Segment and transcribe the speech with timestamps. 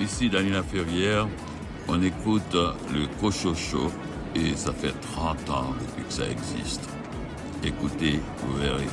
[0.00, 1.28] Ici Daniela Ferrière,
[1.86, 3.92] on écoute le Cochocho
[4.34, 6.88] et ça fait 30 ans depuis que ça existe.
[7.62, 8.86] Écoutez, vous verrez.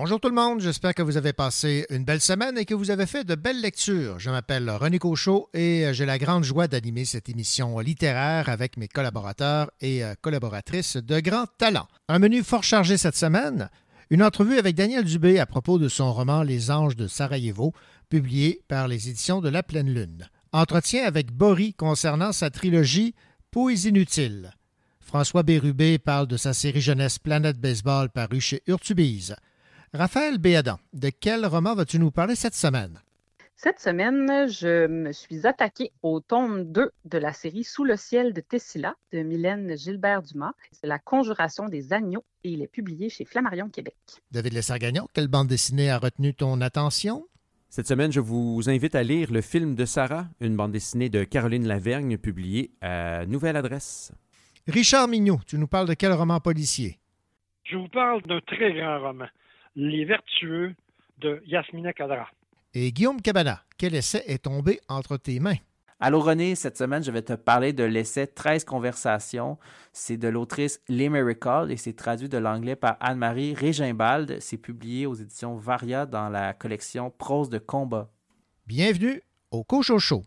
[0.00, 2.92] Bonjour tout le monde, j'espère que vous avez passé une belle semaine et que vous
[2.92, 4.20] avez fait de belles lectures.
[4.20, 8.86] Je m'appelle René Cochot et j'ai la grande joie d'animer cette émission littéraire avec mes
[8.86, 11.88] collaborateurs et euh, collaboratrices de grand talent.
[12.06, 13.70] Un menu fort chargé cette semaine,
[14.08, 17.72] une entrevue avec Daniel Dubé à propos de son roman Les Anges de Sarajevo,
[18.08, 20.28] publié par les éditions de La Pleine Lune.
[20.52, 23.16] Entretien avec Bory concernant sa trilogie
[23.50, 24.52] Poésie inutile.
[25.00, 29.34] François Bérubé parle de sa série jeunesse Planète Baseball parue chez Urtubise.
[29.94, 33.00] Raphaël Béadan, de quel roman vas-tu nous parler cette semaine?
[33.56, 38.34] Cette semaine, je me suis attaquée au tome 2 de la série Sous le ciel
[38.34, 40.52] de Tessila de Mylène Gilbert-Dumas.
[40.72, 43.96] C'est La conjuration des agneaux et il est publié chez Flammarion Québec.
[44.30, 47.26] David Lessargagnon, quelle bande dessinée a retenu ton attention?
[47.70, 51.24] Cette semaine, je vous invite à lire Le film de Sarah, une bande dessinée de
[51.24, 54.12] Caroline Lavergne publiée à Nouvelle Adresse.
[54.66, 56.98] Richard Mignot, tu nous parles de quel roman policier?
[57.64, 59.26] Je vous parle d'un très grand roman.
[59.80, 60.74] Les Vertueux
[61.18, 62.26] de Yasmina Kadra.
[62.74, 65.58] Et Guillaume Cabana, quel essai est tombé entre tes mains?
[66.00, 69.56] Allô René, cette semaine, je vais te parler de l'essai 13 conversations.
[69.92, 74.38] C'est de l'autrice Lee Miracle et c'est traduit de l'anglais par Anne-Marie Régimbald.
[74.40, 78.10] C'est publié aux éditions Varia dans la collection Prose de combat.
[78.66, 79.22] Bienvenue
[79.52, 80.24] au Cochocho.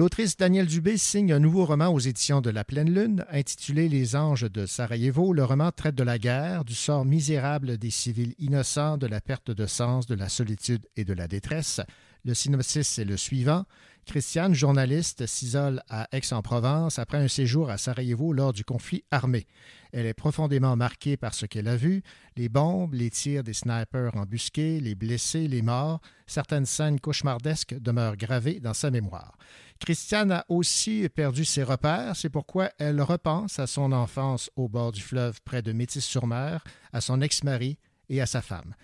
[0.00, 4.16] L'autrice Danielle Dubé signe un nouveau roman aux éditions de La Pleine Lune, intitulé Les
[4.16, 5.34] Anges de Sarajevo.
[5.34, 9.50] Le roman traite de la guerre, du sort misérable des civils innocents, de la perte
[9.50, 11.82] de sens, de la solitude et de la détresse.
[12.24, 13.66] Le synopsis est le suivant.
[14.06, 19.46] Christiane, journaliste, s'isole à Aix-en-Provence après un séjour à Sarajevo lors du conflit armé.
[19.92, 22.02] Elle est profondément marquée par ce qu'elle a vu,
[22.36, 26.00] les bombes, les tirs des snipers embusqués, les blessés, les morts.
[26.26, 29.36] Certaines scènes cauchemardesques demeurent gravées dans sa mémoire.
[29.80, 34.92] Christiane a aussi perdu ses repères, c'est pourquoi elle repense à son enfance au bord
[34.92, 36.62] du fleuve près de Métis-sur-Mer,
[36.92, 37.78] à son ex-mari
[38.08, 38.74] et à sa femme.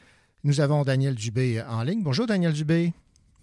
[0.43, 2.03] Nous avons Daniel Dubé en ligne.
[2.03, 2.93] Bonjour Daniel Dubé.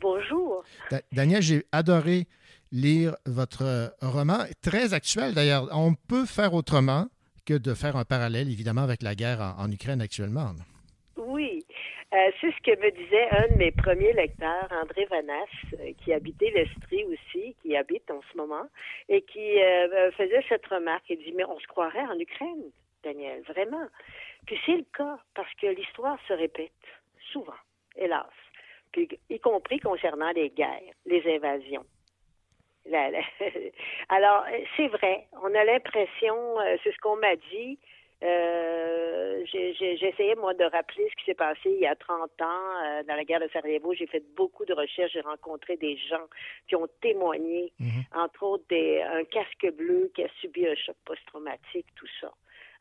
[0.01, 0.63] Bonjour.
[1.11, 2.27] Daniel, j'ai adoré
[2.71, 5.69] lire votre roman, très actuel d'ailleurs.
[5.71, 7.07] On peut faire autrement
[7.45, 10.53] que de faire un parallèle, évidemment, avec la guerre en, Ukraine actuellement.
[11.17, 11.63] Oui.
[12.13, 15.47] Euh, c'est ce que me disait un de mes premiers lecteurs, André Vanas,
[15.79, 18.67] euh, qui habitait l'Estrie aussi, qui habite en ce moment,
[19.09, 21.05] et qui euh, faisait cette remarque.
[21.09, 22.71] Il dit, mais on se croirait en Ukraine,
[23.03, 23.87] Daniel, vraiment.
[24.45, 26.71] Puis c'est le cas, parce que l'histoire se répète,
[27.31, 27.53] souvent,
[27.95, 28.29] hélas
[29.31, 31.83] y compris concernant les guerres, les invasions.
[34.09, 34.45] Alors,
[34.77, 36.35] c'est vrai, on a l'impression,
[36.83, 37.79] c'est ce qu'on m'a dit,
[38.23, 42.45] euh, j'ai essayé, moi, de rappeler ce qui s'est passé il y a 30 ans
[42.45, 43.93] euh, dans la guerre de Sarajevo.
[43.93, 45.11] J'ai fait beaucoup de recherches.
[45.13, 46.25] J'ai rencontré des gens
[46.67, 48.03] qui ont témoigné, mhm.
[48.15, 52.31] entre autres des, un casque bleu qui a subi un choc post-traumatique, tout ça.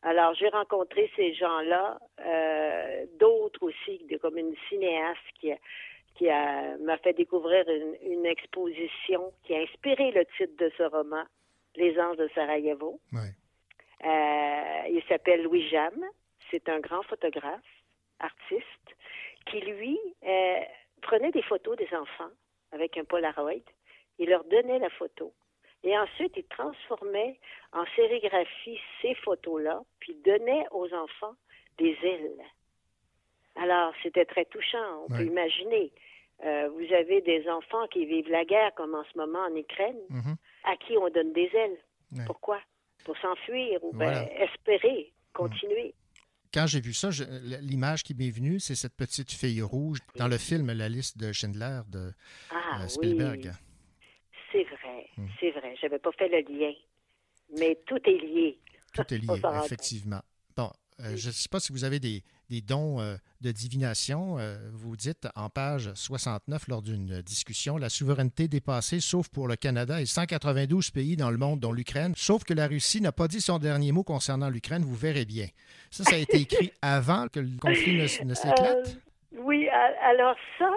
[0.01, 1.97] Alors, j'ai rencontré ces gens-là,
[3.19, 5.57] d'autres aussi, comme une cinéaste qui a,
[6.15, 7.65] qui m'a fait découvrir
[8.03, 11.23] une, exposition qui a inspiré le titre de ce roman,
[11.75, 12.99] Les Anges de Sarajevo.
[13.13, 13.17] Euh,
[14.03, 15.93] il s'appelle Louis Jam.
[16.51, 17.61] C'est un grand photographe,
[18.19, 18.95] artiste,
[19.45, 20.59] qui, lui, euh,
[21.01, 22.31] prenait des photos des enfants
[22.71, 23.63] avec un Polaroid.
[24.19, 25.33] Il leur donnait la photo.
[25.83, 27.39] Et ensuite, il transformait
[27.73, 31.35] en sérigraphie ces photos-là, puis donnait aux enfants
[31.77, 32.41] des ailes.
[33.55, 35.91] Alors, c'était très touchant, on peut imaginer.
[36.43, 39.99] Euh, vous avez des enfants qui vivent la guerre, comme en ce moment en Ukraine,
[40.09, 40.35] mhm.
[40.63, 41.77] à qui on donne des ailes?
[42.25, 42.59] Pourquoi?
[43.05, 45.93] Pour s'enfuir ou espérer continuer.
[46.53, 47.09] Quand j'ai vu ça,
[47.61, 51.31] l'image qui m'est venue, c'est cette petite fille rouge dans le film La liste de
[51.31, 52.13] Schindler de
[52.51, 53.51] ah, euh, Spielberg.
[54.51, 55.29] C'est vrai, mhm.
[55.39, 55.75] c'est vrai.
[55.81, 56.73] Je n'avais pas fait le lien.
[57.57, 58.59] Mais tout est lié.
[58.93, 60.21] Tout est lié, effectivement.
[60.55, 60.69] Bon,
[60.99, 62.23] euh, je ne sais pas si vous avez des,
[62.53, 64.37] des dons euh, de divination.
[64.37, 69.55] Euh, vous dites en page 69 lors d'une discussion, la souveraineté dépassée, sauf pour le
[69.55, 73.27] Canada et 192 pays dans le monde, dont l'Ukraine, sauf que la Russie n'a pas
[73.27, 75.47] dit son dernier mot concernant l'Ukraine, vous verrez bien.
[75.89, 78.97] Ça, ça a été écrit avant que le conflit ne, s'éclate?
[79.31, 80.69] oui, alors ça,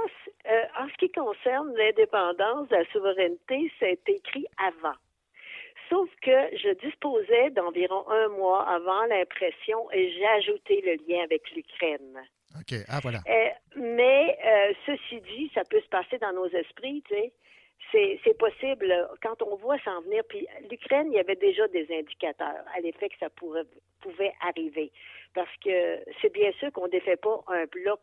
[0.81, 4.97] en ce qui concerne l'indépendance, la souveraineté, c'est écrit avant.
[5.89, 11.51] Sauf que je disposais d'environ un mois avant l'impression et j'ai ajouté le lien avec
[11.55, 12.23] l'Ukraine.
[12.59, 12.79] OK.
[12.89, 13.19] Ah, voilà.
[13.29, 17.33] Euh, mais euh, ceci dit, ça peut se passer dans nos esprits, tu sais.
[17.93, 18.93] C'est possible
[19.23, 20.23] quand on voit s'en venir.
[20.29, 23.65] Puis l'Ukraine, il y avait déjà des indicateurs à l'effet que ça pourrait,
[24.01, 24.91] pouvait arriver.
[25.35, 28.01] Parce que c'est bien sûr qu'on ne défait pas un bloc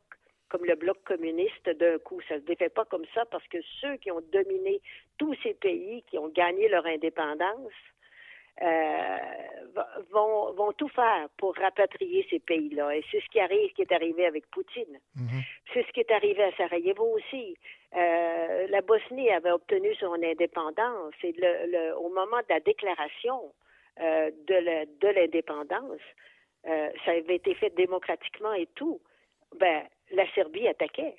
[0.54, 2.22] comme le bloc communiste d'un coup.
[2.30, 4.82] Ça ne se défait pas comme ça parce que ceux qui ont dominé
[5.18, 7.74] tous ces pays, qui ont gagné leur indépendance,
[8.62, 9.18] euh,
[10.12, 12.96] vont, vont tout faire pour rapatrier ces pays-là.
[12.96, 15.00] Et c'est ce qui arrive, qui est arrivé avec Poutine.
[15.16, 15.42] Mhm.
[15.74, 17.58] C'est ce qui est arrivé à Sarajevo aussi.
[17.98, 23.42] Euh, la Bosnie avait obtenu son indépendance et le, au moment de la déclaration
[24.02, 26.02] euh, de l'indépendance,
[26.64, 29.02] ça avait été fait démocratiquement et tout.
[29.60, 31.16] Ben, la Serbie attaquait.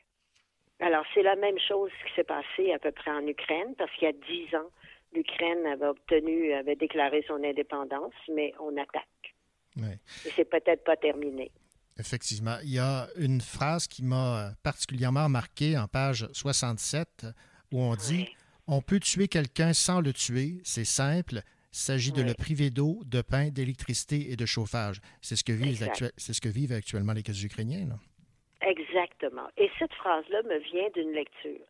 [0.80, 4.04] Alors, c'est la même chose qui s'est passé à peu près en Ukraine, parce qu'il
[4.04, 4.70] y a dix ans,
[5.14, 9.34] l'Ukraine avait obtenu, avait déclaré son indépendance, mais on attaque.
[9.76, 11.50] Et c'est peut-être pas terminé.
[11.98, 12.56] Effectivement.
[12.62, 17.26] Il y a une phrase qui m'a particulièrement marqué en page 67
[17.72, 18.28] où on dit
[18.66, 21.42] On peut tuer quelqu'un sans le tuer, c'est simple.
[21.72, 25.00] Il s'agit de le priver d'eau, de pain, d'électricité et de chauffage.
[25.20, 27.86] C'est ce, que vivent c'est ce que vivent actuellement les Ukrainiens.
[27.86, 27.98] Là.
[28.64, 29.48] Exactement.
[29.56, 31.66] Et cette phrase-là me vient d'une lecture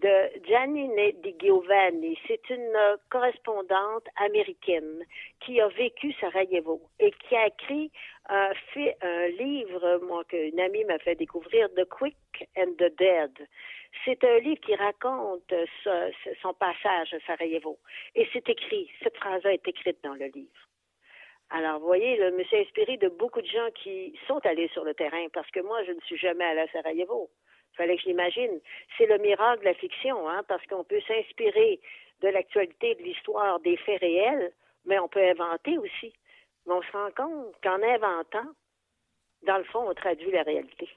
[0.00, 2.18] de Giannine Di Giovanni.
[2.26, 2.76] C'est une
[3.10, 5.04] correspondante américaine
[5.40, 7.90] qui a vécu Sarajevo et qui a écrit
[8.28, 12.16] un, fait, un livre, moi, qu'une amie m'a fait découvrir, The Quick
[12.56, 13.48] and the Dead.
[14.04, 15.54] C'est un livre qui raconte
[16.42, 17.78] son passage à Sarajevo.
[18.14, 20.68] Et c'est écrit, cette phrase-là est écrite dans le livre.
[21.54, 24.82] Alors, vous voyez, je me suis inspiré de beaucoup de gens qui sont allés sur
[24.82, 27.30] le terrain parce que moi, je ne suis jamais allée à Sarajevo.
[27.76, 28.58] fallait que je l'imagine.
[28.98, 31.78] C'est le miracle de la fiction, hein, parce qu'on peut s'inspirer
[32.22, 34.50] de l'actualité, de l'histoire, des faits réels,
[34.84, 36.12] mais on peut inventer aussi.
[36.66, 38.50] Mais on se rend compte qu'en inventant,
[39.46, 40.88] dans le fond, on traduit la réalité.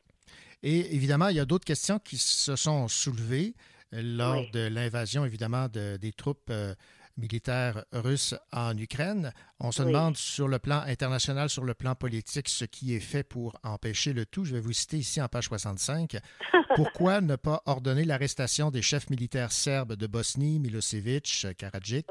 [0.64, 3.54] Et évidemment, il y a d'autres questions qui se sont soulevées
[3.92, 6.74] lors de l'invasion, évidemment, des troupes euh,
[7.18, 9.34] militaires russes en Ukraine.
[9.60, 13.24] On se demande sur le plan international, sur le plan politique, ce qui est fait
[13.24, 14.46] pour empêcher le tout.
[14.46, 16.18] Je vais vous citer ici en page 65.
[16.76, 22.06] Pourquoi ne pas ordonner l'arrestation des chefs militaires serbes de Bosnie, Milosevic, Karadzic?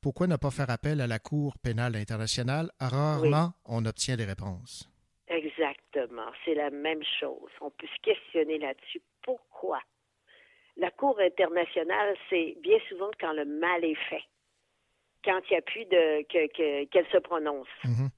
[0.00, 2.70] Pourquoi ne pas faire appel à la Cour pénale internationale?
[2.80, 4.88] Rarement on obtient des réponses.
[5.28, 7.50] Exactement, c'est la même chose.
[7.60, 9.00] On peut se questionner là-dessus.
[9.22, 9.80] Pourquoi?
[10.76, 14.24] La Cour internationale, c'est bien souvent quand le mal est fait
[15.24, 16.22] quand il n'y a plus de
[16.86, 17.68] qu'elle se prononce.
[17.84, 18.08] Mm-hmm.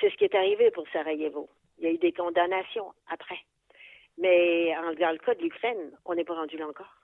[0.00, 1.48] C'est ce qui est arrivé pour Sarajevo.
[1.78, 3.38] Il y a eu des condamnations après.
[4.18, 6.94] Mais en, dans le cas de l'Ukraine, on n'est pas rendu là encore.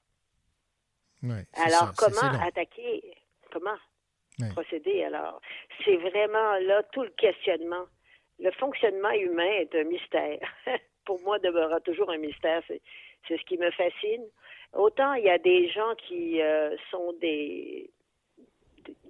[1.55, 3.03] alors, comment attaquer?
[3.53, 3.77] Comment
[4.55, 5.05] procéder?
[5.05, 5.41] Alors,
[5.85, 7.87] c'est vraiment là tout le questionnement.
[8.39, 10.39] Le fonctionnement humain est un mystère.
[11.05, 12.63] pour moi, demeurera toujours un mystère.
[12.67, 14.25] C'est ce qui me fascine.
[14.73, 17.91] Autant il y a des gens qui euh, sont des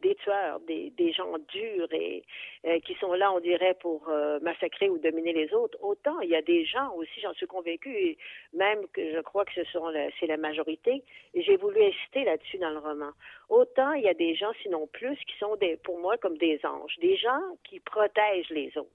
[0.03, 2.23] des tueurs, des, gens durs et
[2.67, 5.77] euh, qui sont là, on dirait, pour euh, massacrer ou dominer les autres.
[5.83, 8.19] Autant il y a des gens aussi, j'en suis convaincue, et
[8.53, 11.03] même que je crois que ce sont c'est la majorité,
[11.35, 13.11] et j'ai voulu insister là-dessus dans le roman.
[13.49, 16.61] Autant il y a des gens, sinon plus, qui sont des, pour moi comme des
[16.65, 18.91] anges, des gens qui protègent les autres.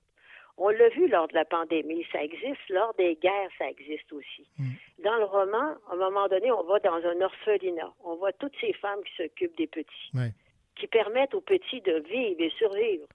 [0.57, 2.69] On l'a vu lors de la pandémie, ça existe.
[2.69, 4.47] Lors des guerres, ça existe aussi.
[4.57, 4.69] Mm.
[5.03, 7.93] Dans le roman, à un moment donné, on va dans un orphelinat.
[8.03, 10.11] On voit toutes ces femmes qui s'occupent des petits
[10.75, 13.07] qui permettent aux petits de vivre et survivre.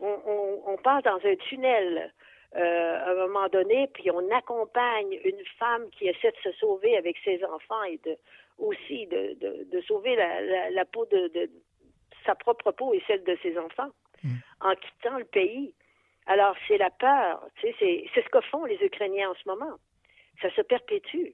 [0.00, 2.12] On, on, passe dans un tunnel
[2.56, 6.96] euh, à un moment donné, puis on accompagne une femme qui essaie de se sauver
[6.96, 8.16] avec ses enfants et de
[8.58, 9.36] aussi de,
[9.70, 11.50] de, sauver la, la, peau de, de,
[12.24, 13.90] sa propre peau et celle de ses enfants
[14.22, 14.30] mm.
[14.60, 15.74] en quittant le pays.
[16.26, 19.76] Alors c'est la peur, tu sais, c'est ce que font les Ukrainiens en ce moment.
[20.40, 21.30] Ça se perpétue.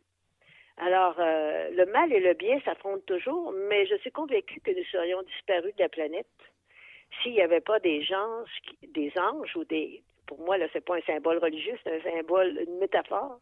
[0.80, 4.85] Alors, euh, le mal et le bien s'affrontent toujours, mais je suis convaincue que nous
[4.85, 6.26] serions disparus de la planète
[7.23, 8.44] s'il n'y avait pas des gens,
[8.82, 12.64] des anges ou des, pour moi, là, c'est pas un symbole religieux, c'est un symbole,
[12.66, 13.40] une métaphore,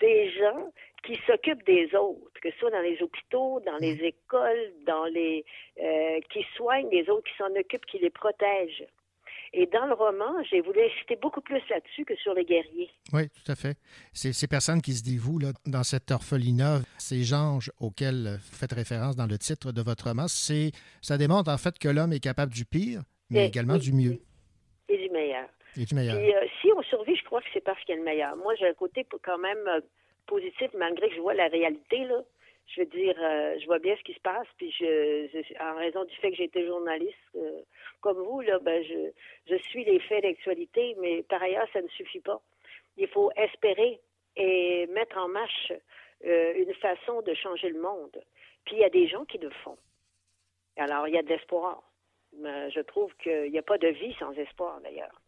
[0.00, 0.72] des gens
[1.04, 5.44] qui s'occupent des autres, que ce soit dans les hôpitaux, dans les écoles, dans les,
[5.80, 8.86] euh, qui soignent les autres, qui s'en occupent, qui les protègent.
[9.56, 12.90] Et dans le roman, j'ai voulu insister beaucoup plus là-dessus que sur les guerriers.
[13.12, 13.76] Oui, tout à fait.
[14.12, 19.14] Ces personnes qui se dévouent là, dans cette orphelinat, ces anges auxquels vous faites référence
[19.14, 22.52] dans le titre de votre roman, c'est, ça démontre en fait que l'homme est capable
[22.52, 24.18] du pire, mais également du mieux.
[24.88, 25.48] Et du meilleur.
[25.76, 26.18] Et du meilleur.
[26.18, 28.36] Puis, euh, si on survit, je crois que c'est parce qu'il y a le meilleur.
[28.36, 29.80] Moi, j'ai un côté quand même euh,
[30.26, 32.22] positif, malgré que je vois la réalité, là
[32.66, 36.04] je veux dire, euh, je vois bien ce qui se passe, puis je, en raison
[36.04, 37.60] du fait que j'ai été journaliste euh,
[38.00, 39.10] comme vous, là, ben je,
[39.48, 42.40] je suis les faits d'actualité, mais par ailleurs, ça ne suffit pas.
[42.96, 44.00] Il faut espérer
[44.36, 45.72] et mettre en marche
[46.24, 48.22] euh, une façon de changer le monde.
[48.64, 49.76] Puis il y a des gens qui le font.
[50.76, 51.82] Alors, il y a de l'espoir.
[52.38, 55.20] Mais je trouve qu'il n'y a pas de vie sans espoir, d'ailleurs.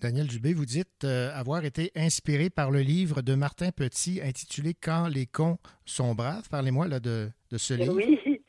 [0.00, 4.72] Daniel Dubé, vous dites euh, avoir été inspiré par le livre de Martin Petit intitulé
[4.72, 6.48] Quand les cons sont braves.
[6.48, 7.94] Parlez-moi là, de, de ce livre.
[7.94, 8.40] Oui.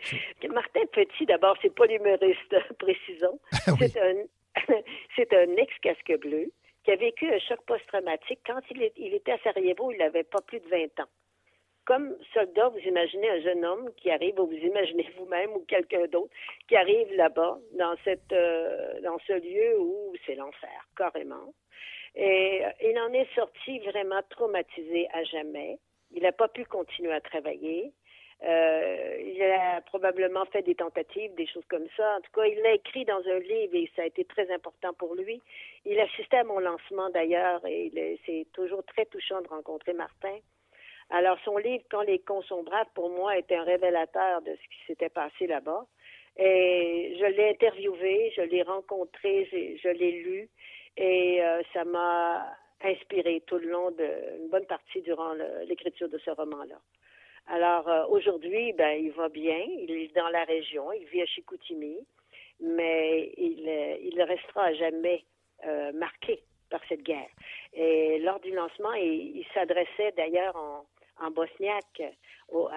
[0.53, 3.39] Martin Petit, d'abord, c'est pas l'humoriste, précisons.
[3.65, 3.74] Ah
[5.15, 6.51] c'est un, ex-casque bleu
[6.84, 8.39] qui a vécu un choc post-traumatique.
[8.46, 11.10] Quand il, il était à Sarajevo, il n'avait pas plus de 20 ans
[11.89, 16.05] comme soldat, vous imaginez un jeune homme qui arrive, ou vous imaginez vous-même ou quelqu'un
[16.05, 16.31] d'autre
[16.67, 21.51] qui arrive là-bas, dans euh, ce lieu où c'est l'enfer, carrément.
[22.13, 25.79] Et euh, il en est sorti vraiment traumatisé à jamais.
[26.12, 27.91] Il n'a pas pu continuer à travailler.
[28.43, 32.17] Euh, il a probablement fait des tentatives, des choses comme ça.
[32.17, 34.93] En tout cas, il l'a écrit dans un livre et ça a été très important
[34.93, 35.41] pour lui.
[35.86, 40.38] Il assistait à mon lancement d'ailleurs et c'est toujours très touchant de rencontrer Martin.
[41.12, 42.63] Alors, son livre, Quand les cons sont
[42.94, 45.86] pour moi, était un révélateur de ce qui s'était passé là-bas.
[46.38, 50.50] Et je l'ai interviewé, je l'ai rencontré, je l'ai lu,
[50.96, 54.08] et euh, ça m'a inspiré tout le long de
[54.39, 55.34] une bonne partie durant
[55.66, 56.80] l'écriture de ce roman-là.
[57.48, 61.25] Alors euh, aujourd'hui, ben il va bien, il est dans la région, il vit à
[61.25, 61.98] Chicoutimi,
[62.62, 65.25] mais il, euh, restera à jamais
[65.94, 67.28] marqué par cette guerre.
[67.74, 70.86] Et lors du lancement, il s'adressait d'ailleurs en,
[71.22, 72.02] en bosniaque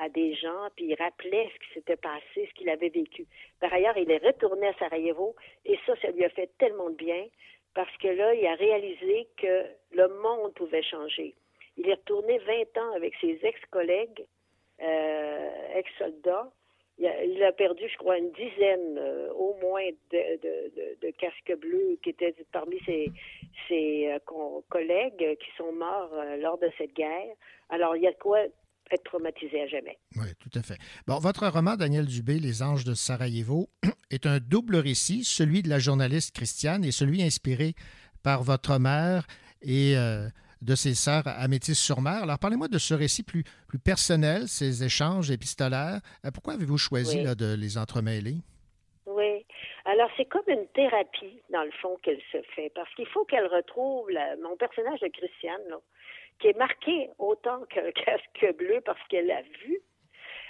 [0.01, 3.27] à des gens, puis il rappelait ce qui s'était passé, ce qu'il avait vécu.
[3.61, 5.35] Par ailleurs, il est retourné à Sarajevo
[5.65, 7.27] et ça, ça lui a fait tellement de bien
[7.75, 11.35] parce que là, il a réalisé que le monde pouvait changer.
[11.77, 14.27] Il est retourné 20 ans avec ses ex-collègues,
[14.83, 16.51] euh, ex-soldats.
[17.03, 22.35] Il a, perdu, je crois, une dizaine euh, au moins de, casques bleus qui étaient
[22.53, 23.11] parmi ses,
[23.69, 24.17] ses
[24.69, 27.35] collègues qui sont morts lors de cette guerre.
[27.71, 28.39] Alors, il y a de quoi
[28.93, 29.99] être traumatisé à jamais.
[30.17, 30.77] Oui, tout à fait.
[31.07, 33.69] Bon, votre roman, Daniel Dubé, Les Anges de Sarajevo,
[34.11, 37.75] est un double récit, celui de la journaliste Christiane et celui inspiré
[38.23, 39.27] par votre mère
[39.63, 40.29] et euh,
[40.63, 42.23] de ses sœurs à Métis-sur-Mer.
[42.23, 46.01] Alors, parlez-moi de ce récit plus, plus personnel, ces échanges épistolaires.
[46.25, 48.37] Euh, pourquoi avez-vous choisi de les entremêler?
[49.07, 49.45] Oui.
[49.85, 53.47] Alors, c'est comme une thérapie, dans le fond, qu'elle se fait, parce qu'il faut qu'elle
[53.47, 54.09] retrouve
[54.43, 55.61] mon personnage de Christiane,
[56.39, 59.81] qui est marqué autant qu'un casque bleu parce qu'elle l'a vu.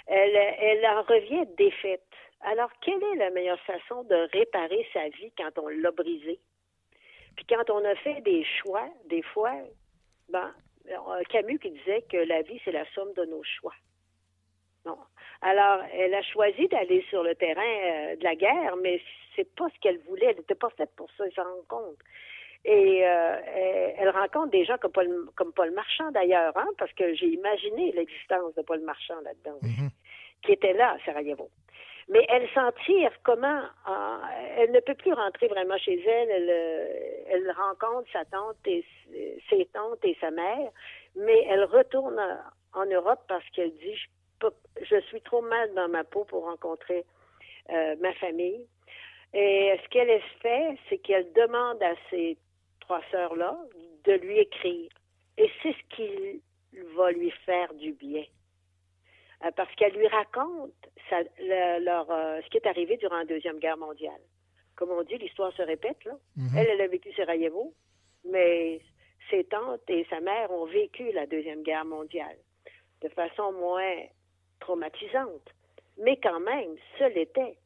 [0.05, 2.03] Elle, elle en revient défaite.
[2.41, 6.39] Alors, quelle est la meilleure façon de réparer sa vie quand on l'a brisée?
[7.35, 9.55] Puis quand on a fait des choix, des fois,
[10.29, 10.53] ben,
[10.89, 13.73] euh, Camus qui disait que la vie, c'est la somme de nos choix.
[14.85, 14.97] Non.
[15.41, 19.01] Alors, elle a choisi d'aller sur le terrain euh, de la guerre, mais
[19.35, 20.27] c'est pas ce qu'elle voulait.
[20.27, 21.97] Elle n'était pas faite pour ça, elle s'en rend compte.
[22.65, 27.13] Et euh, elle, rencontre des gens comme Paul, comme Paul Marchand d'ailleurs, hein, parce que
[27.13, 29.89] j'ai imaginé l'existence de Paul Marchand là-dedans, mm-hmm.
[30.43, 31.49] qui était là à Sarajevo
[32.09, 33.61] mais elle s'en tire comment
[34.57, 36.29] elle ne peut plus rentrer vraiment chez elle.
[36.29, 38.85] Elle, euh, elle rencontre sa tante et
[39.49, 40.69] ses tantes et sa mère,
[41.15, 42.19] mais elle retourne
[42.73, 44.47] en Europe parce qu'elle dit je,
[44.81, 47.05] je suis trop mal dans ma peau pour rencontrer
[47.69, 48.67] euh, ma famille.
[49.33, 52.37] Et ce qu'elle fait, c'est qu'elle demande à ces
[52.81, 53.57] trois sœurs-là
[54.03, 54.91] de lui écrire.
[55.37, 56.41] Et c'est ce qui
[56.95, 58.23] va lui faire du bien.
[59.43, 60.71] Euh, parce qu'elle lui raconte
[61.39, 64.21] leur, euh, ce qui est arrivé durant la Deuxième Guerre mondiale.
[64.75, 66.03] Comme on dit, l'histoire se répète.
[66.05, 66.13] Là.
[66.37, 66.57] Mhm.
[66.57, 67.73] Elle, elle a vécu Sarajevo,
[68.25, 68.81] mais
[69.29, 72.37] ses tantes et sa mère ont vécu la Deuxième Guerre mondiale
[73.01, 74.03] de façon moins
[74.59, 75.53] traumatisante.
[75.97, 77.57] Mais quand même, ce l'était.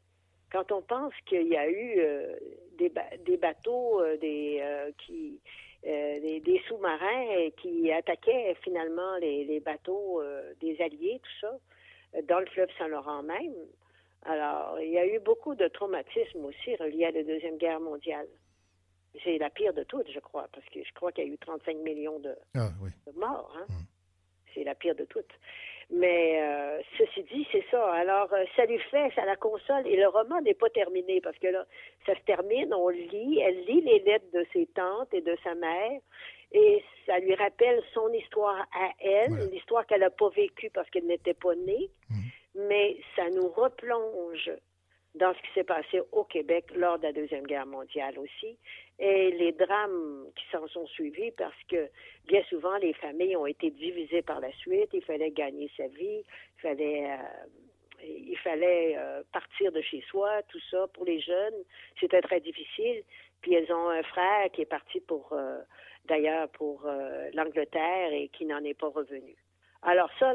[0.52, 2.36] Quand on pense qu'il y a eu euh,
[2.78, 2.92] des,
[3.26, 4.64] des, bateaux des,
[4.98, 5.40] qui,
[5.88, 10.22] des, des sous-marins qui attaquaient finalement les, les bateaux
[10.60, 13.54] des Alliés, tout ça, dans le fleuve Saint-Laurent même.
[14.24, 18.28] Alors, il y a eu beaucoup de traumatismes aussi reliés à la Deuxième Guerre mondiale.
[19.24, 21.38] C'est la pire de toutes, je crois, parce que je crois qu'il y a eu
[21.38, 22.70] 35 millions de, ah,
[23.16, 23.56] morts.
[23.58, 23.66] Hein.
[23.70, 23.86] Hum.
[24.54, 25.32] C'est la pire de toutes.
[25.90, 27.94] Mais euh, ceci dit, c'est ça.
[27.94, 29.88] Alors, euh, ça lui fait, ça la console.
[29.88, 31.66] Et le roman n'est pas terminé parce que là,
[32.06, 35.56] ça se termine, on lit, elle lit les lettres de ses tantes et de sa
[35.56, 36.02] mère
[36.52, 41.06] et ça lui rappelle son histoire à elle, l'histoire qu'elle n'a pas vécue parce qu'elle
[41.06, 42.68] n'était pas née, mhm.
[42.70, 44.52] mais ça nous replonge
[45.18, 48.58] dans ce qui s'est passé au Québec lors de la Deuxième Guerre mondiale aussi,
[49.00, 51.90] et les drames qui s'en sont suivis parce que
[52.28, 56.24] bien souvent les familles ont été divisées par la suite, il fallait gagner sa vie,
[56.24, 57.06] il fallait...
[57.08, 57.18] Euh,
[58.46, 61.64] euh, partir de chez soi, tout ça pour les jeunes,
[62.00, 63.04] c'était très difficile.
[63.42, 65.60] Puis elles ont un frère qui est parti pour euh,
[66.06, 66.88] d'ailleurs pour
[67.34, 69.36] l'Angleterre et qui n'en est pas revenu.
[69.84, 70.34] Alors ça,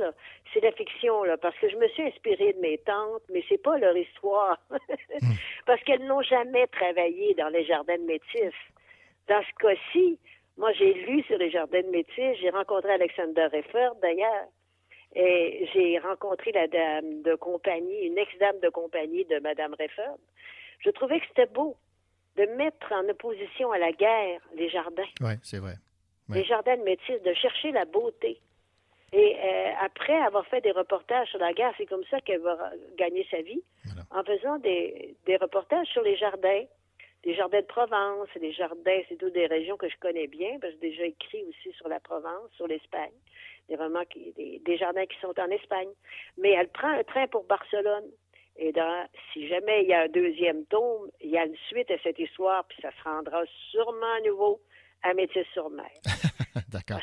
[0.52, 3.62] c'est la fiction, là, parce que je me suis inspirée de mes tantes, mais c'est
[3.62, 5.32] pas leur histoire, hmm.
[5.66, 8.54] parce qu'elles n'ont jamais travaillé dans les jardins de métis.
[9.28, 10.18] Dans ce cas-ci,
[10.56, 14.46] moi, j'ai lu sur les jardins de métis, j'ai rencontré Alexander Reffert, d'ailleurs,
[15.14, 20.16] et j'ai rencontré la dame de compagnie, une ex-dame de compagnie de Madame Reffert.
[20.80, 21.76] Je trouvais que c'était beau
[22.36, 25.02] de mettre en opposition à la guerre les jardins.
[25.20, 25.74] Oui, c'est vrai.
[26.30, 28.40] Les jardins de métis, de chercher la beauté.
[29.12, 32.70] Et euh, après avoir fait des reportages sur la guerre, c'est comme ça qu'elle va
[32.96, 33.62] gagner sa vie,
[34.10, 36.64] en faisant des, des, reportages sur les jardins,
[37.22, 40.72] des jardins de Provence, des jardins, c'est toutes des régions que je connais bien, parce
[40.74, 43.12] que j'ai déjà écrit aussi sur la Provence, sur l'Espagne,
[43.68, 43.76] des,
[44.36, 45.90] des, des jardins qui sont en Espagne.
[46.38, 48.06] Mais elle prend un train pour Barcelone.
[48.56, 48.72] Et
[49.32, 52.18] si jamais il y a un deuxième tome, il y a une suite à cette
[52.18, 54.60] histoire, puis ça se rendra sûrement à nouveau
[55.02, 55.90] à Métis-sur-Mer.
[56.68, 57.00] D'accord.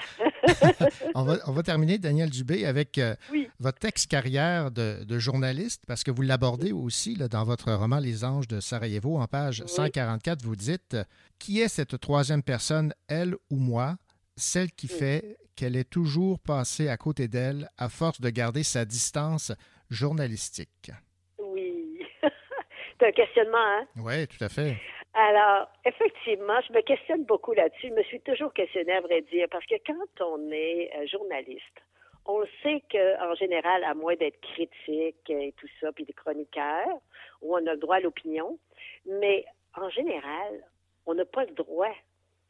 [1.16, 3.16] on, va, terminer, Daniel Dubé, avec euh,
[3.60, 8.60] votre ex-carrière de, journaliste, parce que vous l'abordez aussi dans votre roman Les Anges de
[8.60, 10.98] Sarajevo, en page 144, vous dites
[11.40, 13.96] Qui est cette troisième personne, elle ou moi,
[14.36, 18.86] celle qui fait qu'elle est toujours passée à côté d'elle à force de garder sa
[18.86, 19.52] distance
[19.90, 20.92] journalistique?
[23.00, 23.86] c'est un questionnement, hein?
[23.98, 24.78] Oui, tout à fait.
[25.22, 27.90] Alors, effectivement, je me questionne beaucoup là-dessus.
[27.90, 31.84] Je me suis toujours questionnée, à vrai dire, parce que quand on est euh, journaliste,
[32.26, 37.02] on sait qu'en général, à moins d'être critique et tout ça, puis des chroniqueurs,
[37.42, 38.58] où on a le droit à l'opinion,
[39.06, 39.44] mais
[39.76, 40.64] en général,
[41.06, 41.94] on n'a pas le droit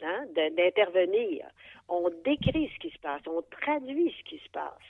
[0.03, 1.47] hein, d'intervenir.
[1.87, 4.89] On décrit ce qui se passe, on traduit ce qui se passe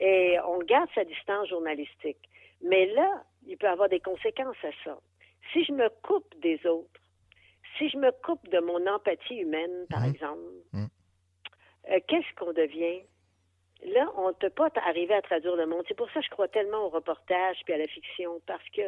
[0.00, 2.28] et on garde sa distance journalistique.
[2.62, 4.98] Mais là, il peut avoir des conséquences à ça.
[5.52, 7.01] Si je me coupe des autres,
[7.78, 10.10] si je me coupe de mon empathie humaine, par Mhm.
[10.10, 10.40] exemple,
[10.72, 10.88] Mhm.
[11.90, 13.02] euh, qu'est-ce qu'on devient?
[13.84, 15.82] Là, on ne peut pas arriver à traduire le monde.
[15.88, 18.82] C'est pour ça que je crois tellement au reportage puis à la fiction, parce que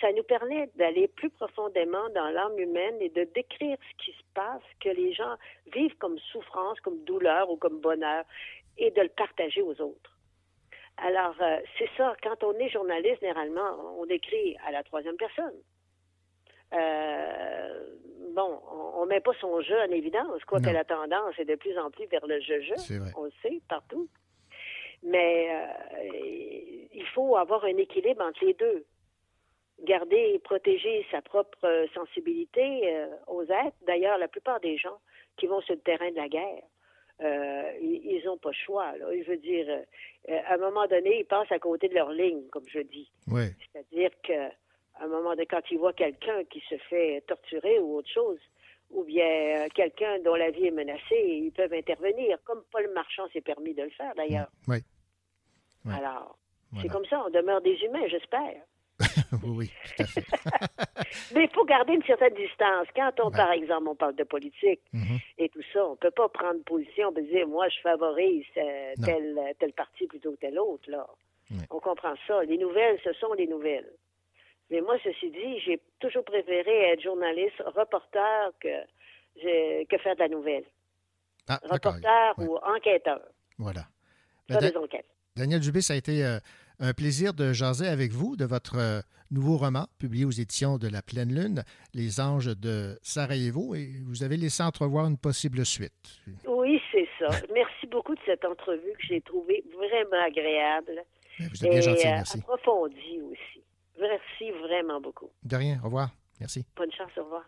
[0.00, 4.22] ça nous permet d'aller plus profondément dans l'âme humaine et de décrire ce qui se
[4.32, 5.36] passe, que les gens
[5.74, 8.24] vivent comme souffrance, comme douleur ou comme bonheur,
[8.78, 10.16] et de le partager aux autres.
[10.96, 15.54] Alors, euh, c'est ça, quand on est journaliste, généralement, on écrit à la troisième personne.
[16.72, 17.96] Euh,
[18.34, 18.60] bon,
[18.94, 21.90] on ne met pas son jeu en évidence, quoique la tendance est de plus en
[21.90, 22.74] plus vers le jeu-jeu.
[23.16, 24.08] On le sait partout.
[25.02, 26.08] Mais euh,
[26.92, 28.84] il faut avoir un équilibre entre les deux.
[29.82, 33.76] Garder et protéger sa propre euh, sensibilité euh, aux êtres.
[33.86, 34.98] D'ailleurs, la plupart des gens
[35.38, 36.62] qui vont sur le terrain de la guerre,
[37.22, 38.96] euh, ils n'ont pas le choix.
[38.98, 39.06] Là.
[39.10, 39.66] Je veux dire,
[40.28, 43.10] à un moment donné, ils passent à côté de leur ligne, comme je dis.
[43.26, 43.44] Oui.
[43.72, 44.50] C'est-à-dire que
[45.00, 48.38] à un moment donné, quand ils voient quelqu'un qui se fait torturer ou autre chose,
[48.90, 53.26] ou bien euh, quelqu'un dont la vie est menacée, ils peuvent intervenir, comme Paul Marchand
[53.32, 54.48] s'est permis de le faire d'ailleurs.
[54.68, 54.78] Oui.
[55.90, 56.36] Alors,
[56.82, 58.62] c'est comme ça, on demeure des humains, j'espère.
[59.32, 60.24] oui, oui, tout à fait.
[61.34, 62.86] Mais il faut garder une certaine distance.
[62.94, 65.18] Quand on, par exemple, on parle de politique Mhm.
[65.38, 68.92] et tout ça, on peut pas prendre position, on peut dire, moi, je favorise euh,
[68.98, 69.06] Non.
[69.06, 71.06] tel, tel parti plutôt que tel autre, là.
[71.70, 72.44] On comprend ça.
[72.44, 73.90] Les nouvelles, ce sont les nouvelles.
[74.70, 80.28] Mais moi, ceci dit, j'ai toujours préféré être journaliste, reporter que, que faire de la
[80.28, 80.64] nouvelle.
[81.48, 81.58] Ah.
[81.68, 82.46] Reporter Ouais.
[82.46, 83.20] ou enquêteur.
[83.58, 83.86] Voilà.
[84.48, 85.06] Faire Ben, des enquêtes.
[85.36, 86.38] Daniel Dubé, ça a été euh,
[86.78, 90.88] un plaisir de jaser avec vous de votre euh, nouveau roman publié aux éditions de
[90.88, 91.62] La Pleine Lune,
[91.94, 96.20] Les Anges de Sarajevo, et vous avez laissé entrevoir une possible suite.
[96.46, 97.28] Oui, c'est ça.
[97.52, 101.02] Merci beaucoup de cette entrevue que j'ai trouvée vraiment agréable
[101.38, 102.38] Ben, Vous êtes bien et gentil, euh, merci.
[102.38, 103.62] approfondie aussi.
[104.00, 105.30] Merci vraiment beaucoup.
[105.42, 106.10] De rien, au revoir.
[106.40, 106.66] Merci.
[106.76, 107.44] Bonne chance, au revoir.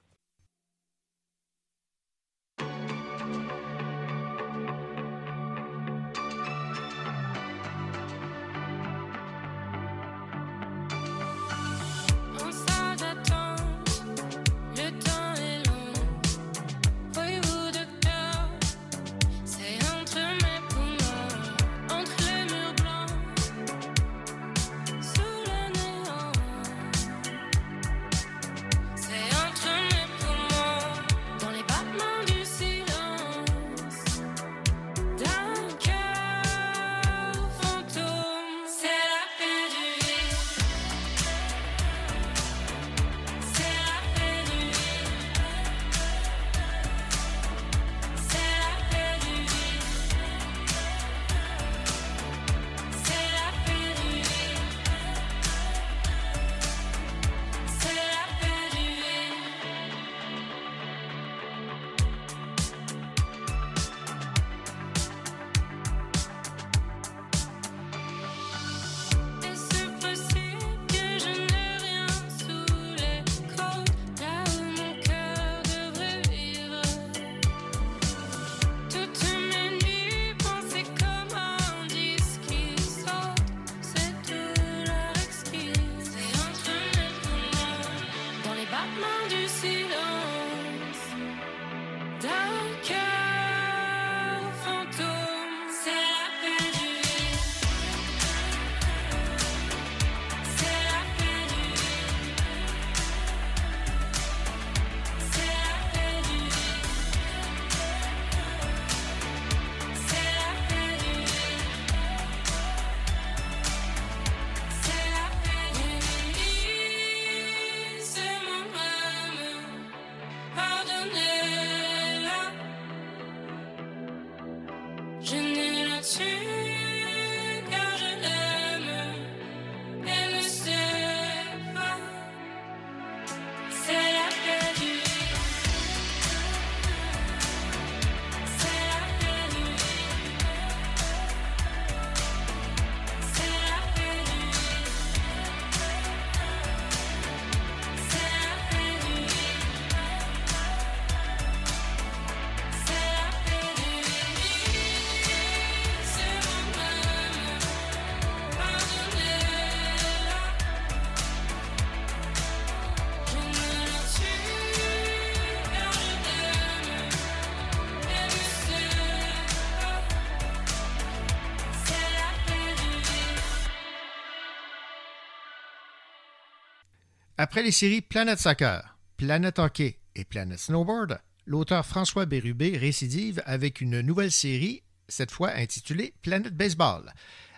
[177.45, 183.81] Après les séries Planet Soccer, Planet Hockey et Planet Snowboard, l'auteur François Bérubé récidive avec
[183.81, 187.13] une nouvelle série, cette fois intitulée Planet Baseball.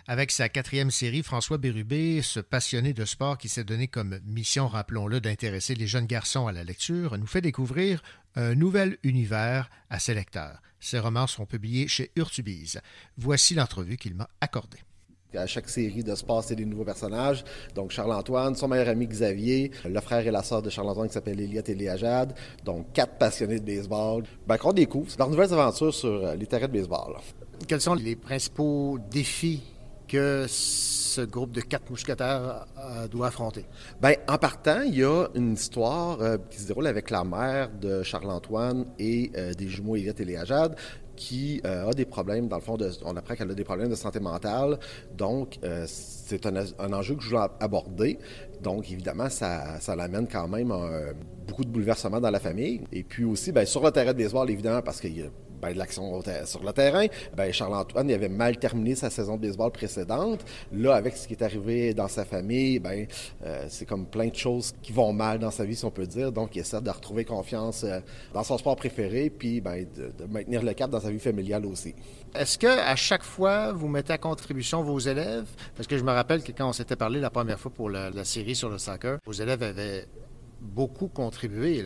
[0.07, 4.67] Avec sa quatrième série, François Bérubé, ce passionné de sport qui s'est donné comme mission,
[4.67, 8.01] rappelons-le, d'intéresser les jeunes garçons à la lecture, nous fait découvrir
[8.33, 10.63] un nouvel univers à ses lecteurs.
[10.79, 12.81] Ses romans seront publiés chez Urtubise.
[13.17, 14.79] Voici l'entrevue qu'il m'a accordée.
[15.37, 17.43] À chaque série de sport, c'est des nouveaux personnages.
[17.73, 21.39] Donc, Charles-Antoine, son meilleur ami Xavier, le frère et la sœur de Charles-Antoine qui s'appelle
[21.39, 22.33] Eliott et Léa Jade.
[22.63, 24.23] Donc, quatre passionnés de baseball.
[24.47, 27.15] Ben, qu'on découvre, c'est leurs nouvelles aventures sur euh, les terrains de baseball.
[27.67, 29.63] Quels sont les principaux défis
[30.07, 33.65] que ce groupe de quatre mousquetaires euh, doit affronter?
[34.01, 37.69] Ben, en partant, il y a une histoire euh, qui se déroule avec la mère
[37.69, 40.75] de Charles-Antoine et euh, des jumeaux Eliott et Léa Jade
[41.15, 43.95] qui euh, a des problèmes, dans le fond, on apprend qu'elle a des problèmes de
[43.95, 44.79] santé mentale.
[45.17, 48.19] Donc, euh, c'est un, un enjeu que je voulais aborder.
[48.61, 51.13] Donc, évidemment, ça, ça l'amène quand même à
[51.47, 52.81] beaucoup de bouleversements dans la famille.
[52.91, 55.27] Et puis aussi, ben, sur le terrain de baseball, évidemment, parce qu'il y a
[55.61, 57.05] ben, de l'action sur le terrain.
[57.35, 60.45] Ben, Charles-Antoine, avait mal terminé sa saison de baseball précédente.
[60.71, 63.05] Là, avec ce qui est arrivé dans sa famille, ben,
[63.45, 66.07] euh, c'est comme plein de choses qui vont mal dans sa vie, si on peut
[66.07, 66.31] dire.
[66.31, 67.99] Donc, il essaie de retrouver confiance euh,
[68.33, 71.65] dans son sport préféré, puis ben, de, de maintenir le cap dans sa vie familiale
[71.65, 71.93] aussi.
[72.33, 75.47] Est-ce que à chaque fois, vous mettez à contribution vos élèves?
[75.75, 78.09] Parce que je me rappelle que quand on s'était parlé la première fois pour la,
[78.09, 80.05] la série sur le soccer, vos élèves avaient
[80.65, 81.83] beaucoup contribué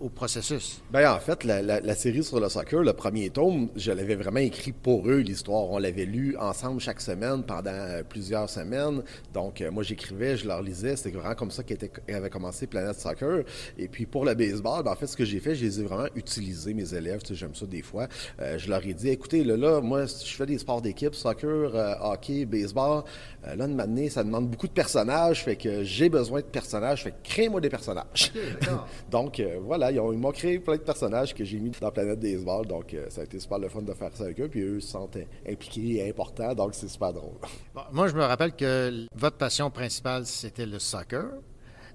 [0.00, 0.80] au processus.
[0.90, 4.72] Ben, en fait, la, série sur le soccer, le premier tome, je l'avais vraiment écrit
[4.72, 5.70] pour eux, l'histoire.
[5.70, 9.02] On l'avait lu ensemble chaque semaine pendant euh, plusieurs semaines.
[9.32, 10.96] Donc, euh, moi, j'écrivais, je leur lisais.
[10.96, 13.44] C'était vraiment comme ça qu'avait commencé Planète Soccer.
[13.78, 15.84] Et puis, pour le baseball, ben, en fait, ce que j'ai fait, je les ai
[15.84, 17.22] vraiment utilisés, mes élèves.
[17.22, 18.08] Tu sais, j'aime ça des fois.
[18.40, 21.74] Euh, je leur ai dit, écoutez, là, là, moi, je fais des sports d'équipe, soccer,
[22.00, 23.04] hockey, baseball.
[23.44, 25.44] Là, de m'amener, ça demande beaucoup de personnages.
[25.44, 27.04] Fait que j'ai besoin de personnages.
[27.04, 28.03] Fait que crée-moi des personnages.
[29.10, 31.90] donc, euh, voilà, ils, ont- ils m'ont créé plein de personnages que j'ai mis dans
[31.90, 32.66] Planète Baseball.
[32.66, 34.48] Donc, euh, ça a été super le fun de faire ça avec eux.
[34.48, 36.54] Puis eux se sentent impliqués et importants.
[36.54, 37.34] Donc, c'est super drôle.
[37.74, 41.24] Bon, moi, je me rappelle que votre passion principale, c'était le soccer.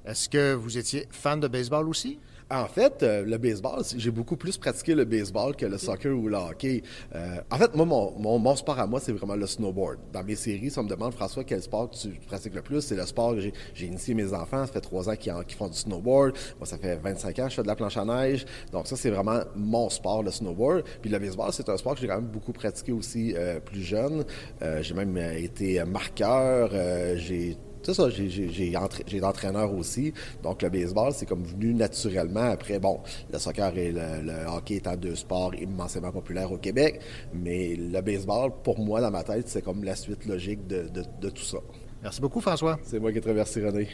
[0.05, 2.19] Est-ce que vous étiez fan de baseball aussi?
[2.51, 6.27] En fait, euh, le baseball, j'ai beaucoup plus pratiqué le baseball que le soccer ou
[6.27, 6.81] le hockey.
[7.13, 9.99] Euh, en fait, moi, mon, mon, mon sport à moi, c'est vraiment le snowboard.
[10.11, 12.95] Dans mes séries, si on me demande, François, quel sport tu pratiques le plus, c'est
[12.95, 14.65] le sport que j'ai- initié mes enfants.
[14.65, 16.35] Ça fait trois ans qu'ils font du snowboard.
[16.57, 18.45] Moi, ça fait 25 ans que je fais de la planche à neige.
[18.71, 20.83] Donc, ça, c'est vraiment mon sport, le snowboard.
[21.03, 23.81] Puis le baseball, c'est un sport que j'ai quand même beaucoup pratiqué aussi euh, plus
[23.83, 24.25] jeune.
[24.63, 26.71] Euh, j'ai même été marqueur.
[26.73, 30.13] euh, j'ai c'est ça, j'ai- j'ai j'ai entra- j'ai été entraîneur aussi.
[30.43, 32.51] Donc, le baseball, c'est comme venu naturellement.
[32.51, 32.99] Après, bon,
[33.31, 36.99] le soccer et le, le hockey étant deux sports immensément populaires au Québec.
[37.33, 41.05] Mais le baseball, pour moi, dans ma tête, c'est comme la suite logique de, de-
[41.21, 41.57] de tout ça.
[42.01, 42.79] Merci beaucoup, François.
[42.83, 43.87] C'est moi qui ai traversé René.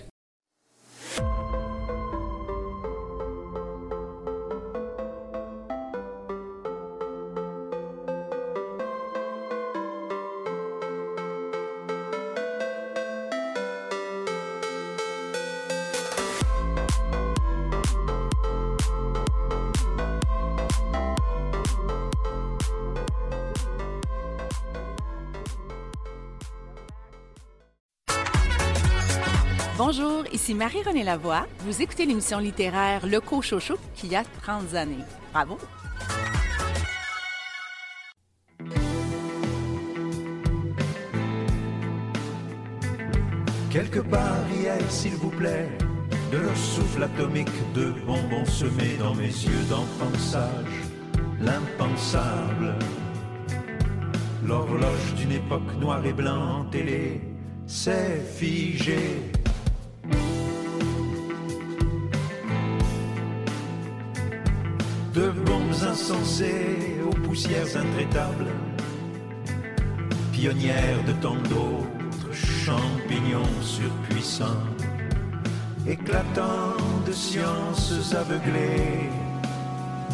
[29.77, 31.45] Bonjour, ici Marie-Renée Lavoie.
[31.59, 35.03] Vous écoutez l'émission littéraire Le Cochocho qui a 30 années.
[35.33, 35.57] Bravo!
[43.69, 45.67] Quelque part hier, s'il vous plaît,
[46.31, 50.85] de leur souffle atomique de bonbons semés dans mes yeux d'enfant sage,
[51.41, 52.75] l'impensable.
[54.41, 57.19] L'horloge d'une époque noire et blanc en télé
[57.67, 59.19] s'est figée.
[66.11, 68.51] Aux poussières intraitables,
[70.31, 74.67] pionnières de tant d'autres champignons surpuissants,
[75.87, 79.09] éclatants de sciences aveuglées,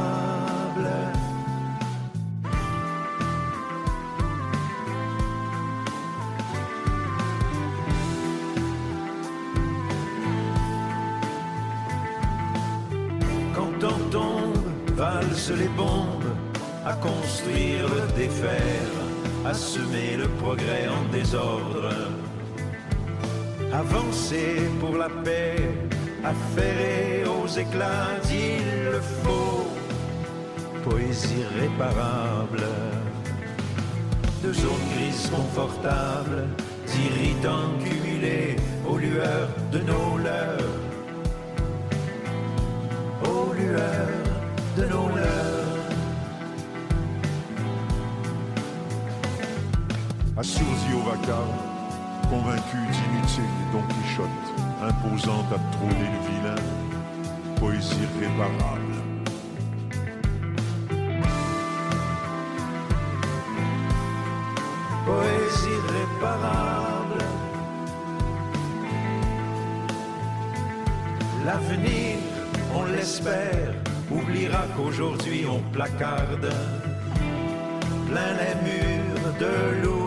[13.56, 14.58] Quand on tombe,
[14.98, 16.36] va valse les bombes,
[16.86, 18.94] à construire le défaire,
[19.46, 22.21] à semer le progrès en désordre.
[23.82, 25.56] Avancer pour la paix,
[26.24, 29.66] affairé aux éclats, il le faut.
[30.88, 32.64] Poésie réparable,
[34.44, 36.48] de zones grises confortables,
[36.86, 38.56] d'irritants cumulés
[38.88, 40.76] aux lueurs de nos leurs,
[43.24, 44.26] aux lueurs
[44.78, 45.80] de nos leurs.
[50.38, 51.71] Assurzi au vacarme,
[52.32, 54.48] convaincu d'inutile Don Quichotte,
[54.82, 56.64] imposant à trôner le vilain,
[57.60, 58.96] poésie réparable.
[65.06, 67.24] poésie réparable.
[71.46, 72.18] L'avenir,
[72.76, 73.74] on l'espère,
[74.10, 76.50] oubliera qu'aujourd'hui on placarde
[78.08, 80.01] plein les murs de l'oubli,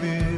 [0.00, 0.35] plein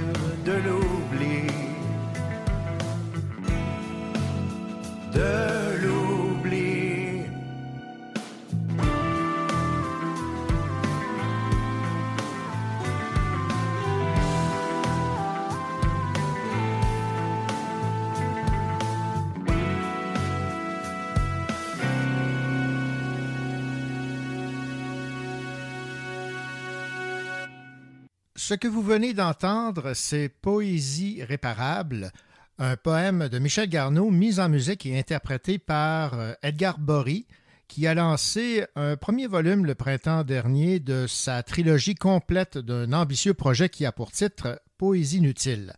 [28.49, 32.11] Ce que vous venez d'entendre, c'est Poésie réparable,
[32.59, 37.27] un poème de Michel Garneau mis en musique et interprété par euh, Edgar Bory,
[37.67, 43.35] qui a lancé un premier volume le printemps dernier de sa trilogie complète d'un ambitieux
[43.35, 45.75] projet qui a pour titre Poésie inutile.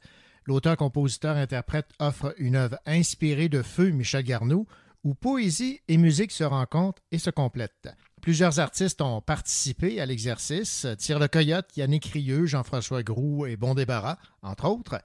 [0.46, 4.68] L'auteur-compositeur-interprète offre une œuvre inspirée de Feu Michel Garneau,
[5.02, 7.88] où poésie et musique se rencontrent et se complètent.
[8.20, 13.74] Plusieurs artistes ont participé à l'exercice, Tire le Coyote, Yannick Rieux, Jean-François Groux et Bon
[13.74, 15.00] Débarras, entre autres.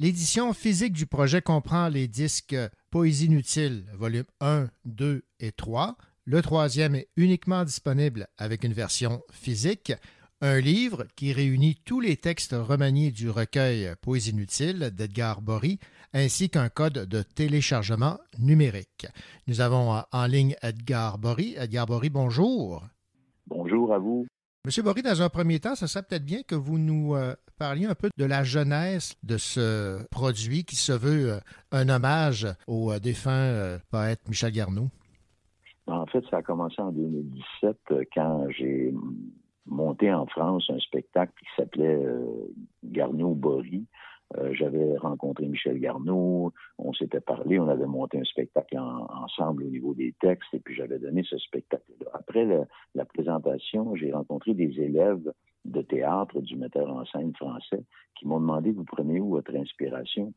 [0.00, 2.56] L'édition physique du projet comprend les disques
[2.90, 5.96] Poésie inutile, volume 1, 2 et 3.
[6.24, 9.92] Le troisième est uniquement disponible avec une version physique.
[10.40, 15.78] Un livre qui réunit tous les textes remaniés du recueil Poésie inutile d'Edgar Bory,
[16.14, 19.06] ainsi qu'un code de téléchargement numérique.
[19.46, 21.54] Nous avons en ligne Edgar Bory.
[21.58, 22.82] Edgar Bory, bonjour.
[23.46, 24.26] Bonjour à vous.
[24.64, 27.86] Monsieur Bory, dans un premier temps, ça serait peut-être bien que vous nous euh, parliez
[27.86, 31.38] un peu de la jeunesse de ce produit qui se veut euh,
[31.72, 34.88] un hommage au euh, défunt euh, poète Michel Garneau.
[35.88, 38.92] En fait, ça a commencé en 2017 euh, quand j'ai
[39.66, 42.52] monté en France un spectacle qui s'appelait euh,
[42.84, 43.86] Garneau-Bory.
[44.36, 49.64] Euh, J'avais rencontré Michel Garneau, on s'était parlé, on avait monté un spectacle en- ensemble
[49.64, 52.10] au niveau des textes et puis j'avais donné ce spectacle-là.
[52.12, 52.46] Après
[52.94, 55.32] la présentation, j'ai rencontré des élèves
[55.64, 57.82] de théâtre du metteur en scène français
[58.16, 60.32] qui m'ont demandé vous prenez où votre inspiration?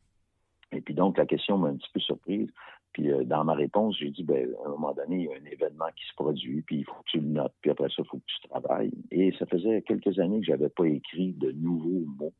[0.71, 2.49] Et puis donc la question m'a un petit peu surprise.
[2.93, 5.35] Puis euh, dans ma réponse, j'ai dit ben à un moment donné, il y a
[5.35, 7.95] un événement qui se produit, puis il faut que tu le notes, puis après ça,
[7.99, 8.93] il faut que tu travailles.
[9.11, 12.33] Et ça faisait quelques années que j'avais pas écrit de nouveaux mots.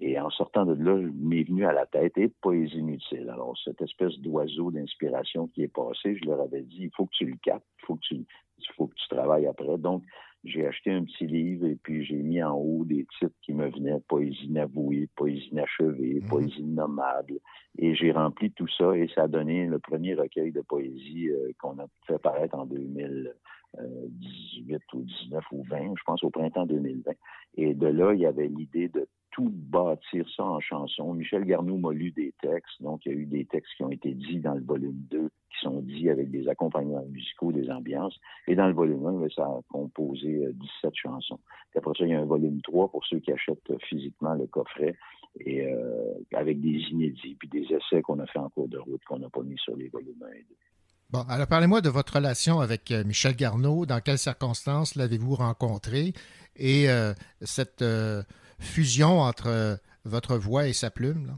[0.00, 3.28] Et en sortant de là, m'est venu à la tête et poésie inutile.
[3.28, 7.14] Alors, cette espèce d'oiseau d'inspiration qui est passé, je leur avais dit, il faut que
[7.14, 9.76] tu le captes, il faut que tu, il faut que tu travailles après.
[9.76, 10.02] Donc,
[10.42, 13.68] j'ai acheté un petit livre et puis j'ai mis en haut des titres qui me
[13.68, 17.40] venaient, poésie inavouée, poésie inachevée, poésie innommable.
[17.76, 21.52] Et j'ai rempli tout ça et ça a donné le premier recueil de poésie euh,
[21.58, 22.66] qu'on a fait paraître en
[23.78, 27.12] 2018 ou 19 ou 20, je pense au printemps 2020.
[27.56, 31.14] Et de là, il y avait l'idée de tout bâtir ça en chanson.
[31.14, 33.90] Michel Garneau m'a lu des textes, donc il y a eu des textes qui ont
[33.90, 38.18] été dits dans le volume 2, qui sont dits avec des accompagnements musicaux, des ambiances.
[38.48, 41.38] Et dans le volume 1, ça a composé euh, 17 chansons.
[41.70, 44.34] Puis après ça, il y a un volume 3 pour ceux qui achètent euh, physiquement
[44.34, 44.96] le coffret,
[45.38, 49.04] et euh, avec des inédits, puis des essais qu'on a fait en cours de route,
[49.04, 50.56] qu'on n'a pas mis sur les volumes 1 et 2.
[51.12, 53.84] Bon, alors parlez-moi de votre relation avec euh, Michel Garneau.
[53.84, 56.14] Dans quelles circonstances l'avez-vous rencontré?
[56.54, 58.22] Et euh, cette euh,
[58.60, 61.36] fusion entre votre voix et sa plume?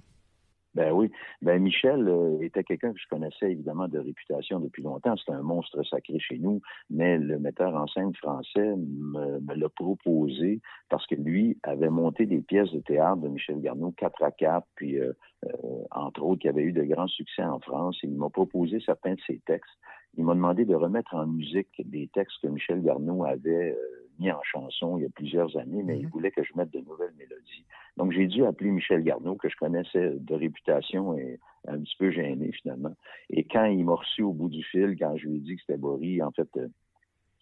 [0.75, 1.11] Ben oui.
[1.43, 5.17] Ben Michel euh, était quelqu'un que je connaissais évidemment de réputation depuis longtemps.
[5.17, 9.69] C'était un monstre sacré chez nous, mais le metteur en scène français me, me l'a
[9.69, 14.31] proposé parce que lui avait monté des pièces de théâtre de Michel Garneau, 4 à
[14.31, 15.13] 4, puis euh,
[15.45, 15.49] euh,
[15.91, 17.99] entre autres, qui avait eu de grands succès en France.
[18.03, 19.71] Il m'a proposé certains de ses textes.
[20.17, 24.31] Il m'a demandé de remettre en musique des textes que Michel Garneau avait euh, mis
[24.31, 27.15] en chanson il y a plusieurs années, mais il voulait que je mette de nouvelles
[27.19, 27.65] mélodies.
[27.97, 32.11] Donc, j'ai dû appeler Michel Garneau, que je connaissais de réputation et un petit peu
[32.11, 32.95] gêné finalement.
[33.31, 35.63] Et quand il m'a reçu au bout du fil, quand je lui ai dit que
[35.67, 36.69] c'était Boris, en fait, euh,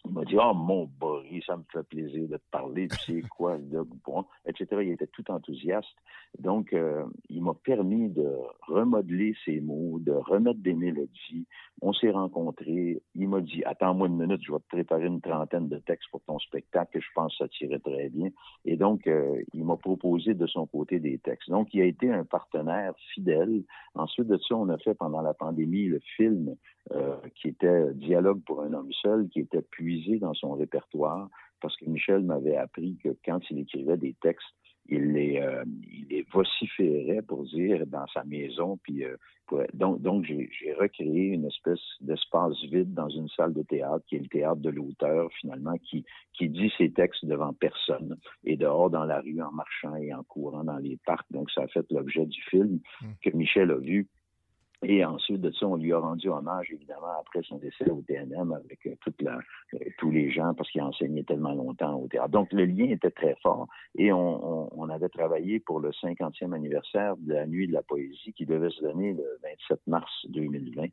[0.05, 3.21] il m'a dit Oh mon Boris, ça me fait plaisir de te parler, tu sais
[3.29, 4.67] quoi, là, bon, etc.
[4.81, 5.95] Il était tout enthousiaste.
[6.39, 8.29] Donc, euh, il m'a permis de
[8.67, 11.45] remodeler ses mots, de remettre des mélodies.
[11.81, 13.01] On s'est rencontrés.
[13.15, 16.21] Il m'a dit Attends-moi une minute, je vais te préparer une trentaine de textes pour
[16.21, 18.29] ton spectacle, que je pense que ça tirait très bien.
[18.65, 21.49] Et donc, euh, il m'a proposé de son côté des textes.
[21.49, 23.63] Donc, il a été un partenaire fidèle.
[23.95, 26.55] Ensuite de ça, on a fait pendant la pandémie le film
[26.93, 31.29] euh, qui était Dialogue pour un homme seul, qui était puisé dans son répertoire,
[31.61, 34.47] parce que Michel m'avait appris que quand il écrivait des textes,
[34.87, 35.63] il les, euh,
[35.93, 38.77] il les vociférait pour dire dans sa maison.
[38.83, 39.15] Puis, euh,
[39.45, 44.15] pour- donc, donc j'ai recréé une espèce d'espace vide dans une salle de théâtre, qui
[44.15, 46.03] est le théâtre de l'auteur, finalement, qui,
[46.33, 50.23] qui dit ses textes devant personne, et dehors dans la rue, en marchant et en
[50.23, 51.31] courant dans les parcs.
[51.31, 52.79] Donc, ça a fait l'objet du film
[53.21, 54.07] que Michel a vu
[54.83, 58.51] et ensuite de ça, on lui a rendu hommage, évidemment, après son décès au TNM
[58.53, 59.37] avec euh, toute la,
[59.75, 62.29] euh, tous les gens, parce qu'il a enseigné tellement longtemps au théâtre.
[62.29, 63.67] Donc, le lien était très fort.
[63.95, 67.83] Et on, on- on avait travaillé pour le 50e anniversaire de la Nuit de la
[67.83, 70.87] Poésie qui devait se donner le 27 mars 2020.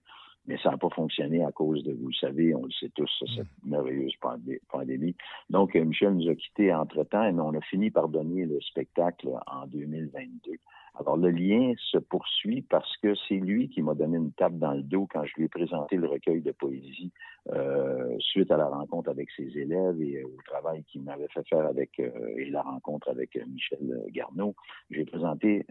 [0.46, 3.10] Mais ça n'a pas fonctionné à cause de, vous le savez, on le sait tous,
[3.36, 5.14] cette merveilleuse pandé- pandémie.
[5.50, 9.28] Donc, euh, Michel nous a quittés entre-temps, et on a fini par donner le spectacle
[9.46, 10.52] en 2022.
[11.00, 14.72] Alors, le lien se poursuit parce que c'est lui qui m'a donné une tape dans
[14.72, 17.12] le dos quand je lui ai présenté le recueil de poésie
[17.50, 21.46] euh, suite à la rencontre avec ses élèves et euh, au travail qu'il m'avait fait
[21.48, 24.54] faire avec euh, et la rencontre avec euh, Michel Garneau.
[24.90, 25.64] J'ai présenté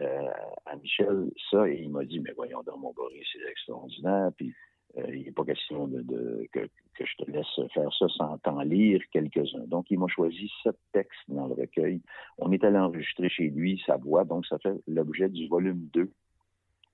[0.65, 4.31] à Michel ça et il m'a dit, mais voyons donc, mon Boris, c'est extraordinaire.
[4.37, 4.53] Puis,
[4.95, 6.59] il n'est pas question de, de- que,
[6.95, 9.67] que je te laisse faire ça sans t'en lire quelques-uns.
[9.67, 12.01] Donc, il m'a choisi sept textes dans le recueil.
[12.37, 16.11] On est allé enregistrer chez lui sa voix, donc ça fait l'objet du volume 2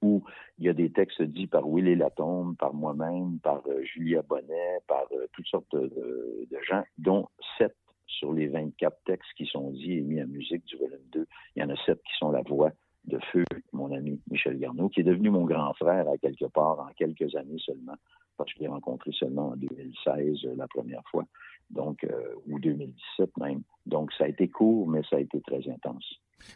[0.02, 0.22] où
[0.60, 4.80] il y a des textes dits par Willy Latombe, par moi-même, par euh, Julia Bonnet,
[4.86, 7.28] par euh, toutes sortes de, de gens, dont
[7.58, 7.76] sept
[8.06, 11.26] sur les 24 textes qui sont dits et mis en musique du volume 2.
[11.56, 12.72] Il y en a sept qui sont la voix
[13.06, 13.44] de feu,
[13.74, 17.36] mon ami Michel Garneau, qui est devenu mon grand frère à quelque part en quelques
[17.36, 17.96] années seulement,
[18.38, 21.26] parce que je l'ai rencontré seulement en 2016 euh, la première fois,
[21.70, 23.64] donc euh, ou 2017 même.
[23.86, 26.06] Donc ça a été court, mais ça a été très intense.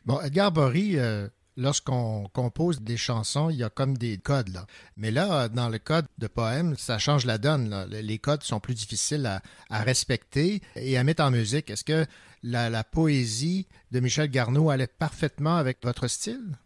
[0.06, 1.28] Bon, Edgar Bory, euh,
[1.58, 4.49] lorsqu'on compose des chansons, il y a comme des codes.
[4.49, 4.62] Là.
[4.95, 7.70] Mais là, dans le code de poème, ça change la donne.
[7.70, 7.86] là.
[7.88, 11.70] Les codes sont plus difficiles à, à respecter et à mettre en musique.
[11.70, 12.05] Est-ce que
[12.43, 16.58] la, la poésie de Michel Garneau allait parfaitement avec votre style?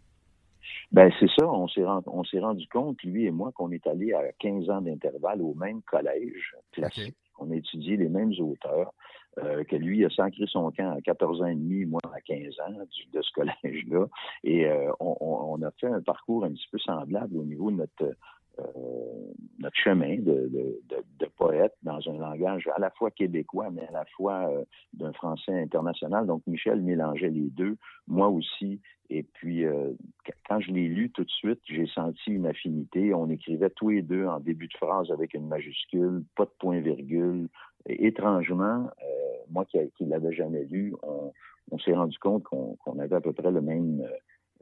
[0.91, 3.87] Ben c'est ça, on s'est rendu, on s'est rendu compte, lui et moi, qu'on est
[3.87, 7.15] allé à 15 ans d'intervalle au même collège classique.
[7.39, 8.93] On a étudié les mêmes auteurs,
[9.39, 12.59] euh, que lui a sacré son camp à 14 ans et demi, moi à 15
[12.67, 12.73] ans
[13.13, 14.05] de ce collège-là.
[14.43, 17.77] Et euh, on, on- a fait un parcours un petit peu semblable au niveau de
[17.77, 18.15] notre,
[18.59, 18.63] euh,
[19.59, 23.87] notre chemin de, de, de, de poète dans un langage à la fois québécois, mais
[23.87, 24.63] à la fois euh,
[24.93, 26.25] d'un français international.
[26.27, 27.77] Donc Michel mélangeait les deux,
[28.07, 28.81] moi aussi.
[29.13, 29.91] Et puis, euh,
[30.23, 33.13] qu- quand je l'ai lu tout de suite, j'ai senti une affinité.
[33.13, 37.49] On écrivait tous les deux en début de phrase avec une majuscule, pas de point-virgule.
[37.87, 41.31] Et étrangement, euh, moi qui ne l'avais jamais lu, on,
[41.71, 44.05] on s'est rendu compte qu'on avait à peu près le même,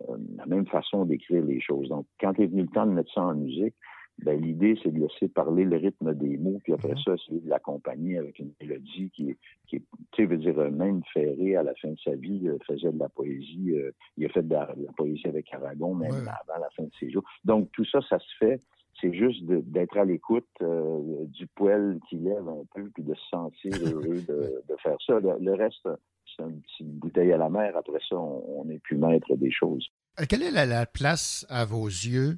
[0.07, 1.89] euh, la même façon d'écrire les choses.
[1.89, 3.75] Donc, quand est venu le temps de mettre ça en musique,
[4.23, 7.49] ben, l'idée, c'est de laisser parler le rythme des mots, puis après ça, essayer de
[7.49, 11.55] l'accompagner avec une mélodie qui est, qui est tu sais, veut dire, euh, même Ferré,
[11.55, 13.71] à la fin de sa vie, euh, faisait de la poésie.
[13.71, 16.83] euh, il a fait de la, de la poésie avec Aragon, même avant la fin
[16.83, 17.23] de ses jours.
[17.45, 18.59] Donc, tout ça, ça se fait.
[19.01, 23.29] C'est juste d'être à l'écoute euh, du poêle qui lève un peu, puis de se
[23.29, 25.19] sentir heureux de, de faire ça.
[25.19, 25.87] Le, le reste,
[26.35, 27.75] c'est une petite bouteille à la mer.
[27.77, 29.87] Après ça, on n'est plus maître des choses.
[30.19, 32.37] Euh, Quelle est la, la place à vos yeux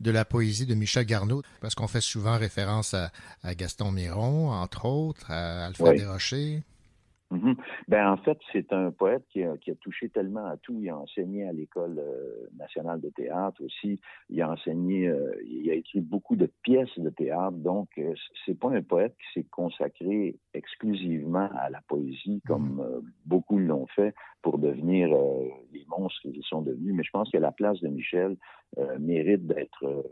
[0.00, 1.42] de la poésie de Michel Garneau?
[1.60, 3.10] Parce qu'on fait souvent référence à,
[3.42, 5.98] à Gaston Miron, entre autres, à Alfred Oui.
[5.98, 6.62] Desrochers.
[7.34, 7.56] Mhm.
[7.88, 10.78] Ben, en fait, c'est un poète qui a, qui a touché tellement à tout.
[10.80, 14.00] Il a enseigné à l'École euh, nationale de théâtre aussi.
[14.30, 17.56] Il a enseigné, euh, il a écrit beaucoup de pièces de théâtre.
[17.56, 18.14] Donc, euh,
[18.46, 23.86] c'est pas un poète qui s'est consacré exclusivement à la poésie comme euh, beaucoup l'ont
[23.88, 24.14] fait
[24.44, 26.92] pour devenir euh, les monstres qu'ils sont devenus.
[26.94, 28.36] Mais je pense que la place de Michel
[28.76, 30.02] euh, mérite d'être euh,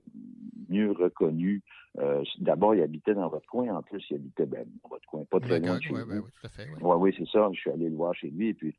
[0.71, 1.63] mieux reconnue.
[2.39, 3.69] D'abord, il habitait dans votre coin.
[3.77, 6.49] En plus, il habitait ben, dans votre coin, pas très loin ouais, ouais, tout à
[6.49, 6.63] fait.
[6.63, 6.79] ouais.
[6.81, 7.51] Oui, oui, c'est ça.
[7.53, 8.49] Je suis allé le voir chez lui.
[8.49, 8.75] Et puis,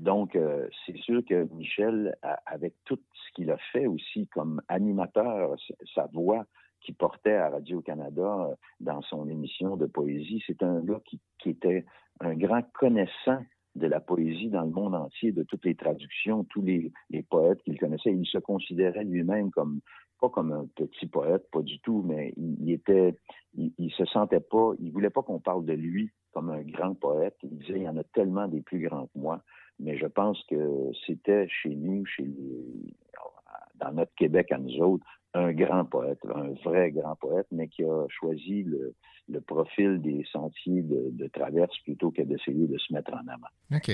[0.00, 0.36] donc,
[0.84, 5.54] c'est sûr que Michel, a- avec tout ce qu'il a fait aussi comme animateur,
[5.94, 6.44] sa voix
[6.80, 8.50] qu'il portait à Radio-Canada
[8.80, 11.84] dans son émission de poésie, c'est un gars qui, qui était
[12.18, 13.38] un grand connaissant
[13.76, 16.92] de la poésie dans le monde entier, de toutes les traductions, tous les,
[17.28, 18.12] poètes qu'il connaissait.
[18.12, 19.80] Il se considérait lui-même comme,
[20.20, 23.16] pas comme un petit poète, pas du tout, mais il, il était,
[23.54, 27.36] il, se sentait pas, il voulait pas qu'on parle de lui comme un grand poète.
[27.42, 29.42] Il disait, il y en a tellement des plus grands que moi.
[29.78, 32.26] Mais je pense que c'était chez nous, chez
[33.74, 35.06] dans notre Québec à nous autres,
[35.36, 38.94] un grand poète, un vrai grand poète, mais qui a choisi le,
[39.28, 43.48] le profil des sentiers de, de traverse plutôt que d'essayer de se mettre en avant.
[43.74, 43.90] OK.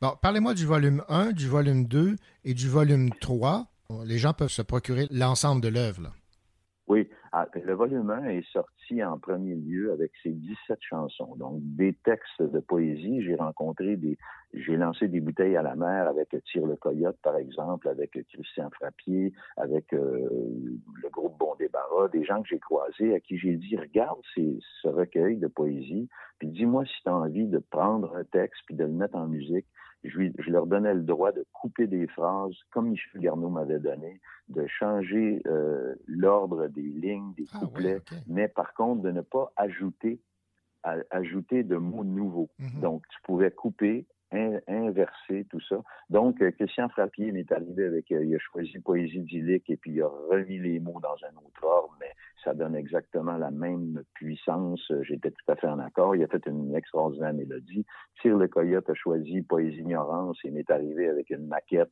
[0.00, 3.66] Bon, parlez-moi du volume 1, du volume 2 et du volume 3.
[4.04, 6.12] Les gens peuvent se procurer l'ensemble de l'œuvre.
[6.88, 11.34] Oui, ah, le volume 1 est sorti en premier lieu avec ses 17 chansons.
[11.36, 13.22] Donc, des textes de poésie.
[13.22, 14.16] J'ai rencontré des,
[14.56, 18.70] j'ai lancé des bouteilles à la mer avec Tire le Coyote, par exemple, avec Christian
[18.70, 20.28] Frappier, avec euh,
[21.02, 24.58] le groupe Bon Débarras, des gens que j'ai croisés à qui j'ai dit, regarde ces-
[24.82, 28.74] ce recueil de poésie, puis dis-moi si tu as envie de prendre un texte puis
[28.74, 29.66] de le mettre en musique.
[30.04, 33.80] Je, lui- je leur donnais le droit de couper des phrases, comme Michel Garneau m'avait
[33.80, 39.52] donné, de changer euh, l'ordre des lignes, des couplets, mais par contre de ne pas
[39.56, 40.20] ajouter
[40.84, 42.48] à- ajouter de mots nouveaux.
[42.80, 45.76] Donc, tu pouvais couper, in- inverser tout ça.
[46.10, 49.92] Donc, euh, Christian Frappier m'est arrivé avec, euh, il a choisi poésie idyllique et puis
[49.92, 52.10] il a remis les mots dans un autre ordre, mais
[52.44, 54.90] ça donne exactement la même puissance.
[54.90, 56.14] Euh, J'étais tout à fait en accord.
[56.16, 57.84] Il a fait une extraordinaire mélodie.
[58.20, 61.90] Tire le Coyote a choisi poésie ignorance et m'est arrivé avec une maquette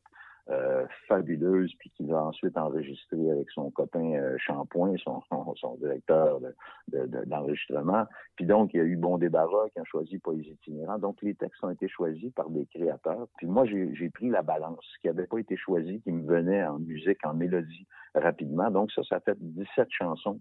[0.50, 5.22] euh, fabuleuse, puis qu'il a ensuite enregistré avec son copain euh, son,
[5.56, 6.54] son, directeur de-
[6.88, 8.04] de- de- d'enregistrement.
[8.36, 11.00] puis donc, il y a eu Bon Débarras qui a choisi Poésie itinérante.
[11.00, 13.26] Donc, les textes ont été choisis par des créateurs.
[13.38, 16.64] Puis moi, j'ai pris la balance, ce qui n'avait pas été choisi, qui me venait
[16.64, 18.70] en musique, en mélodie, rapidement.
[18.70, 20.40] Donc, ça, ça fait 17 chansons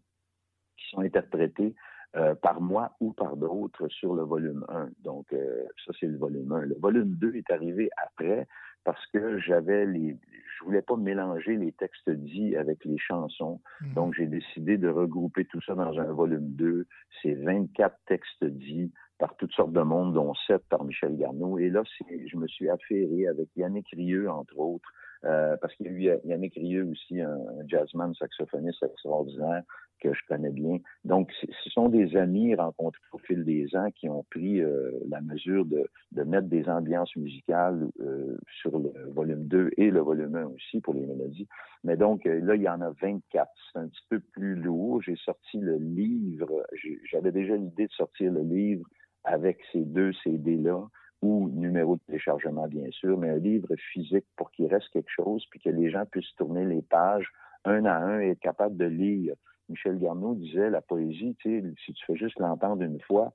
[0.78, 1.76] qui sont interprétées
[2.16, 4.90] euh, par moi ou par d'autres sur le volume 1.
[5.00, 6.62] Donc, euh, ça, c'est le volume 1.
[6.66, 8.48] Le volume 2 est arrivé après
[8.84, 10.18] parce que j'avais les...
[10.60, 13.60] Je voulais pas mélanger les textes dits avec les chansons.
[13.96, 16.86] Donc, j'ai décidé de regrouper tout ça dans un volume 2.
[17.22, 21.58] C'est 24 textes dits par toutes sortes de monde, dont 7 par Michel Garneau.
[21.58, 24.90] Et là, c'est- je me suis affairé avec Yannick Rieu, entre autres,
[25.26, 29.64] euh, parce qu'il y a eu Yannick Rieu aussi, un, un jazzman saxophoniste extraordinaire
[30.04, 30.78] que je connais bien.
[31.06, 35.22] Donc, ce sont des amis rencontrés au fil des ans qui ont pris euh, la
[35.22, 40.36] mesure de, de mettre des ambiances musicales euh, sur le volume 2 et le volume
[40.36, 41.48] 1 aussi pour les mélodies.
[41.84, 43.50] Mais donc, euh, là, il y en a 24.
[43.72, 45.02] C'est un petit peu plus lourd.
[45.02, 46.66] J'ai sorti le livre.
[47.10, 48.86] J'avais déjà l'idée de sortir le livre
[49.24, 50.86] avec ces deux CD-là
[51.24, 55.46] ou numéro de téléchargement, bien sûr, mais un livre physique pour qu'il reste quelque chose,
[55.50, 57.32] puis que les gens puissent tourner les pages
[57.66, 59.36] un à un et être capable de lire.
[59.70, 63.34] Michel Garneau disait, la poésie, si tu fais juste l'entendre une fois,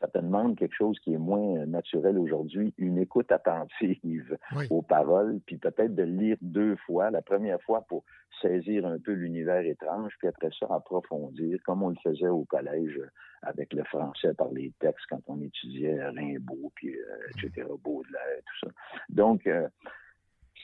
[0.00, 4.36] ça te demande quelque chose qui est moins euh, naturel aujourd'hui, une écoute attentive
[4.70, 8.04] aux paroles, puis peut-être de lire deux fois, la première fois pour
[8.40, 12.98] saisir un peu l'univers étrange, puis après ça approfondir, comme on le faisait au collège
[12.98, 13.08] euh,
[13.42, 18.66] avec le français par les textes quand on étudiait Rimbaud, puis euh, etc., Baudelaire, tout
[18.66, 18.72] ça.
[19.08, 19.68] Donc, euh,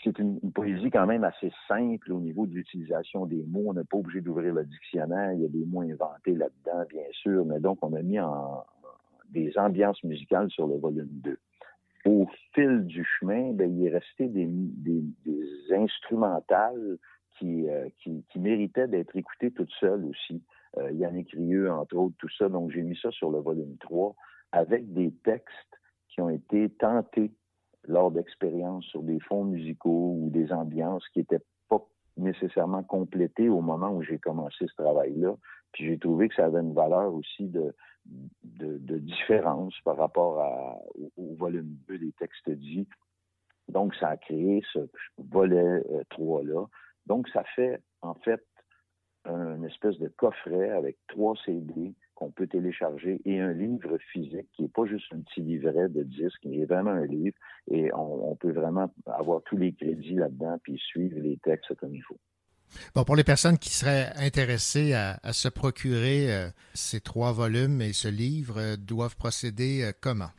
[0.02, 3.66] c'est une, une poésie quand même assez simple au niveau de l'utilisation des mots.
[3.68, 5.32] On n'est pas obligé d'ouvrir le dictionnaire.
[5.32, 8.64] Il y a des mots inventés là-dedans, bien sûr, mais donc on a mis en,
[9.32, 11.38] des ambiances musicales sur le volume 2.
[12.04, 14.48] Au fil du chemin, ben, il est resté des,
[15.70, 16.98] instrumentales
[17.38, 20.42] qui, euh, qui méritaient d'être écoutées toutes seules aussi.
[20.78, 22.48] Euh, Yannick Rieu, entre autres, tout ça.
[22.48, 24.14] Donc, j'ai mis ça sur le volume 3
[24.52, 27.30] avec des textes qui ont été tentés
[27.88, 31.84] lors d'expériences sur des fonds musicaux ou des ambiances qui n'étaient pas
[32.16, 35.34] nécessairement complétées au moment où j'ai commencé ce travail-là.
[35.72, 37.74] Puis j'ai trouvé que ça avait une valeur aussi de,
[38.06, 40.82] de, différence par rapport
[41.16, 42.88] au, volume 2 des textes dits.
[43.68, 44.80] Donc, ça a créé ce
[45.18, 46.66] volet euh, 3-là.
[47.06, 48.44] Donc, ça fait, en fait,
[49.24, 54.62] une espèce de coffret avec trois CD qu'on peut télécharger et un livre physique qui
[54.62, 57.36] n'est pas juste un petit livret de disques, mais vraiment un livre
[57.70, 61.94] et on, on peut vraiment avoir tous les crédits là-dedans puis suivre les textes comme
[61.94, 62.18] il faut.
[62.94, 67.92] Bon, pour les personnes qui seraient intéressées à, se procurer euh, ces trois volumes et
[67.92, 70.30] ce livre, euh, doivent procéder euh, comment?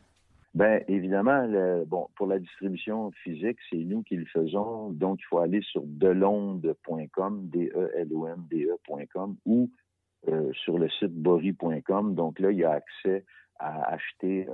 [0.54, 1.48] Ben évidemment,
[1.88, 4.90] bon, pour la distribution physique, c'est nous qui le faisons.
[4.90, 9.68] Donc, il faut aller sur delonde.com, D-E-L-O-N-D-E.com ou
[10.52, 12.14] sur le site bory.com.
[12.14, 13.24] Donc là, il y a accès
[13.58, 14.46] à acheter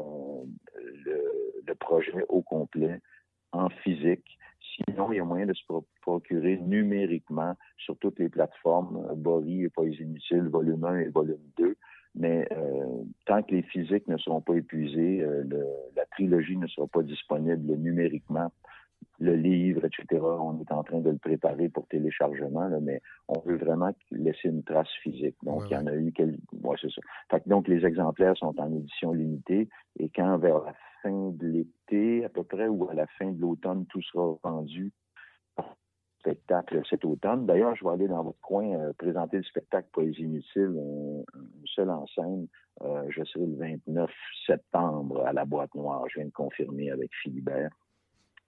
[1.05, 3.03] le, projet au complet
[3.53, 4.39] en physique.
[4.89, 5.63] Sinon, il y a moyen de se
[6.03, 11.77] procurer numériquement sur toutes les plateformes, Bory et Poésie Inutile, volume 1 et volume 2.
[12.17, 15.65] Mais euh, tant que les physiques ne seront pas épuisés, euh, le,
[15.97, 18.51] la trilogie ne sera pas disponible numériquement
[19.21, 20.21] le livre, etc.
[20.23, 24.49] On est en train de le préparer pour téléchargement, là, mais on veut vraiment laisser
[24.49, 25.37] une trace physique.
[25.43, 26.39] Donc, il y en a eu quelques...
[26.63, 27.03] Ouais, c'est ça.
[27.31, 29.69] Fait que donc, les exemplaires sont en édition limitée
[29.99, 33.41] et quand vers la fin de l'été, à peu près, ou à la fin de
[33.41, 34.93] l'automne, tout sera vendu
[36.21, 37.47] spectacle cet automne.
[37.47, 41.67] D'ailleurs, je vais aller dans votre coin euh, présenter le spectacle Poésie inutile, un, un
[41.75, 42.47] seul en scène.
[42.83, 44.11] Euh, je serai le 29
[44.47, 46.05] septembre à la Boîte Noire.
[46.09, 47.71] Je viens de confirmer avec Philibert.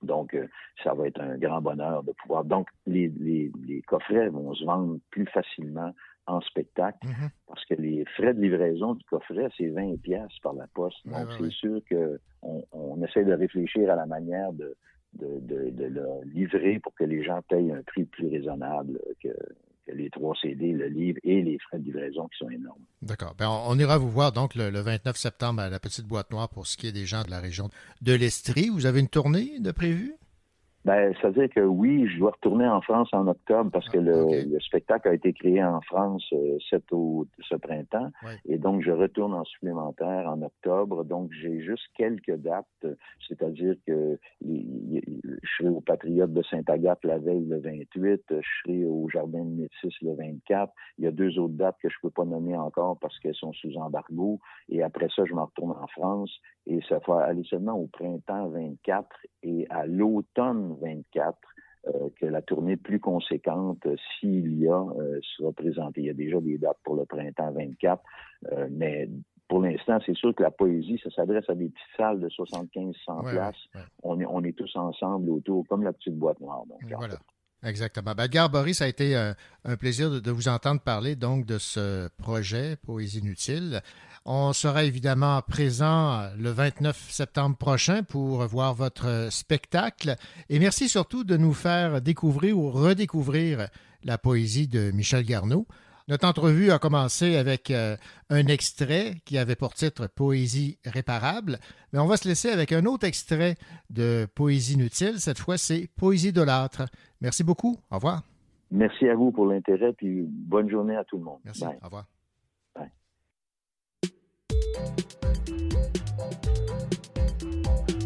[0.03, 0.47] Donc, euh,
[0.83, 2.45] ça va être un grand bonheur de pouvoir.
[2.45, 5.93] Donc, les, les, les coffrets vont se vendre plus facilement
[6.27, 7.07] en spectacle
[7.49, 11.07] parce que les frais de livraison du coffret, c'est 20 pièces par la poste.
[11.07, 14.77] Donc, c'est sûr que on, on essaie de réfléchir à la manière de,
[15.15, 19.31] de, de, de le livrer pour que les gens payent un prix plus raisonnable que,
[19.93, 22.83] les trois CD, le livre et les frais de livraison qui sont énormes.
[23.03, 23.35] D'accord.
[23.39, 26.31] Ben, on, on ira vous voir donc le, le 29 septembre à la Petite Boîte
[26.31, 27.69] Noire pour ce qui est des gens de la région
[28.01, 28.69] de l'Estrie.
[28.69, 30.15] Vous avez une tournée de prévue?
[30.85, 34.61] Ben, c'est-à-dire que oui, je dois retourner en France en octobre parce que le, le
[34.61, 38.11] spectacle a été créé en France euh, cet au, ce printemps.
[38.47, 41.05] Et donc, je retourne en supplémentaire en octobre.
[41.05, 42.67] Donc, j'ai juste quelques dates.
[43.29, 45.01] C'est-à-dire que je
[45.57, 48.23] serai au Patriote de Saint-Agathe la veille le 28.
[48.29, 50.73] Je serai au Jardin de Métis le 24.
[50.99, 53.53] Il y a deux autres dates que je peux pas nommer encore parce qu'elles sont
[53.53, 54.41] sous embargo.
[54.69, 56.33] Et après ça, je m'en retourne en France.
[56.67, 59.09] Et ça va aller seulement au printemps 24
[59.43, 61.37] et à l'automne 24
[61.89, 66.03] euh, que la tournée plus conséquente, euh, s'il y a, euh, sera présentée.
[66.03, 68.03] Il y a déjà des dates pour le printemps 24,
[68.53, 69.09] euh, mais
[69.49, 73.25] pour l'instant, c'est sûr que la poésie, ça s'adresse à des petites salles de 75-100
[73.25, 73.57] Ouais, places.
[74.03, 76.65] On, est, on est tous ensemble autour, comme la petite boîte noire.
[76.67, 77.17] Donc, Voilà.
[77.65, 78.15] Exactement.
[78.15, 79.35] Ben, Edgar Boris, ça a été euh,
[79.65, 83.83] un plaisir de, vous entendre parler donc de ce projet Poésie inutile.
[84.25, 90.17] On sera évidemment présent euh, le 29 septembre prochain pour voir votre euh, spectacle.
[90.49, 93.69] Et merci surtout de nous faire découvrir ou redécouvrir
[94.03, 95.67] la poésie de Michel Garneau.
[96.09, 97.97] Notre entrevue a commencé avec euh,
[98.31, 101.59] un extrait qui avait pour titre Poésie réparable,
[101.93, 103.57] mais on va se laisser avec un autre extrait
[103.91, 105.19] de Poésie inutile.
[105.19, 106.85] Cette fois, c'est Poésie idolâtre.
[107.21, 107.77] Merci beaucoup.
[107.91, 108.23] Au revoir.
[108.71, 111.41] Merci à vous pour l'intérêt, puis bonne journée à tout le monde.
[111.45, 111.65] Merci.
[111.65, 111.79] Bye.
[111.83, 112.07] Au revoir.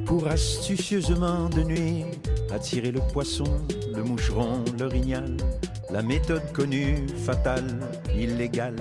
[0.06, 2.04] Pour astucieusement de nuit
[2.54, 3.44] attirer le poisson,
[3.94, 5.36] le moucheron, l'orignal.
[5.90, 7.80] La méthode connue, fatale,
[8.16, 8.76] illégale,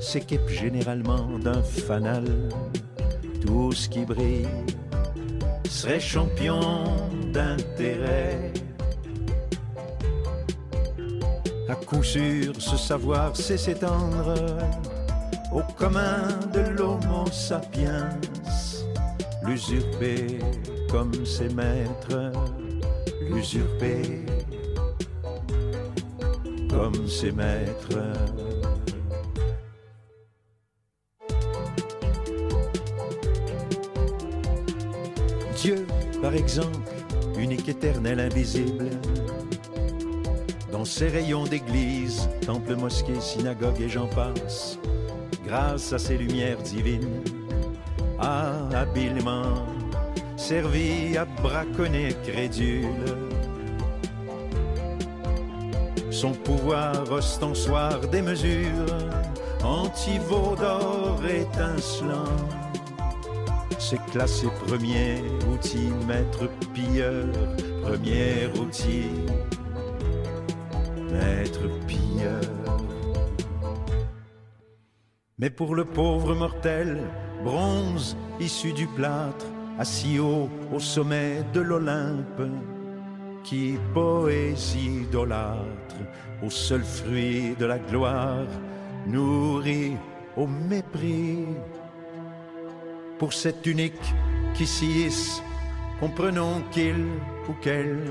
[0.00, 2.24] s'équipe généralement d'un fanal.
[3.44, 4.48] Tout ce qui brille
[5.68, 6.60] serait champion
[7.32, 8.52] d'intérêt.
[11.68, 14.34] À coup sûr, ce savoir sait s'étendre
[15.52, 18.10] au commun de l'homo sapiens
[19.44, 20.38] l'usurper
[20.90, 22.32] comme ses maîtres,
[23.30, 24.24] l'usurper
[26.68, 27.98] comme ses maîtres.
[35.56, 35.86] Dieu,
[36.22, 36.78] par exemple,
[37.38, 38.88] unique éternel invisible,
[40.72, 44.78] dans ses rayons d'église, temple, mosquée, synagogue et j'en passe,
[45.44, 47.22] grâce à ses lumières divines,
[48.20, 49.66] habilement
[50.36, 53.04] servi à braconner crédule.
[56.10, 58.98] Son pouvoir ostensoir des mesures,
[59.62, 62.36] antivaux d'or étincelant,
[63.78, 67.26] s'est classé premier outil, maître pilleur,
[67.82, 69.10] premier outil,
[71.10, 72.59] maître pilleur.
[75.40, 76.98] Mais pour le pauvre mortel,
[77.42, 79.46] bronze issu du plâtre,
[79.78, 82.42] assis haut au sommet de l'Olympe,
[83.42, 85.96] qui poésie idolâtre,
[86.42, 88.48] au seul fruit de la gloire,
[89.06, 89.96] nourrit
[90.36, 91.46] au mépris.
[93.18, 94.14] Pour cet unique
[94.52, 95.42] qui s'y hisse,
[96.00, 97.06] comprenons qu'il
[97.48, 98.04] ou qu'elle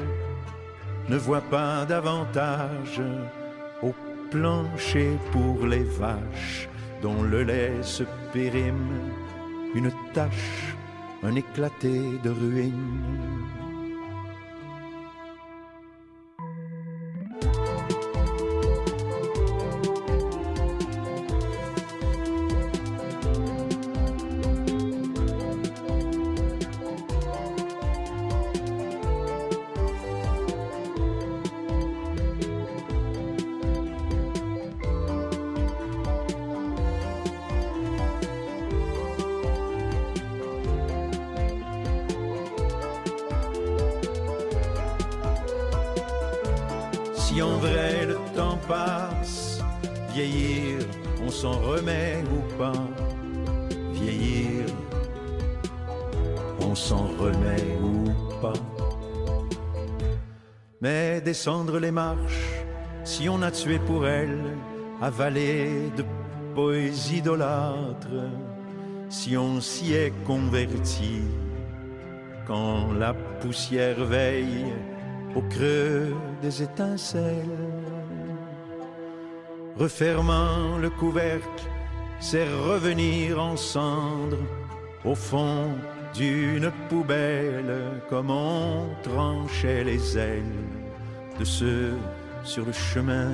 [1.09, 3.01] ne voit pas davantage
[3.83, 3.93] au
[4.31, 6.68] plancher pour les vaches
[7.01, 9.13] dont le lait se périme,
[9.75, 10.75] une tache,
[11.23, 13.68] un éclaté de ruines.
[47.41, 49.61] En vrai le temps passe,
[50.13, 50.79] vieillir,
[51.25, 52.87] on s'en remet ou pas.
[53.93, 54.65] Vieillir,
[56.61, 58.53] on s'en remet ou pas.
[60.81, 62.63] Mais descendre les marches,
[63.03, 64.55] si on a tué pour elle,
[65.01, 66.03] avalé de
[66.55, 68.29] poésie idolâtre,
[69.09, 71.21] si on s'y est converti,
[72.47, 74.65] quand la poussière veille
[75.35, 77.57] au creux des étincelles.
[79.77, 81.63] Refermant le couvercle,
[82.19, 84.45] c'est revenir en cendres
[85.05, 85.69] au fond
[86.13, 90.43] d'une poubelle, comme on tranchait les ailes
[91.39, 91.93] de ceux
[92.43, 93.31] sur le chemin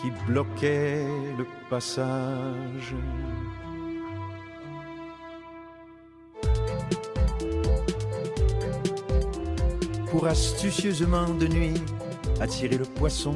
[0.00, 1.04] qui bloquait
[1.36, 2.94] le passage.
[10.10, 11.82] Pour astucieusement de nuit
[12.40, 13.34] attirer le poisson,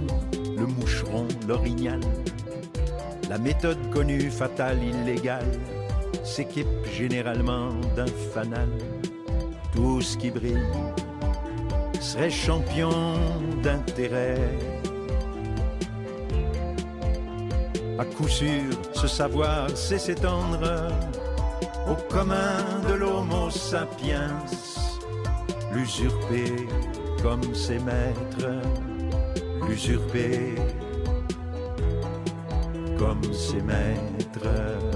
[0.56, 2.00] le moucheron, l'orignal.
[3.28, 5.50] La méthode connue, fatale, illégale,
[6.24, 8.68] s'équipe généralement d'un fanal.
[9.74, 10.58] Tout ce qui brille
[12.00, 12.90] serait champion
[13.62, 14.38] d'intérêt.
[17.98, 18.62] À coup sûr,
[18.92, 20.88] ce savoir sait s'étendre
[21.88, 24.36] au commun de l'homo sapiens
[25.74, 26.66] l'usurper
[27.22, 28.62] comme ses maîtres,
[29.68, 30.54] l'usurper
[32.98, 34.91] comme ses maîtres.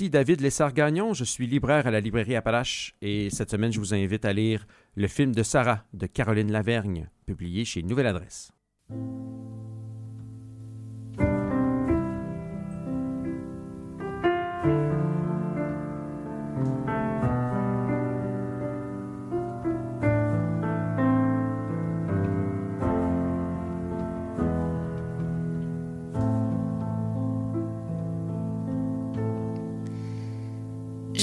[0.00, 3.92] Ici David Lessard-Gagnon, je suis libraire à la librairie Appalache et cette semaine je vous
[3.92, 8.50] invite à lire le film de Sarah de Caroline Lavergne, publié chez Nouvelle Adresse.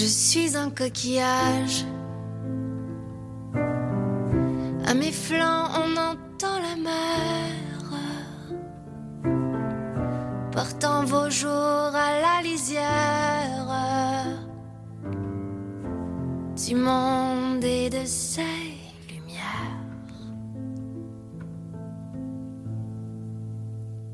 [0.08, 1.86] Suis un coquillage.
[4.86, 7.58] À mes flancs, on entend la mer.
[10.52, 13.68] Portant vos jours à la lisière
[16.66, 18.42] du monde et de ses
[19.10, 19.84] lumières.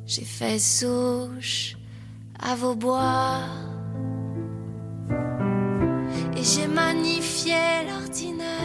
[0.06, 1.78] J'ai fait souche
[2.40, 3.40] à vos bois
[6.44, 8.60] et j'ai magnifié l'ordinaire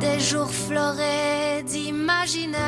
[0.00, 2.62] des jours florés d'imaginaire.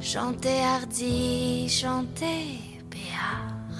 [0.00, 2.58] Chanter hardi, chanter
[2.90, 3.78] béard.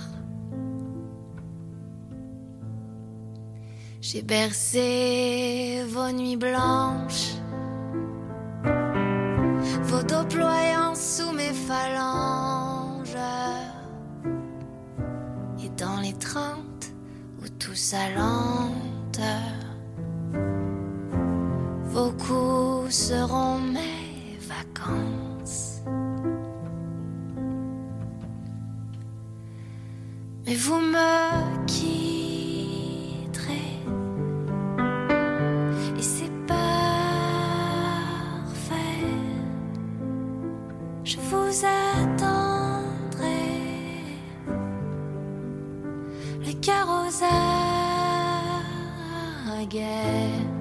[4.01, 7.35] J'ai bercé vos nuits blanches,
[9.83, 10.27] vos dos
[10.95, 12.32] sous mes phalanges
[17.83, 19.21] tout s'allante,
[21.87, 25.83] vos coups seront mes vacances.
[30.47, 32.32] Mais vous me quitterez
[49.73, 50.52] Again.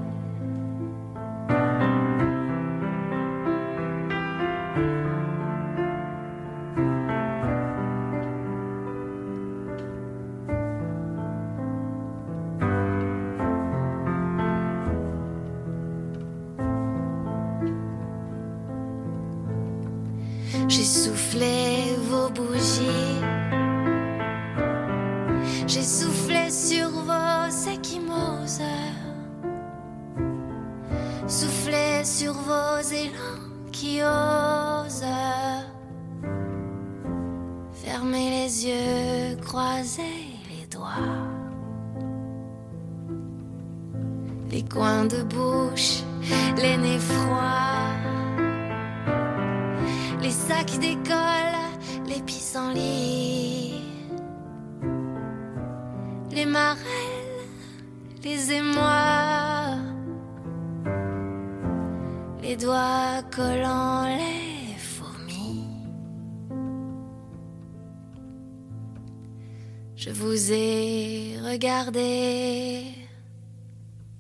[71.62, 72.84] Ai regardé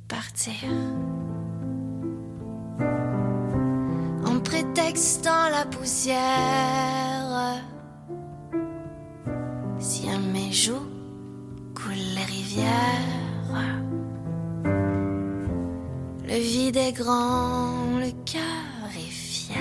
[0.08, 0.54] partir.
[4.26, 7.62] En prétextant la poussière,
[9.80, 10.88] si à mes joues
[11.76, 13.84] coulent les rivières,
[16.28, 19.58] le vide est grand, le cœur est fier.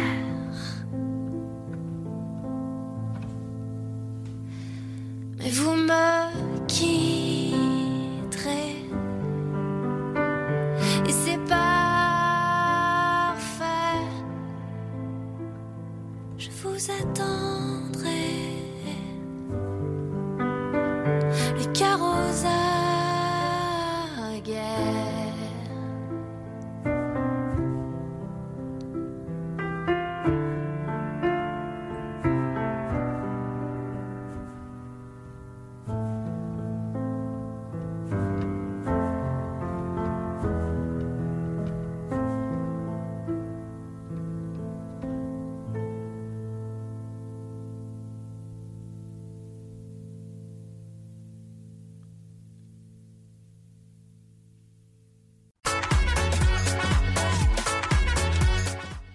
[5.39, 7.30] Mais vous me quitterez
[16.81, 17.60] vous attendrai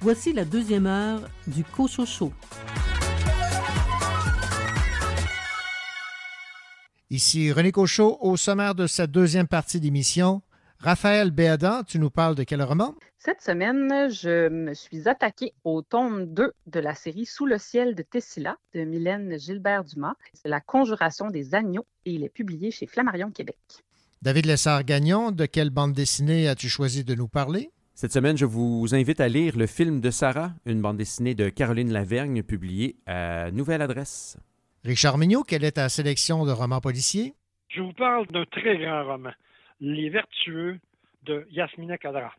[0.06, 2.32] Voici la deuxième heure du Cochocho.
[7.10, 10.44] Ici René Cochot, au sommaire de cette deuxième partie d'émission.
[10.78, 12.94] Raphaël Béadan, tu nous parles de quel roman?
[13.18, 17.96] Cette semaine, je me suis attaquée au tome 2 de la série Sous le ciel
[17.96, 20.14] de Tessila de Mylène Gilbert-Dumas.
[20.36, 23.58] C'est La conjuration des agneaux et il est publié chez Flammarion Québec.
[24.22, 27.72] David Lessard-Gagnon, de quelle bande dessinée as-tu choisi de nous parler?
[27.98, 31.48] Cette semaine, je vous invite à lire Le film de Sarah, une bande dessinée de
[31.48, 34.38] Caroline Lavergne publiée à Nouvelle Adresse.
[34.84, 37.36] Richard Mignot, quelle est ta sélection de romans policiers?
[37.70, 39.32] Je vous parle d'un très grand roman,
[39.80, 40.78] Les Vertueux
[41.24, 42.34] de Yasmina Kadra.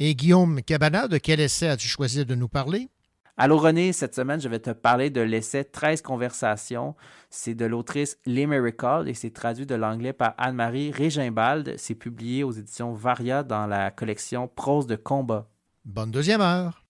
[0.00, 2.88] Et Guillaume Cabana, de quel essai as-tu choisi de nous parler?
[3.36, 6.94] Allô René, cette semaine, je vais te parler de l'essai 13 conversations.
[7.30, 11.74] C'est de l'autrice Lee Miracle et c'est traduit de l'anglais par Anne-Marie Régimbald.
[11.76, 15.48] C'est publié aux éditions Varia dans la collection Prose de combat.
[15.84, 16.83] Bonne deuxième heure.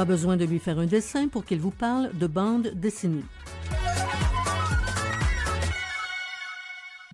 [0.00, 3.22] Pas besoin de lui faire un dessin pour qu'il vous parle de bande dessinée.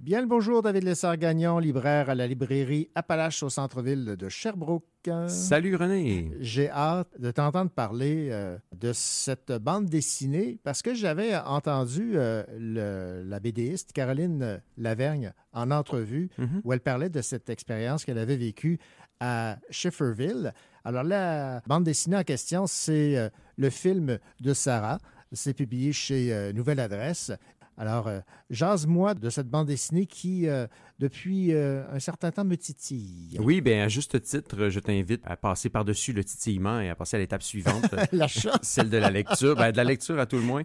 [0.00, 4.84] Bien le bonjour, David Lessard-Gagnon, libraire à la librairie Appalache au centre-ville de Sherbrooke.
[5.26, 6.30] Salut René.
[6.38, 12.44] J'ai hâte de t'entendre parler euh, de cette bande dessinée parce que j'avais entendu euh,
[12.56, 16.60] le- la BDiste Caroline Lavergne en entrevue Mhm.
[16.62, 18.78] où elle parlait de cette expérience qu'elle avait vécue
[19.18, 20.52] à Schifferville.
[20.86, 24.98] Alors la bande dessinée en question, c'est euh, le film de Sarah.
[25.32, 27.32] C'est publié chez euh, Nouvelle Adresse.
[27.78, 30.66] Alors, euh, jase-moi de cette bande dessinée qui, euh,
[30.98, 33.36] depuis euh, un certain temps, me titille.
[33.38, 37.16] Oui, bien, à juste titre, je t'invite à passer par-dessus le titillement et à passer
[37.16, 37.84] à l'étape suivante.
[38.62, 39.56] Celle de la lecture.
[39.56, 40.62] Ben, de la lecture à tout le moins.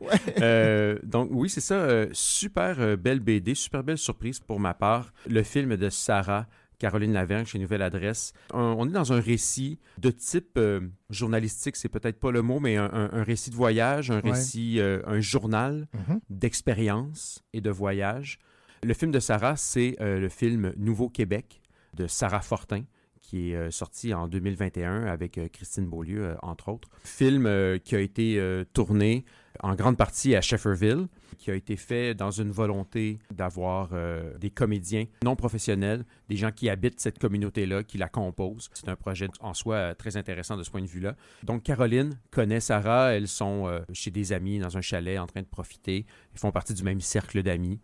[1.04, 2.06] Donc, oui, c'est ça.
[2.14, 5.12] super belle BD, super belle surprise pour ma part.
[5.28, 6.48] Le film de Sarah.
[6.82, 8.34] Caroline Lavergne chez Nouvelle Adresse.
[8.54, 12.60] On, on est dans un récit de type euh, journalistique, c'est peut-être pas le mot,
[12.60, 14.32] mais un, un- un récit de voyage, un Ouais.
[14.32, 16.20] récit, euh, un journal Mhm.
[16.66, 18.40] d'expérience et de voyage.
[18.84, 21.62] Le film de Sarah, c'est euh, le film Nouveau Québec
[21.96, 22.84] de Sarah Fortin
[23.22, 26.90] qui est sorti en 2021 avec Christine Beaulieu, entre autres.
[27.04, 27.44] Film
[27.84, 28.42] qui a été
[28.74, 29.24] tourné
[29.62, 31.08] en grande partie à Shefferville,
[31.38, 36.52] qui a été fait dans une volonté d'avoir euh, des comédiens non professionnels, des gens
[36.52, 38.70] qui habitent cette communauté-là, qui la composent.
[38.74, 41.16] C'est un projet en soi euh, très intéressant de ce point de vue-là.
[41.44, 45.42] Donc Caroline connaît Sarah, elles sont euh, chez des amis dans un chalet en train
[45.42, 47.80] de profiter, ils font partie du même cercle d'amis.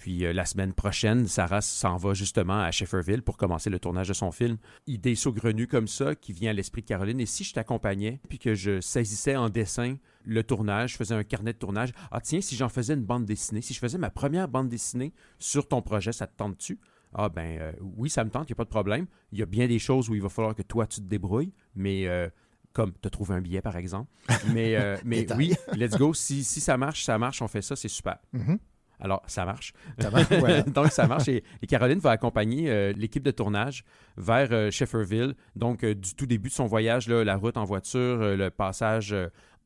[0.00, 4.08] Puis euh, la semaine prochaine, Sarah s'en va justement à Shefferville pour commencer le tournage
[4.08, 4.56] de son film.
[4.86, 7.20] Idée saugrenue comme ça qui vient à l'esprit de Caroline.
[7.20, 11.22] Et si je t'accompagnais, puis que je saisissais en dessin le tournage, je faisais un
[11.22, 14.08] carnet de tournage, ah tiens, si j'en faisais une bande dessinée, si je faisais ma
[14.08, 16.78] première bande dessinée sur ton projet, ça te tente-tu?
[17.12, 19.06] Ah ben euh, oui, ça me tente, il n'y a pas de problème.
[19.32, 21.52] Il y a bien des choses où il va falloir que toi, tu te débrouilles,
[21.74, 22.30] mais euh,
[22.72, 24.10] comme te trouver un billet, par exemple.
[24.54, 26.14] Mais, euh, mais oui, let's go.
[26.14, 28.18] Si, si ça marche, ça marche, on fait ça, c'est super.
[28.32, 28.58] Mhm.
[29.00, 29.72] Alors, ça marche.
[29.98, 30.62] Ça marche, voilà.
[30.62, 31.28] donc, ça marche.
[31.28, 33.84] Et, et Caroline va accompagner euh, l'équipe de tournage
[34.16, 35.34] vers euh, Shefferville.
[35.56, 39.14] Donc, euh, du tout début de son voyage, là, la route en voiture, le passage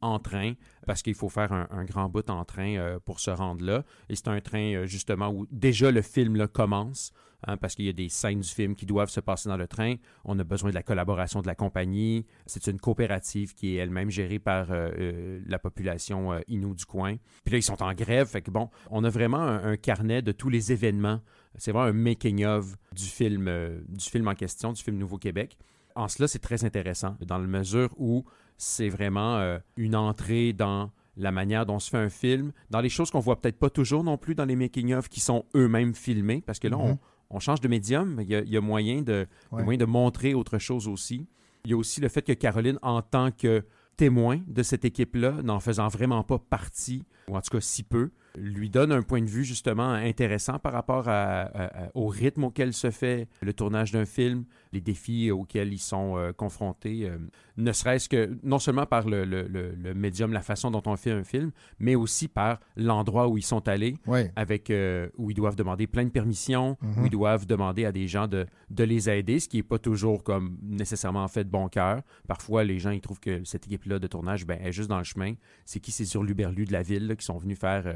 [0.05, 0.53] en train,
[0.87, 3.85] parce qu'il faut faire un, grand bout en train euh, pour se rendre là.
[4.09, 7.13] Et c'est un train, euh, justement, où déjà le film commence,
[7.47, 9.67] hein, parce qu'il y a des scènes du film qui doivent se passer dans le
[9.67, 9.95] train.
[10.25, 12.27] On a besoin de la collaboration de la compagnie.
[12.45, 17.17] C'est une coopérative qui est elle-même gérée par euh, la population Innu du coin.
[17.45, 18.29] Puis là, ils sont en grève.
[18.29, 21.21] Fait que bon, on a vraiment un, carnet de tous les événements.
[21.57, 23.51] C'est vraiment un making-of du film,
[23.89, 25.57] du film en question, du film Nouveau-Québec.
[25.95, 28.25] En cela, c'est très intéressant, dans la mesure où
[28.57, 32.89] c'est vraiment euh, une entrée dans la manière dont se fait un film, dans les
[32.89, 36.43] choses qu'on voit peut-être pas toujours non plus dans les making-of qui sont eux-mêmes filmés,
[36.45, 36.99] parce que là, on, Mhm.
[37.31, 39.63] on change de médium, il y a, il y a moyen de, Ouais.
[39.63, 41.29] moyen de montrer autre chose aussi.
[41.65, 43.65] Il y a aussi le fait que Caroline, en tant que
[43.97, 48.11] témoin de cette équipe-là, n'en faisant vraiment pas partie, ou en tout cas si peu,
[48.37, 52.45] lui donne un point de vue justement intéressant par rapport à- à- à- au rythme
[52.45, 57.18] auquel se fait le tournage d'un film, les défis auxquels ils sont euh, confrontés, euh,
[57.57, 60.97] ne serait-ce que non seulement par le, le- le- le médium, la façon dont on
[60.97, 64.32] fait un film, mais aussi par l'endroit où ils sont allés, Ouais.
[64.35, 67.03] avec euh, où ils doivent demander plein de permissions, Mhm.
[67.03, 69.78] où ils doivent demander à des gens de, de les aider, ce qui n'est pas
[69.78, 72.03] toujours comme nécessairement fait de bon cœur.
[72.26, 75.05] Parfois, les gens ils trouvent que cette équipe-là de tournage ben, est juste dans le
[75.05, 75.35] chemin.
[75.64, 77.87] C'est qui c'est sur l'Uberlu de la ville là, qui sont venus faire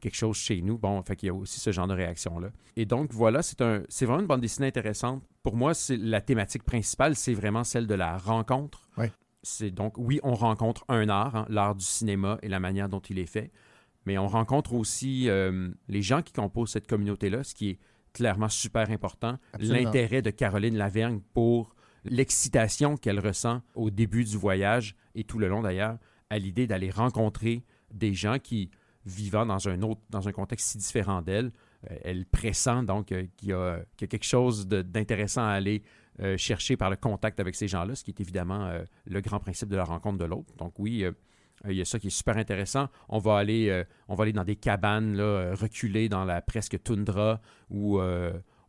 [0.00, 0.78] quelque chose chez nous.
[0.78, 2.50] Bon, fait qu'il y a aussi ce genre de réaction-là.
[2.76, 5.22] Et donc, voilà, c'est un, c'est vraiment une bande dessinée intéressante.
[5.42, 8.88] Pour moi, c'est la thématique principale, c'est vraiment celle de la rencontre.
[8.96, 9.12] Ouais.
[9.42, 13.00] C'est donc, oui, on rencontre un art, hein, l'art du cinéma et la manière dont
[13.00, 13.52] il est fait,
[14.04, 17.78] mais on rencontre aussi euh, les gens qui composent cette communauté-là, ce qui est
[18.12, 19.38] clairement super important.
[19.58, 21.74] L'intérêt de Caroline Lavergne pour
[22.04, 25.98] l'excitation qu'elle ressent au début du voyage et tout le long d'ailleurs,
[26.30, 28.70] à l'idée d'aller rencontrer des gens qui,
[29.08, 31.50] vivant dans un autre, dans un contexte si différent d'elle,
[31.90, 35.82] euh, elle pressent donc euh, qu'il y, a quelque chose d'intéressant à aller
[36.20, 38.70] euh, chercher par le contact avec ces gens-là, ce qui est évidemment
[39.06, 40.52] le grand principe de la rencontre de l'autre.
[40.56, 41.04] Donc oui,
[41.64, 42.88] il y a ça qui est super intéressant.
[43.08, 47.40] On va aller, on va aller dans des cabanes là, reculées dans la presque toundra
[47.70, 48.00] où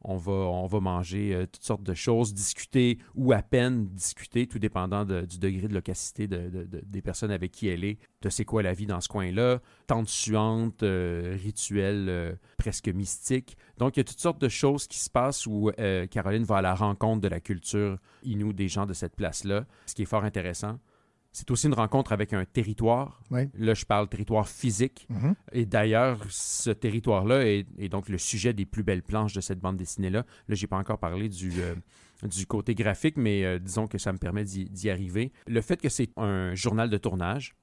[0.02, 4.48] on, va, on va manger euh, toutes sortes de choses, discuter ou à peine discuter,
[4.48, 7.98] tout dépendant du degré de locacité de- de- de- des personnes avec qui elle est,
[8.22, 13.58] de c'est quoi la vie dans ce coin-là, tentes suantes, euh, rituels euh, presque mystiques.
[13.78, 16.58] Donc, il y a toutes sortes de choses qui se passent où euh, Caroline va
[16.58, 20.06] à la rencontre de la culture inou des gens de cette place-là, ce qui est
[20.06, 20.80] fort intéressant.
[21.32, 23.22] C'est aussi une rencontre avec un territoire.
[23.30, 23.50] Oui.
[23.54, 25.06] Là, je parle territoire physique.
[25.10, 25.36] Mhm.
[25.52, 29.60] Et d'ailleurs, ce territoire-là est, est donc le sujet des plus belles planches de cette
[29.60, 30.26] bande dessinée-là.
[30.48, 31.76] Là, j'ai pas encore parlé du, euh,
[32.24, 35.32] du côté graphique, mais euh, disons que ça me permet d'y arriver.
[35.48, 37.56] Le fait que c'est un journal de tournage,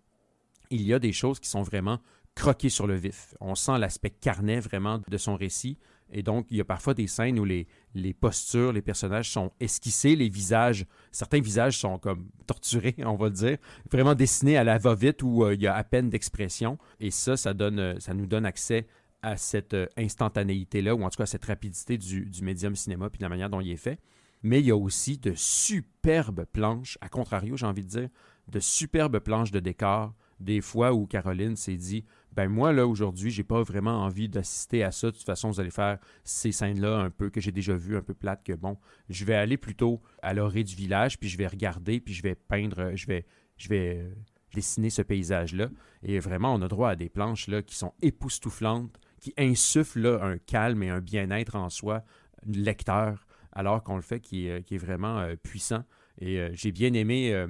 [0.70, 2.00] il y a des choses qui sont vraiment
[2.34, 3.34] croquées sur le vif.
[3.40, 5.78] On sent l'aspect carnet vraiment de son récit.
[6.10, 7.66] Et donc, il y a parfois des scènes où les,
[8.14, 13.34] postures, les personnages sont esquissés, les visages, certains visages sont comme torturés, on va le
[13.34, 13.58] dire,
[13.90, 16.78] vraiment dessinés à la va-vite où euh, il y a à peine d'expression.
[17.00, 18.86] Et ça, ça, donne, euh, ça nous donne accès
[19.22, 23.10] à cette euh, instantanéité-là, ou en tout cas à cette rapidité du, du médium cinéma,
[23.10, 23.98] puis de la manière dont il est fait.
[24.42, 28.08] Mais il y a aussi de superbes planches, à contrario, j'ai envie de dire,
[28.48, 32.04] de superbes planches de décor, des fois où Caroline s'est dit
[32.36, 35.08] ben moi là aujourd'hui j'ai pas vraiment envie d'assister à ça.
[35.08, 37.96] De toute façon vous allez faire ces scènes là un peu que j'ai déjà vues
[37.96, 38.76] un peu plates que bon
[39.08, 42.34] je vais aller plutôt à l'orée du village puis je vais regarder puis je vais
[42.34, 43.26] peindre euh, je vais
[43.56, 44.14] je vais euh,
[44.54, 45.68] dessiner ce paysage là
[46.02, 50.38] et vraiment on a droit à des planches là qui sont époustouflantes qui insufflent un
[50.38, 52.04] calme et un bien-être en soi
[52.46, 53.26] lecteur
[53.56, 55.82] alors qu'on le fait qui est, vraiment euh, puissant.
[56.20, 57.48] Et euh, j'ai bien aimé euh,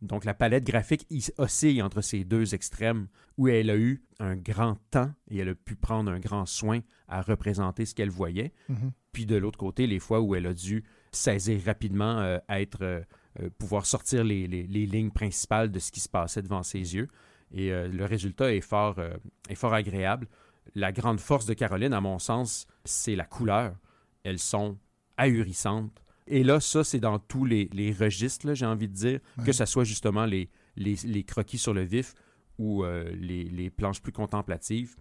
[0.00, 4.36] donc, la palette graphique il oscille entre ces deux extrêmes où elle a eu un
[4.36, 8.52] grand temps et elle a pu prendre un grand soin à représenter ce qu'elle voyait.
[8.68, 8.92] Mhm.
[9.12, 13.00] Puis de l'autre côté, les fois où elle a dû saisir rapidement, euh, être, euh,
[13.40, 16.94] euh, pouvoir sortir les, les- les lignes principales de ce qui se passait devant ses
[16.94, 17.08] yeux.
[17.50, 19.00] Et le résultat est fort,
[19.48, 20.28] est fort agréable.
[20.74, 23.74] La grande force de Caroline, à mon sens, c'est la couleur.
[24.22, 24.76] Elles sont
[25.16, 26.02] ahurissantes.
[26.30, 29.44] Et là, ça, c'est dans tous les, les registres, j'ai envie de dire, Ouais.
[29.46, 32.14] que ce soit justement les, les, les croquis sur le vif
[32.58, 34.96] ou euh, les, les planches plus contemplatives.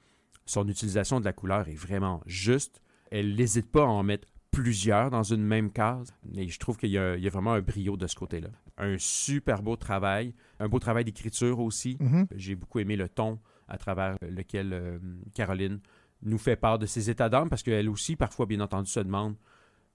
[0.45, 2.81] son utilisation de la couleur est vraiment juste.
[3.11, 6.13] Elle n'hésite pas à en mettre plusieurs dans une même case.
[6.35, 8.49] Et je trouve qu'il y, a vraiment un brio de ce côté-là.
[8.77, 11.97] Un super beau travail, un beau travail d'écriture aussi.
[11.99, 12.27] Mhm.
[12.35, 14.99] J'ai beaucoup aimé le ton à travers lequel euh,
[15.33, 15.79] Caroline
[16.23, 19.35] nous fait part de ses états d'âme parce qu'elle aussi, parfois, bien entendu, se demande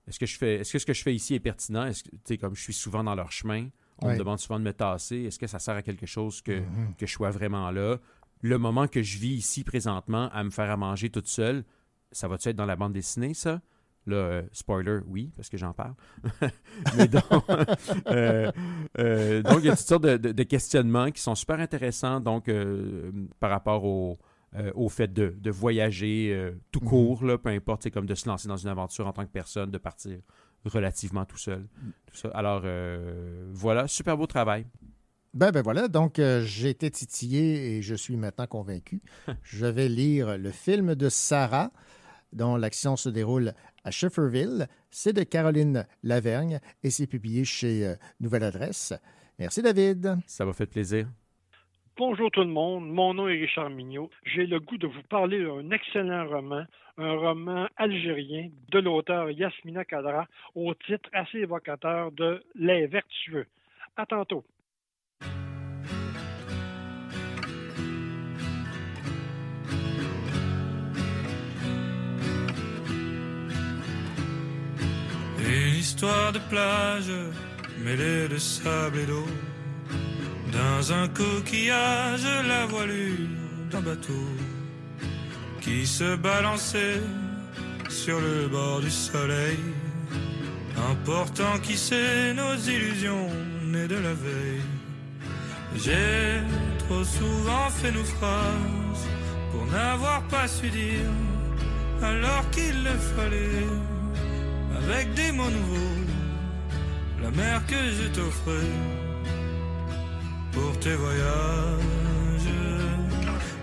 [0.08, 1.86] est-ce que je fais est-ce que ce que je fais ici est pertinent?
[1.86, 3.68] Est-ce que, comme je suis souvent dans leur chemin,
[3.98, 5.18] on me demande souvent de me tasser.
[5.24, 6.94] Est-ce que ça sert à quelque chose que, Mhm.
[6.98, 7.98] que je sois vraiment là?
[8.40, 11.64] Le moment que je vis ici présentement à me faire à manger toute seule,
[12.10, 13.60] ça va-tu être dans la bande dessinée, ça?
[14.06, 15.94] Là, euh, spoiler, oui, parce que j'en parle.
[16.96, 17.22] Mais donc,
[18.08, 18.50] euh,
[18.98, 22.18] euh, donc, il y a toutes sortes de, de- de questionnements qui sont super intéressants
[22.18, 22.50] donc,
[23.38, 24.18] par rapport au,
[24.54, 26.88] euh, au fait de, de voyager euh, tout Mhm.
[26.88, 29.30] court, là, peu importe, c'est comme de se lancer dans une aventure en tant que
[29.30, 30.18] personne, de partir
[30.64, 31.66] relativement tout seul.
[32.06, 32.28] Tout ça.
[32.34, 34.66] Alors, euh, voilà, super beau travail.
[35.34, 39.00] Ben, ben voilà, donc j'ai été titillé et je suis maintenant convaincu.
[39.42, 41.72] je vais lire le film de Sarah,
[42.34, 43.54] dont l'action se déroule
[43.84, 44.68] à Shefferville.
[44.90, 48.92] C'est de Caroline Lavergne et c'est publié chez Nouvelle Adresse.
[49.38, 50.18] Merci David.
[50.26, 51.08] Ça m'a fait plaisir.
[51.98, 54.08] Bonjour tout le monde, mon nom est Richard Mignot.
[54.24, 56.64] J'ai le goût de vous parler d'un excellent roman,
[56.96, 63.46] un roman algérien de l'auteur Yasmina Kadra, au titre assez évocateur de Les Vertueux.
[63.94, 64.42] À tantôt.
[75.40, 77.12] Une histoire de plage
[77.84, 79.26] mêlée de sable et d'eau.
[80.52, 83.28] Dans un coquillage, la voilure
[83.70, 84.26] d'un bateau
[85.60, 87.00] qui se balançait
[87.88, 89.58] sur le bord du soleil.
[90.90, 93.28] Important qui sait nos illusions
[93.64, 94.66] nées de la veille.
[95.76, 96.40] J'ai
[96.80, 99.02] trop souvent fait naufrage
[99.50, 101.10] pour n'avoir pas su dire
[102.02, 103.68] alors qu'il le fallait
[104.82, 106.00] avec des mots nouveaux,
[107.22, 109.01] la mer que je t'offrais
[110.52, 112.52] pour tes voyages.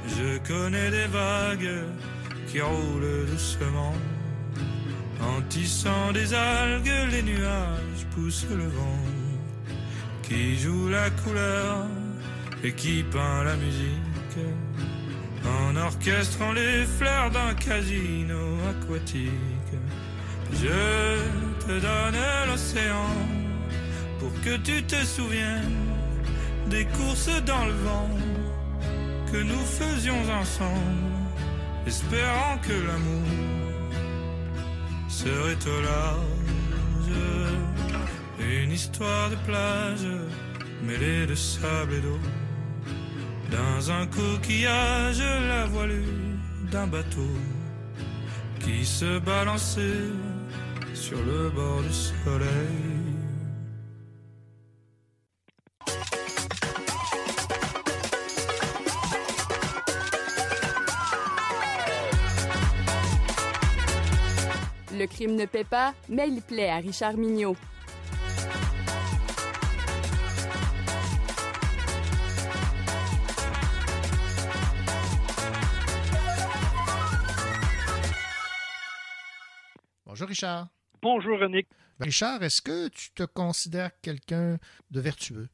[0.07, 1.83] Je connais des vagues
[2.47, 3.93] qui roulent doucement,
[5.21, 9.05] en tissant des algues, les nuages poussent le vent,
[10.23, 11.85] qui joue la couleur
[12.63, 14.39] et qui peint la musique,
[15.45, 19.73] en orchestrant les fleurs d'un casino aquatique.
[20.51, 23.09] Je te donne l'océan
[24.19, 25.88] pour que tu te souviennes
[26.69, 28.09] des courses dans le vent
[29.31, 31.07] que nous faisions ensemble,
[31.87, 33.29] espérant que l'amour
[35.07, 36.29] serait au large.
[38.39, 40.07] Une histoire de plage
[40.83, 42.19] mêlée de sable et d'eau.
[43.51, 46.37] Dans un coquillage, la voilure
[46.71, 47.35] d'un bateau
[48.59, 50.11] qui se balançait
[50.93, 52.98] sur le bord du soleil.
[64.99, 67.55] Le crime ne paie pas, mais il plaît à Richard Mignot.
[80.05, 80.67] Bonjour Richard.
[81.01, 81.65] Bonjour René.
[81.97, 84.57] Ben, Richard, est-ce que tu te considères quelqu'un
[84.91, 85.47] de vertueux?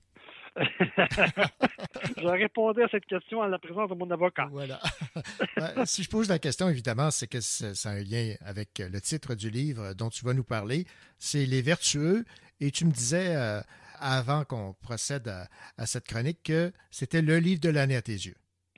[2.18, 4.48] je répondais à cette question en la présence de mon avocat.
[4.52, 4.80] Voilà.
[5.86, 9.36] Si je pose la question, évidemment, c'est que c'est c'est un lien avec le titre
[9.36, 10.86] du livre dont tu vas nous parler.
[11.18, 12.26] C'est Les Vertueux.
[12.62, 13.60] Et tu me disais, euh,
[14.00, 18.14] avant qu'on procède à, à cette chronique, que c'était le livre de l'année à tes
[18.14, 18.36] yeux.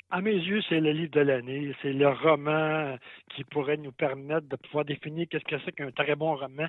[0.09, 1.75] À mes yeux, c'est le livre de l'année.
[1.81, 2.97] C'est le roman
[3.35, 6.67] qui pourrait nous permettre de pouvoir définir qu'est-ce que c'est qu'un très bon roman.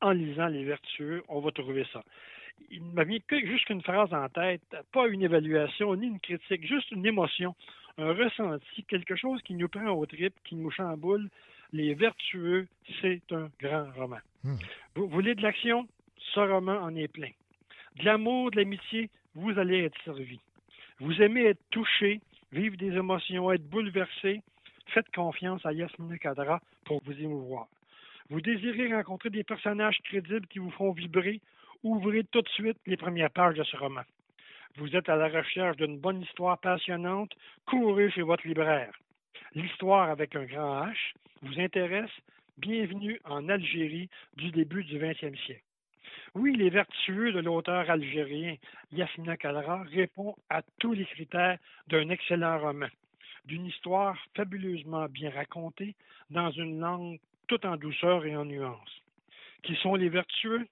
[0.00, 2.02] En lisant Les Vertueux, on va trouver ça.
[2.70, 4.62] Il ne m'a mis que juste qu'une phrase en tête,
[4.92, 7.54] pas une évaluation ni une critique, juste une émotion,
[7.98, 11.28] un ressenti, quelque chose qui nous prend au trip, qui nous chamboule.
[11.74, 12.66] Les Vertueux,
[13.00, 14.18] c'est un grand roman.
[14.94, 15.86] Vous voulez de l'action?
[16.34, 17.30] Ce roman en est plein.
[17.96, 20.40] De l'amour, de l'amitié, vous allez être servi.
[20.98, 22.20] Vous aimez être touché,
[22.52, 24.42] vivre des émotions, être bouleversé,
[24.88, 27.66] faites confiance à Yasmina Kadra pour vous émouvoir.
[28.30, 31.40] Vous désirez rencontrer des personnages crédibles qui vous font vibrer,
[31.82, 34.02] ouvrez tout de suite les premières pages de ce roman.
[34.76, 37.32] Vous êtes à la recherche d'une bonne histoire passionnante,
[37.66, 38.92] courez chez votre libraire.
[39.54, 40.96] L'histoire avec un grand H
[41.42, 42.10] vous intéresse?
[42.58, 45.62] Bienvenue en Algérie du début du 20e siècle.
[46.34, 48.56] Oui, Les Vertueux de l'auteur algérien
[48.92, 52.88] Yasmina Kadra répond à tous les critères d'un excellent roman.
[53.44, 55.94] d'une histoire fabuleusement bien racontée
[56.30, 57.18] dans une langue
[57.48, 59.02] tout en douceur et en nuances.
[59.62, 60.66] Qui sont les vertueux?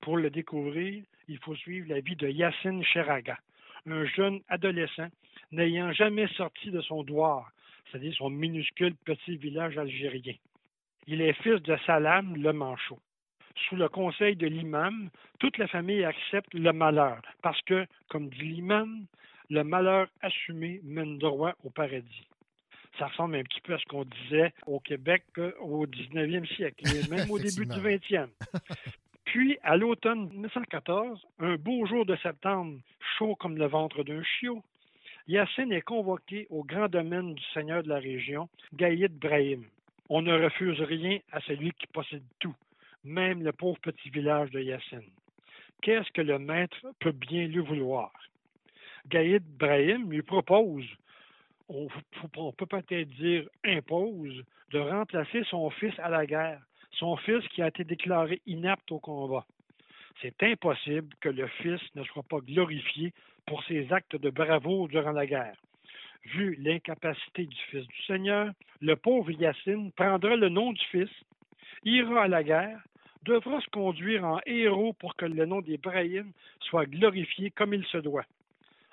[0.00, 3.38] Pour le découvrir, il faut suivre la vie de Yassine Cheraga,
[3.86, 5.08] un jeune adolescent
[5.52, 7.50] n'ayant jamais sorti de son douar,
[7.90, 10.34] c'est-à-dire son minuscule petit village algérien.
[11.06, 12.98] Il est fils de Salam le Manchot.
[13.68, 18.42] Sous le conseil de l'imam, toute la famille accepte le malheur, parce que, comme dit
[18.42, 19.06] l'imam,
[19.50, 22.26] le malheur assumé mène droit au paradis.
[22.98, 26.84] Ça ressemble un petit peu à ce qu'on disait au Québec euh, au 19e siècle,
[26.86, 28.28] et même au début du 20e.
[29.30, 32.80] Puis, à l'automne 1914, un beau jour de septembre,
[33.16, 34.60] chaud comme le ventre d'un chiot,
[35.28, 39.62] Yassine est convoqué au grand domaine du seigneur de la région, Gaïd Brahim.
[40.08, 42.56] On ne refuse rien à celui qui possède tout,
[43.04, 45.08] même le pauvre petit village de Yassine.
[45.80, 48.10] Qu'est-ce que le maître peut bien lui vouloir?
[49.06, 50.86] Gaïd Brahim lui propose,
[51.68, 51.86] on,
[52.36, 54.42] on peut peut-être dire impose,
[54.72, 56.62] de remplacer son fils à la guerre,
[57.00, 59.46] son fils qui a été déclaré inapte au combat.
[60.20, 63.12] C'est impossible que le fils ne soit pas glorifié
[63.46, 65.56] pour ses actes de bravoure durant la guerre.
[66.26, 68.52] Vu l'incapacité du fils du Seigneur,
[68.82, 71.10] le pauvre Yacine prendra le nom du fils,
[71.84, 72.80] ira à la guerre,
[73.24, 77.98] devra se conduire en héros pour que le nom d'Ibrahim soit glorifié comme il se
[77.98, 78.26] doit.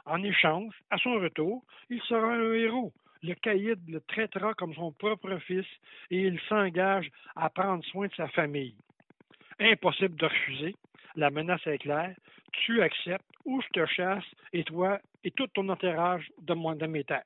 [0.05, 2.93] En échange, à son retour, il sera un héros.
[3.23, 5.65] Le caïd le traitera comme son propre fils
[6.11, 8.76] et il s'engage à prendre soin de sa famille.
[9.60, 10.76] Impossible de refuser.
[11.15, 12.15] La menace est claire.
[12.52, 16.85] Tu acceptes ou je te chasse et toi et tout ton entourage de, mon, de
[16.85, 17.23] mes terres.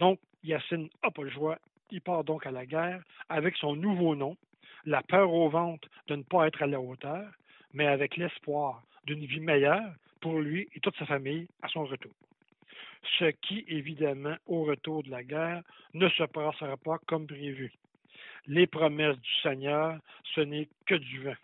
[0.00, 1.58] Donc, Yacine n'a pas le choix.
[1.90, 4.36] Il part donc à la guerre avec son nouveau nom,
[4.84, 7.30] la peur au ventre de ne pas être à la hauteur,
[7.72, 12.12] mais avec l'espoir d'une vie meilleure pour lui et toute sa famille à son retour.
[13.18, 15.62] Ce qui, évidemment, au retour de la guerre,
[15.94, 17.72] ne se passera pas comme prévu.
[18.46, 19.98] Les promesses du Seigneur,
[20.34, 21.36] ce n'est que du vent.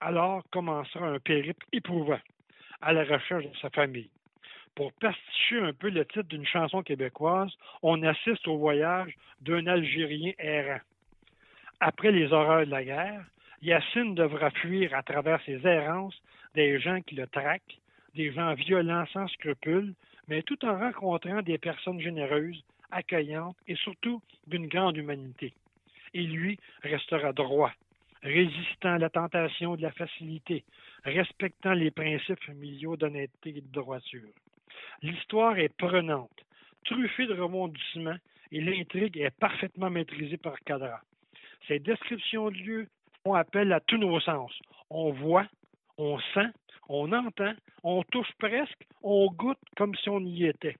[0.00, 2.20] Alors commencera un périple éprouvant
[2.80, 4.10] à la recherche de sa famille.
[4.74, 7.50] Pour pasticher un peu le titre d'une chanson québécoise,
[7.82, 10.80] on assiste au voyage d'un Algérien errant.
[11.80, 13.24] Après les horreurs de la guerre,
[13.60, 16.20] Yacine devra fuir à travers ses errances
[16.54, 17.78] des gens qui le traquent,
[18.14, 19.94] des gens violents sans scrupules,
[20.28, 25.52] mais tout en rencontrant des personnes généreuses, accueillantes et surtout d'une grande humanité.
[26.14, 27.72] Et lui restera droit,
[28.22, 30.64] résistant à la tentation de la facilité,
[31.04, 34.28] respectant les principes familiaux d'honnêteté et de droiture.
[35.02, 36.30] L'histoire est prenante,
[36.84, 38.16] truffée de rebondissements
[38.50, 41.00] et l'intrigue est parfaitement maîtrisée par Cadra.
[41.66, 42.88] Ces descriptions de lieux
[43.22, 44.52] font appel à tous nos sens.
[44.90, 45.46] On voit,
[45.98, 46.48] on sent,
[46.88, 47.52] on entend,
[47.82, 50.76] on touche presque, on goûte comme si on y était.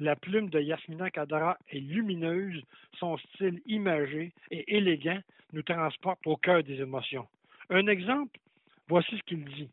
[0.00, 2.62] La plume de Yasmina Kadra est lumineuse,
[2.98, 5.18] son style imagé et élégant
[5.52, 7.26] nous transporte au cœur des émotions.
[7.70, 8.38] Un exemple,
[8.88, 9.68] voici ce qu'il dit.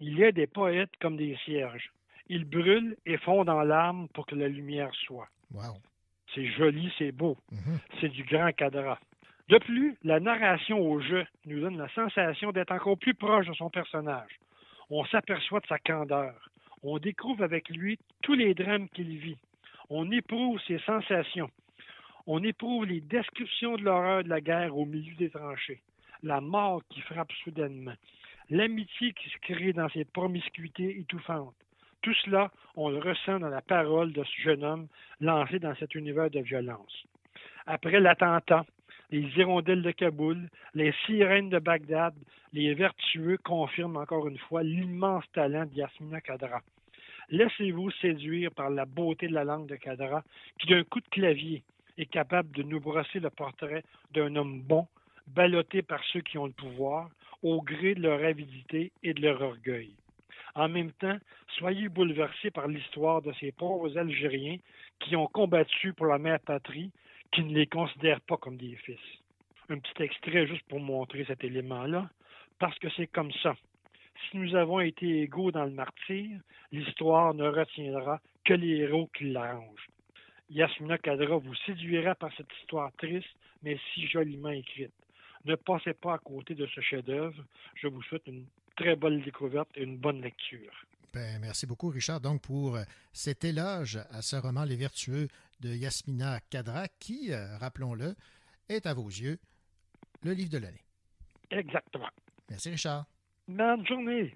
[0.00, 1.90] Il y a des poètes comme des cierges.
[2.28, 5.28] Ils brûlent et fondent en larmes pour que la lumière soit.
[6.34, 7.36] C'est joli, c'est beau.
[8.00, 8.98] C'est du grand cadra.
[9.48, 13.54] De plus, la narration au jeu nous donne la sensation d'être encore plus proche de
[13.54, 14.38] son personnage.
[14.90, 16.34] On s'aperçoit de sa candeur.
[16.82, 19.38] On découvre avec lui tous les drames qu'il vit.
[19.90, 21.50] On éprouve ses sensations.
[22.26, 25.80] On éprouve les descriptions de l'horreur de la guerre au milieu des tranchées,
[26.22, 27.94] la mort qui frappe soudainement,
[28.50, 31.54] l'amitié qui se crée dans ses promiscuités étouffantes.
[32.02, 34.88] Tout cela, on le ressent dans la parole de ce jeune homme
[35.20, 37.04] lancé dans cet univers de violence.
[37.66, 38.64] Après l'attentat,
[39.10, 42.14] les hirondelles de Kaboul, les sirènes de Bagdad,
[42.52, 46.60] les vertueux confirment encore une fois l'immense talent d'Yasmina Kadra.
[47.30, 50.22] Laissez-vous séduire par la beauté de la langue de Kadra,
[50.58, 51.62] qui d'un coup de clavier
[51.98, 54.86] est capable de nous brosser le portrait d'un homme bon,
[55.26, 57.10] ballotté par ceux qui ont le pouvoir,
[57.42, 59.90] au gré de leur avidité et de leur orgueil.
[60.54, 61.18] En même temps,
[61.58, 64.56] soyez bouleversés par l'histoire de ces pauvres Algériens
[65.00, 66.90] qui ont combattu pour la mère patrie,
[67.32, 68.98] qui ne les considèrent pas comme des fils.
[69.68, 72.08] Un petit extrait juste pour montrer cet élément-là,
[72.58, 73.54] parce que c'est comme ça.
[74.30, 76.40] Si nous avons été égaux dans le martyr,
[76.72, 79.88] l'histoire ne retiendra que les héros qui l'arrangent.
[80.50, 83.28] Yasmina Kadra vous séduira par cette histoire triste,
[83.62, 84.92] mais si joliment écrite.
[85.44, 87.44] Ne passez pas à côté de ce chef-d'œuvre.
[87.74, 88.46] Je vous souhaite une
[88.76, 90.72] très bonne découverte et une bonne lecture.
[91.12, 92.78] Ben, merci beaucoup, Richard, donc pour
[93.12, 95.28] cet éloge à ce roman Les Vertueux
[95.60, 98.14] de Yasmina Kadra, qui, euh, rappelons-le,
[98.68, 99.38] est à vos yeux
[100.22, 100.84] le livre de l'année.
[101.50, 102.08] Exactement.
[102.50, 103.06] Merci Richard.
[103.46, 104.34] Bonne journée.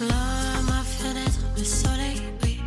[0.00, 2.60] Là, à ma fenêtre, le soleil brille.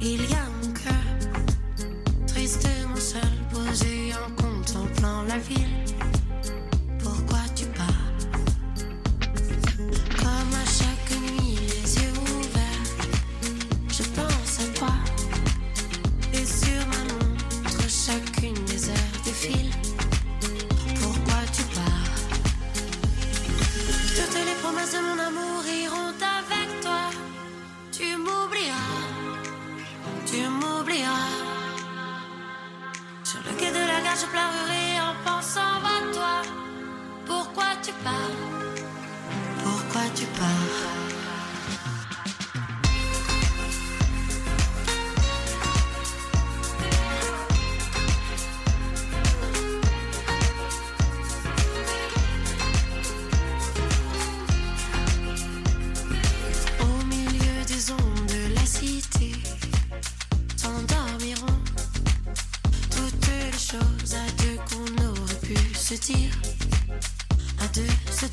[0.00, 5.95] Il y a mon cœur, tristement seul, posé en contemplant la ville.
[34.20, 36.36] je pleurerai en pensant à toi.
[37.26, 38.36] Pourquoi tu pars?
[39.62, 41.25] Pourquoi tu pars?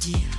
[0.04, 0.33] жди.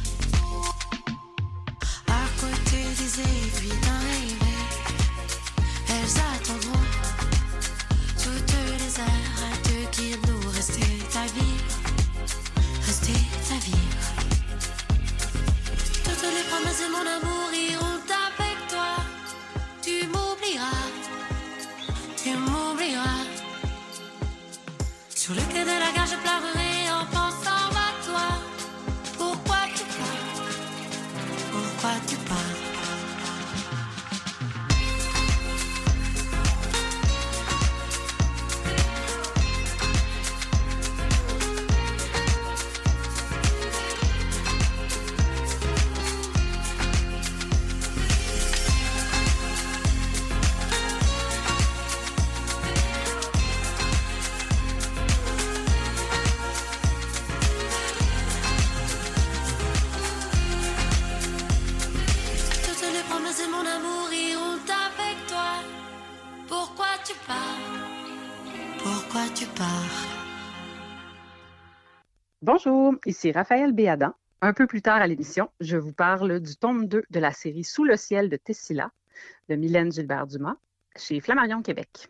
[72.64, 74.14] Bonjour, ici Raphaël Béadan.
[74.40, 77.64] Un peu plus tard à l'émission, je vous parle du tome 2 de la série
[77.64, 78.90] Sous le ciel de Tessila
[79.50, 80.56] de Mylène Gilbert-Dumas
[80.96, 82.08] chez Flammarion Québec.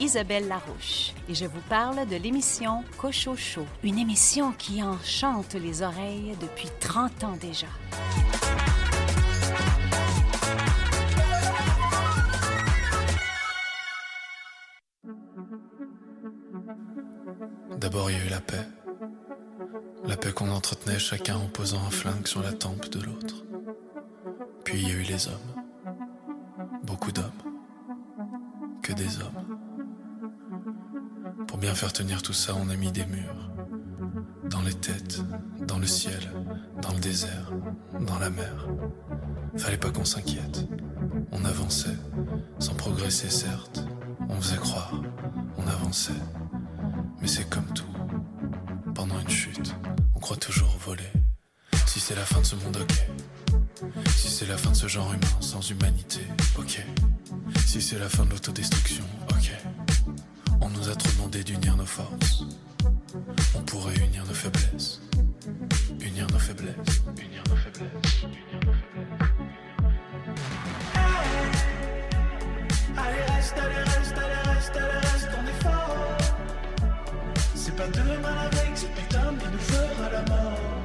[0.00, 6.36] Isabelle Larouche et je vous parle de l'émission Cochocho, une émission qui enchante les oreilles
[6.40, 7.66] depuis 30 ans déjà.
[17.76, 18.66] D'abord, il y a eu la paix.
[20.04, 23.44] La paix qu'on entretenait chacun en posant un flingue sur la tempe de l'autre.
[24.64, 25.64] Puis il y a eu les hommes.
[26.84, 27.30] Beaucoup d'hommes.
[28.82, 29.57] Que des hommes.
[31.46, 33.50] Pour bien faire tenir tout ça, on a mis des murs.
[34.44, 35.20] Dans les têtes,
[35.66, 36.32] dans le ciel,
[36.82, 37.52] dans le désert,
[38.00, 38.68] dans la mer.
[39.56, 40.66] Fallait pas qu'on s'inquiète.
[41.30, 41.96] On avançait,
[42.58, 43.84] sans progresser certes.
[44.28, 45.00] On faisait croire,
[45.56, 46.12] on avançait.
[47.20, 47.84] Mais c'est comme tout.
[48.94, 49.74] Pendant une chute,
[50.16, 51.12] on croit toujours voler.
[51.86, 53.08] Si c'est la fin de ce monde, ok.
[54.16, 56.20] Si c'est la fin de ce genre humain sans humanité,
[56.58, 56.84] ok.
[57.66, 59.04] Si c'est la fin de l'autodestruction.
[60.68, 62.44] On nous a trop demandé d'unir nos forces.
[63.54, 65.00] On pourrait unir nos faiblesses.
[65.98, 66.74] Unir nos faiblesses.
[67.16, 68.26] Unir nos faiblesses.
[72.98, 76.18] Allez, reste, allez, reste, allez, reste, reste, fort.
[77.54, 80.77] C'est pas demain avec ce putain qui nous fera la mort.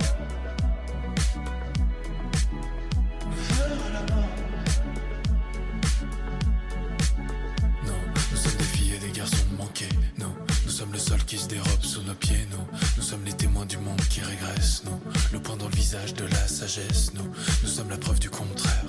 [10.94, 12.48] Le sol qui se dérobe sous nos pieds.
[12.52, 14.84] Nous, nous sommes les témoins du monde qui régresse.
[14.86, 15.00] Nous,
[15.32, 17.14] le point dans le visage de la sagesse.
[17.16, 17.28] Nous,
[17.64, 18.86] nous sommes la preuve du contraire.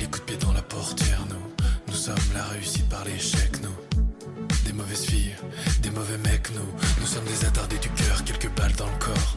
[0.00, 1.20] Les coups de pied dans la portière.
[1.28, 3.60] Nous, nous sommes la réussite par l'échec.
[3.62, 3.76] Nous,
[4.64, 5.36] des mauvaises filles,
[5.82, 6.50] des mauvais mecs.
[6.54, 9.36] Nous, nous sommes des attardés du cœur, quelques balles dans le corps.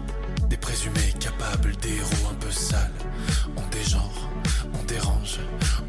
[0.49, 2.91] Des présumés capables, des héros un peu sales.
[3.57, 4.29] On dégenre,
[4.99, 5.39] dérange,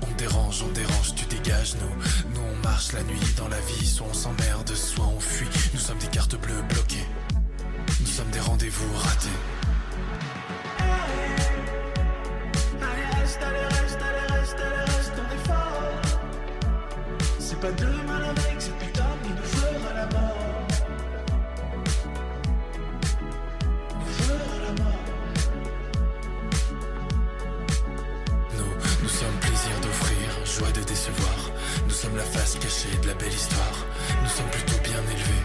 [0.02, 1.74] on dérange, on dérange, tu dégages.
[1.80, 5.48] Nous, nous on marche la nuit dans la vie, soit on s'emmerde, soit on fuit.
[5.74, 7.06] Nous sommes des cartes bleues bloquées.
[8.00, 9.28] Nous sommes des rendez-vous ratés.
[12.80, 14.60] Allez, reste, allez, reste, allez, reste.
[17.38, 18.32] C'est pas demain
[30.50, 31.38] joie de décevoir.
[31.86, 33.78] Nous sommes la face cachée de la belle histoire.
[34.22, 35.44] Nous sommes plutôt bien élevés.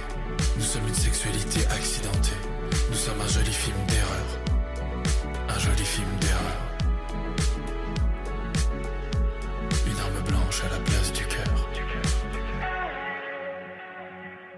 [0.58, 2.40] Nous sommes une sexualité accidentée.
[2.90, 4.28] Nous sommes un joli film d'erreur.
[5.48, 6.60] Un joli film d'erreur.
[9.86, 11.54] Une arme blanche à la place du cœur.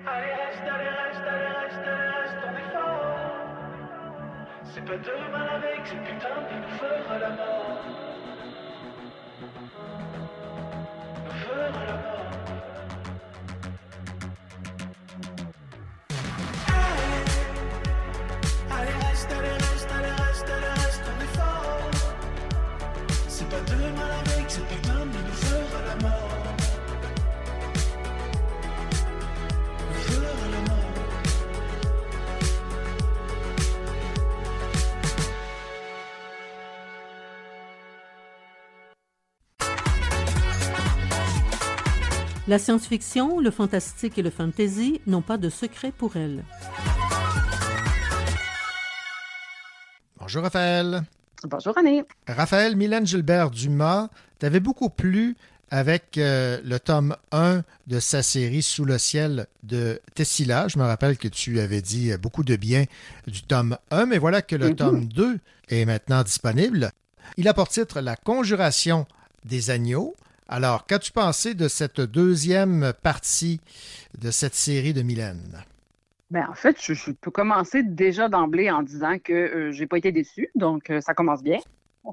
[0.08, 1.88] Allez, reste, allez, reste, allez, reste,
[2.24, 3.36] reste, on fort.
[4.74, 7.77] C'est pas demain avec ce putain nous fera la mort.
[20.76, 21.92] Reste, on est fort.
[23.28, 24.97] C'est pas demain
[42.48, 46.44] La science-fiction, le fantastique et le fantasy n'ont pas de secret pour elle.
[50.20, 51.04] Bonjour Raphaël.
[51.44, 52.04] Bonjour René.
[52.28, 54.08] Raphaël, Mylène Gilbert Dumas,
[54.40, 55.36] t'avais beaucoup plu
[55.70, 60.70] avec euh, le tome 1 de sa série Sous le ciel de Tessila.
[60.70, 62.86] Je me rappelle que tu avais dit beaucoup de bien
[63.28, 64.76] du tome 1, mais voilà que le Mhm.
[64.76, 66.92] tome 2 est maintenant disponible.
[67.36, 69.06] Il a pour titre La conjuration
[69.44, 70.16] des agneaux.
[70.50, 73.60] Alors, qu'as-tu pensé de cette deuxième partie
[74.18, 75.64] de cette série de Mylène?
[76.32, 79.98] Ben, en fait, je, je peux commencer déjà d'emblée en disant que euh, j'ai pas
[79.98, 81.60] été déçue, donc euh, ça commence bien.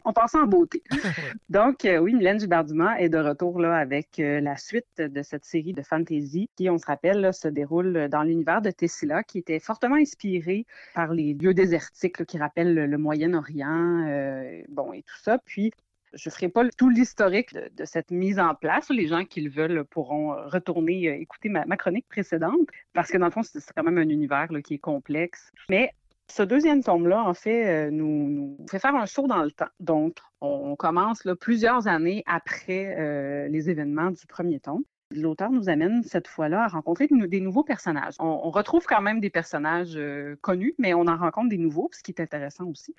[0.04, 0.82] On passe en beauté.
[1.48, 5.44] donc, euh, oui, Mylène Gilbert-Dumas est de retour là, avec euh, la suite de cette
[5.44, 9.38] série de fantasy qui, on se rappelle, là, se déroule dans l'univers de Tessila, qui
[9.38, 15.02] était fortement inspiré par les lieux désertiques là, qui rappellent le, le Moyen-Orient, bon, et
[15.02, 15.38] tout ça.
[15.38, 15.70] Puis,
[16.16, 18.88] je ne ferai pas tout l'historique de, cette mise en place.
[18.90, 23.18] Les gens qui le veulent pourront euh, retourner euh, écouter ma, chronique précédente, parce que
[23.18, 25.50] dans le fond, c'est quand même un univers qui est complexe.
[25.68, 25.90] Mais
[26.28, 29.68] ce deuxième tome-là, en fait, euh, nous, fait faire un saut dans le temps.
[29.80, 34.84] Donc, on commence plusieurs années après les événements du premier tome.
[35.14, 38.14] L'auteur nous amène cette fois-là à rencontrer de- des nouveaux personnages.
[38.18, 41.88] On, on retrouve quand même des personnages euh, connus, mais on en rencontre des nouveaux,
[41.92, 42.94] ce qui est intéressant aussi.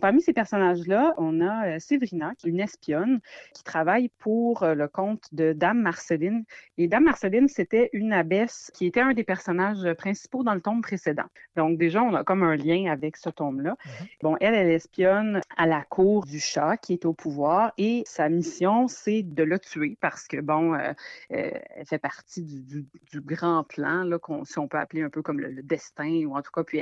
[0.00, 3.20] Parmi ces personnages-là, on a euh, Séverina, qui est une espionne
[3.54, 6.44] qui travaille pour euh, le compte de Dame Marceline.
[6.78, 10.82] Et Dame Marceline, c'était une abbesse qui était un des personnages principaux dans le tome
[10.82, 11.26] précédent.
[11.56, 13.76] Donc déjà, on a comme un lien avec ce tome-là.
[14.22, 18.28] Bon, elle, elle espionne à la cour du chat qui est au pouvoir et sa
[18.28, 20.92] mission, c'est de le tuer parce que, bon, euh,
[21.32, 22.86] euh, elle fait partie du,
[23.20, 24.08] grand plan,
[24.44, 26.80] si on peut appeler un peu comme le, destin, ou en tout cas, puis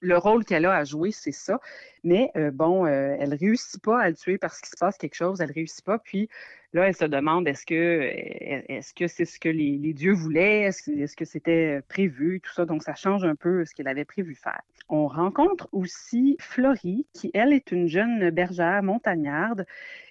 [0.00, 1.60] le rôle qu'elle a à jouer, c'est ça.
[2.02, 5.14] Mais euh, bon, euh, elle réussit pas à le tuer parce qu'il se passe quelque
[5.14, 6.28] chose, elle réussit pas, puis
[6.72, 11.80] là, elle se demande est-ce que c'est ce que les, dieux voulaient, est-ce que c'était
[11.88, 14.60] prévu, tout ça, donc ça change un peu ce qu'elle avait prévu faire.
[14.88, 19.66] On rencontre aussi Florie, qui, elle, est une jeune bergère montagnarde,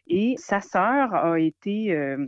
[0.08, 2.28] et sa sœur a été euh,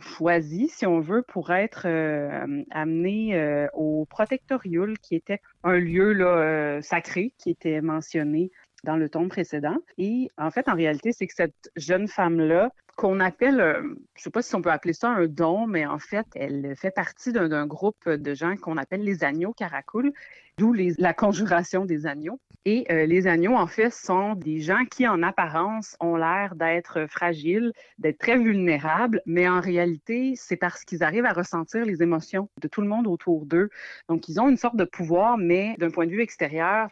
[0.00, 6.12] choisie, si on veut, pour être euh, amenée euh, au Protectoriul, qui était un lieu
[6.12, 8.50] là, euh, sacré qui était mentionné
[8.84, 9.76] dans le tome précédent.
[9.96, 13.94] Et en fait, en réalité, c'est que cette jeune femme-là, qu'on appelle, euh, je ne
[14.16, 17.32] sais pas si on peut appeler ça un don, mais en fait, elle fait partie
[17.32, 20.12] d'un groupe de gens qu'on appelle les agneaux caracoul,
[20.58, 22.38] d'où la conjuration des agneaux.
[22.64, 27.06] Et euh, les agneaux, en fait, sont des gens qui, en apparence, ont l'air d'être
[27.08, 32.50] fragiles, d'être très vulnérables, mais en réalité, c'est parce qu'ils arrivent à ressentir les émotions
[32.60, 33.70] de tout le monde autour d'eux.
[34.08, 36.88] Donc, ils ont une sorte de pouvoir, mais d'un point de vue extérieur,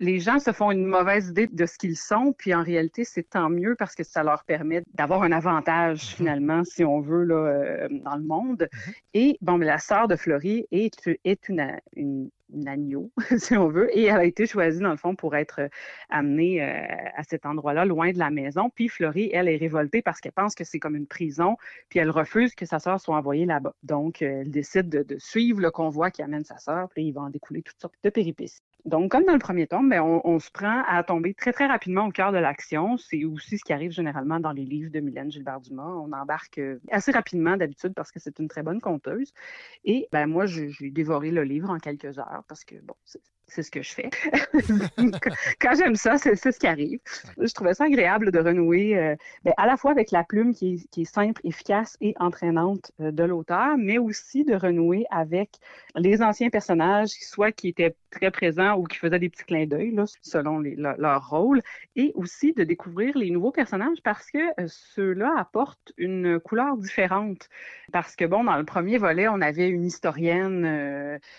[0.00, 3.28] les gens se font une mauvaise idée de ce qu'ils sont, puis en réalité, c'est
[3.30, 7.34] tant mieux parce que ça leur permet d'avoir un avantage, finalement, si on veut, là,
[7.34, 8.68] euh, dans le monde.
[9.14, 12.30] Et, bon, mais la sœur de Florie est, est une, une,
[12.66, 15.68] agneau, si on veut, et elle a été choisie, dans le fond, pour être euh,
[16.08, 16.82] amenée euh,
[17.16, 18.70] à cet endroit-là, loin de la maison.
[18.70, 21.56] Puis Florie, elle, est révoltée parce qu'elle pense que c'est comme une prison,
[21.88, 23.74] puis elle refuse que sa sœur soit envoyée là-bas.
[23.82, 27.12] Donc, euh, elle décide de, de suivre le convoi qui amène sa sœur, puis il
[27.12, 28.60] va en découler toutes sortes de péripéties.
[28.84, 32.06] Donc, comme dans le premier tome, ben, on, se prend à tomber très, très rapidement
[32.06, 32.96] au cœur de l'action.
[32.96, 35.86] C'est aussi ce qui arrive généralement dans les livres de Mylène Gilbert-Dumas.
[35.86, 39.32] On embarque euh, assez rapidement d'habitude parce que c'est une très bonne conteuse.
[39.84, 42.94] Et ben, moi, j'ai dévoré le livre en quelques heures parce que, bon,
[43.54, 44.10] c'est ce que je fais.
[45.60, 47.00] Quand j'aime ça, c'est ce qui arrive.
[47.38, 50.74] Je trouvais ça agréable de renouer euh, ben, à la fois avec la plume qui
[50.74, 55.50] est, qui est simple, efficace et entraînante euh, de l'auteur, mais aussi de renouer avec
[55.96, 59.92] les anciens personnages, soit qui étaient très présents ou qui faisaient des petits clins d'œil
[59.92, 61.62] là, selon les- leur, leur rôle,
[61.96, 67.48] et aussi de découvrir les nouveaux personnages parce que euh, ceux-là apportent une couleur différente.
[67.92, 70.64] Parce que, bon, dans le premier volet, on avait une historienne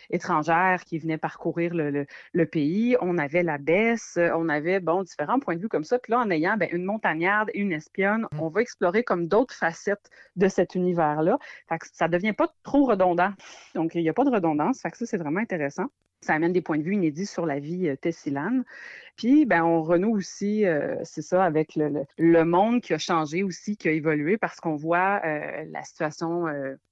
[0.10, 2.03] étrangère qui venait parcourir le, le-
[2.34, 6.00] le pays, on avait la baisse, on avait, bon, différents points de vue comme ça.
[6.00, 9.54] Puis là, en ayant ben, une montagnarde et une espionne, on va explorer comme d'autres
[9.54, 11.38] facettes de cet univers-là.
[11.70, 13.32] Fait que ça devient pas trop redondant.
[13.76, 14.82] Donc, il n'y a pas de redondance.
[14.82, 15.88] Fait que ça, c'est vraiment intéressant.
[16.24, 18.64] Ça amène des points de vue inédits sur la vie euh, tessilane.
[19.18, 23.78] Puis, ben, on renoue aussi, euh, c'est ça, avec le, monde qui a changé aussi,
[23.78, 26.46] qui a évolué parce qu'on voit euh, la situation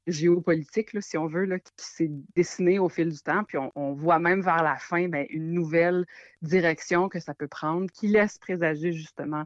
[0.05, 3.43] géopolitique, si on veut, qui s'est dessinée au fil du temps.
[3.43, 6.05] Puis, on, on voit même vers la fin ben, une nouvelle
[6.43, 9.45] direction que ça peut prendre qui laisse présager justement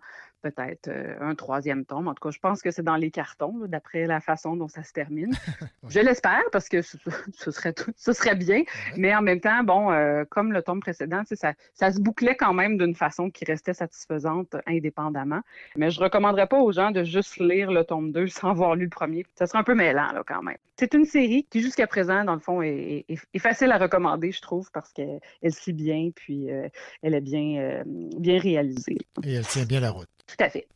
[0.52, 0.90] peut-être
[1.22, 2.08] un troisième tome.
[2.08, 4.84] En tout cas, je pense que c'est dans les cartons, d'après la façon dont ça
[4.84, 5.32] se termine.
[5.90, 6.98] Je l'espère parce que ce,
[7.34, 8.64] ce serait tout- ce serait bien,
[8.98, 12.54] mais en même temps, bon, euh, comme le tome précédent, ça, ça se bouclait quand
[12.54, 15.42] même d'une façon qui restait satisfaisante euh, indépendamment.
[15.78, 18.84] Mais je recommanderais pas aux gens de juste lire le tome 2 sans avoir lu
[18.86, 19.26] le premier.
[19.36, 20.58] Ça serait un peu mêlant là, quand même.
[20.78, 24.32] C'est une série qui, jusqu'à présent, dans le fond, est, est- est facile à recommander,
[24.32, 26.68] je trouve, parce qu'elle elle suit bien, puis euh,
[27.02, 28.98] elle est bien, euh, bien réalisée.
[29.24, 30.10] Et elle tient bien la route.
[30.28, 30.68] Tout à fait.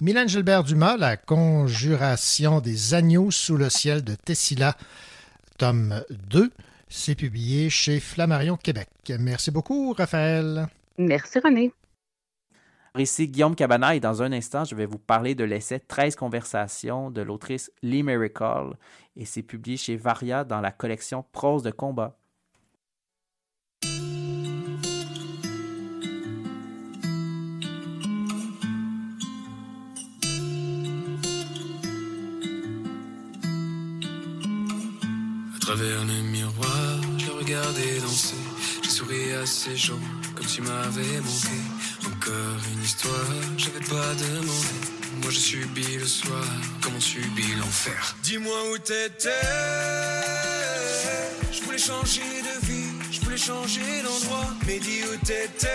[0.00, 4.76] Mylène Gilbert-Dumas, La conjuration des agneaux sous le ciel de Tessila,
[5.58, 6.50] tome 2.
[6.88, 8.88] C'est publié chez Flammarion Québec.
[9.18, 10.68] Merci beaucoup, Raphaël.
[10.98, 11.72] Merci, René.
[12.98, 17.10] Ici Guillaume Cabana et dans un instant, je vais vous parler de l'essai 13 conversations
[17.10, 18.74] de l'autrice Lee Miracle
[19.16, 22.16] et c'est publié chez Varia dans la collection Prose de combat.
[38.16, 40.00] J'ai souri à ces gens
[40.34, 41.60] comme s'ils m'avaient manqué.
[42.06, 43.12] Encore une histoire,
[43.58, 44.80] j'avais pas demandé.
[45.20, 46.44] Moi je subis le soir,
[46.80, 48.16] comme on subit l'enfer?
[48.22, 49.28] Dis-moi où t'étais.
[51.52, 54.48] Je voulais changer de vie, je voulais changer d'endroit.
[54.66, 55.68] Mais dis où t'étais.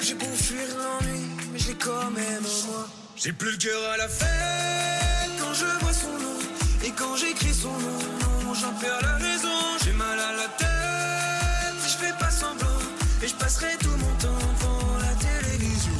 [0.00, 2.88] J'ai beau fuir l'ennui, mais je l'ai quand même en moi.
[3.16, 6.38] J'ai plus le cœur à la fête quand je vois son nom.
[6.84, 9.73] Et quand j'écris son nom, j'en perds la raison.
[13.44, 15.92] Passerai tout mon temps devant la télévision.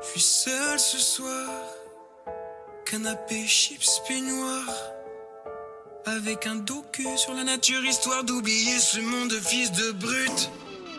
[0.00, 1.48] Je suis seul ce soir,
[2.86, 4.66] canapé, chips, peignoir.
[6.06, 10.50] Avec un docu sur la nature, histoire d'oublier ce monde de fils de brute.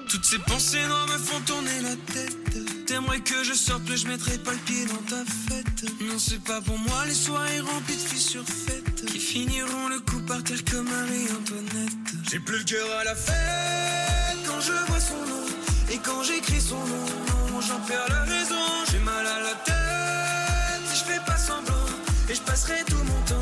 [0.09, 2.85] Toutes ces pensées noires me font tourner la tête.
[2.85, 5.83] T'aimerais que je sorte, mais je mettrai pas le pied dans ta fête.
[6.01, 9.05] Non, c'est pas pour moi les soirées remplies de fissures faites.
[9.05, 12.13] Qui finiront le coup par terre comme Marie-Antoinette.
[12.29, 15.45] J'ai plus le cœur à la fête quand je vois son nom.
[15.89, 18.65] Et quand j'écris son nom, j'en perds la raison.
[18.91, 21.85] J'ai mal à la tête si je fais pas semblant.
[22.29, 23.40] Et je passerai tout mon temps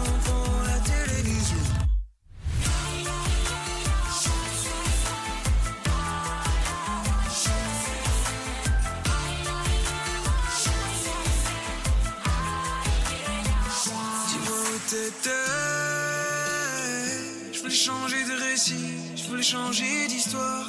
[19.40, 20.66] voulais changer d'histoire.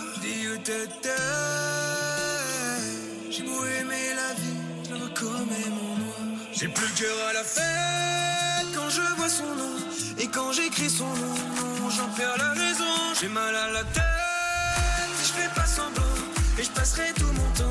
[3.30, 5.48] J'ai beau aimer la vie, je vois comme
[5.78, 6.20] mon noir.
[6.52, 9.76] J'ai plus le cœur à la fête quand je vois son nom.
[10.18, 12.94] Et quand j'écris son nom, j'en perds la raison.
[13.20, 14.02] J'ai mal à la tête
[15.22, 16.02] je fais pas semblant.
[16.59, 17.69] Et je passerai tout mon temps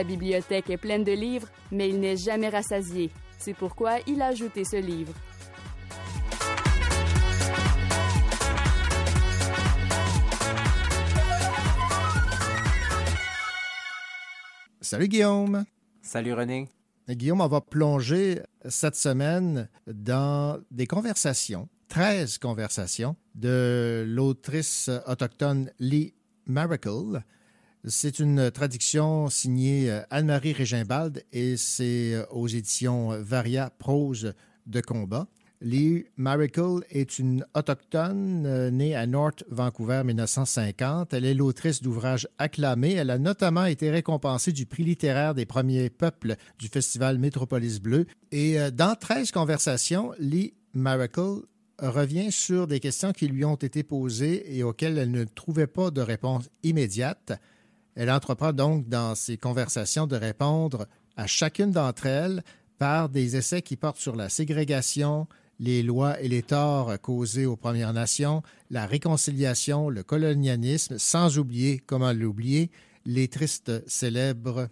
[0.00, 3.10] Sa bibliothèque est pleine de livres, mais il n'est jamais rassasié.
[3.36, 5.12] C'est pourquoi il a ajouté ce livre.
[14.80, 15.66] Salut Guillaume.
[16.00, 16.70] Salut René.
[17.06, 26.14] Guillaume, on va plonger cette semaine dans des conversations, 13 conversations, de l'autrice autochtone Lee
[26.46, 27.22] Miracle.
[27.84, 34.34] C'est une traduction signée euh, Anne-Marie Régimbald et c'est euh, aux éditions Varia Prose
[34.66, 35.26] de combat.
[35.62, 41.12] Lee Miracle est une autochtone euh, née à North Vancouver 1950.
[41.12, 42.94] Elle est l'autrice d'ouvrages acclamés.
[42.94, 48.06] Elle a notamment été récompensée du prix littéraire des premiers peuples du festival Métropolis Bleu.
[48.32, 51.42] Et euh, dans 13 conversations, Lee Miracle
[51.78, 55.90] revient sur des questions qui lui ont été posées et auxquelles elle ne trouvait pas
[55.90, 57.38] de réponse immédiate.
[57.94, 60.86] Elle entreprend donc dans ces conversations de répondre
[61.16, 62.42] à chacune d'entre elles
[62.78, 65.26] par des essais qui portent sur la ségrégation,
[65.58, 71.78] les lois et les torts causés aux Premières Nations, la réconciliation, le colonialisme, sans oublier,
[71.78, 72.70] comment l'oublier,
[73.04, 74.68] les tristes célèbres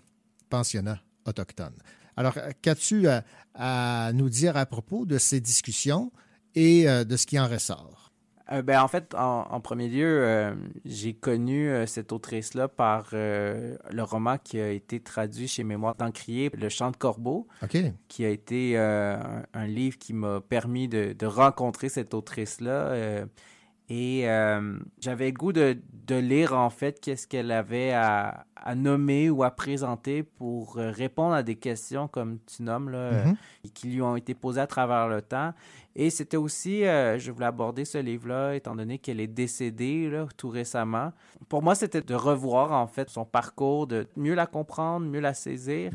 [0.48, 1.76] pensionnats autochtones.
[2.16, 3.24] Alors, qu'as-tu à,
[3.54, 6.10] à nous dire à propos de ces discussions
[6.54, 8.07] et euh, de ce qui en ressort?
[8.50, 10.54] Euh, ben, en fait, en, en premier lieu, euh,
[10.84, 16.50] j'ai connu euh, cette autrice-là par le roman qui a été traduit chez Mémoire d'Encrier,
[16.56, 17.46] Le Chant de Corbeau,
[18.08, 23.24] qui a été un, un livre qui m'a permis de, de rencontrer cette autrice-là.
[23.90, 24.24] et
[25.00, 25.76] j'avais goût de,
[26.06, 31.34] de lire, en fait, qu'est-ce qu'elle avait à, à nommer ou à présenter pour répondre
[31.34, 33.36] à des questions, comme tu nommes, là, Mhm.
[33.74, 35.52] qui lui ont été posées à travers le temps.
[36.00, 40.28] Et c'était aussi, euh, je voulais aborder ce livre-là, étant donné qu'elle est décédée là,
[40.36, 41.12] tout récemment.
[41.48, 45.34] Pour moi, c'était de revoir, en fait, son parcours, de mieux la comprendre, mieux la
[45.34, 45.90] saisir.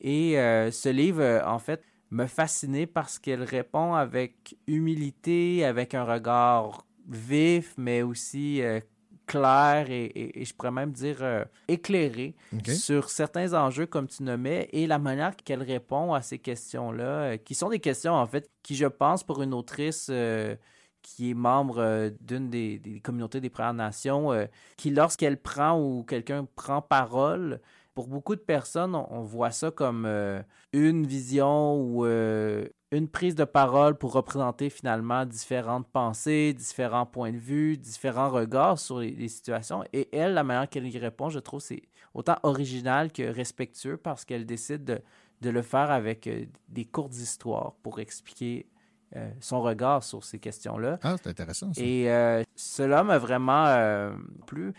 [0.00, 5.94] Et euh, ce livre, euh, en fait, me fascinait parce qu'elle répond avec humilité, avec
[5.94, 8.80] un regard vif, mais aussi euh,
[9.26, 12.34] clair et, et- et je pourrais même dire euh, éclairé
[12.74, 17.36] sur certains enjeux, comme tu nommais, et la manière qu'elle répond à ces questions-là, euh,
[17.36, 20.54] qui sont des questions, en fait, qui, je pense, pour une autrice euh,
[21.02, 24.32] qui est membre d'une des, des communautés des Premières Nations,
[24.76, 27.60] qui, lorsqu'elle prend ou quelqu'un prend parole,
[27.96, 30.42] pour beaucoup de personnes, on, on voit ça comme euh,
[30.74, 37.32] une vision ou euh, une prise de parole pour représenter finalement différentes pensées, différents points
[37.32, 39.82] de vue, différents regards sur les, les situations.
[39.94, 41.82] Et elle, la manière qu'elle y répond, je trouve, c'est
[42.12, 45.00] autant original que respectueux parce qu'elle décide de,
[45.40, 48.66] de le faire avec euh, des courtes histoires pour expliquer
[49.14, 50.98] euh, son regard sur ces questions-là.
[51.02, 51.72] Ah, c'est intéressant.
[51.72, 51.80] Ça.
[51.80, 54.12] Et euh, cela m'a vraiment euh,
[54.46, 54.74] plu.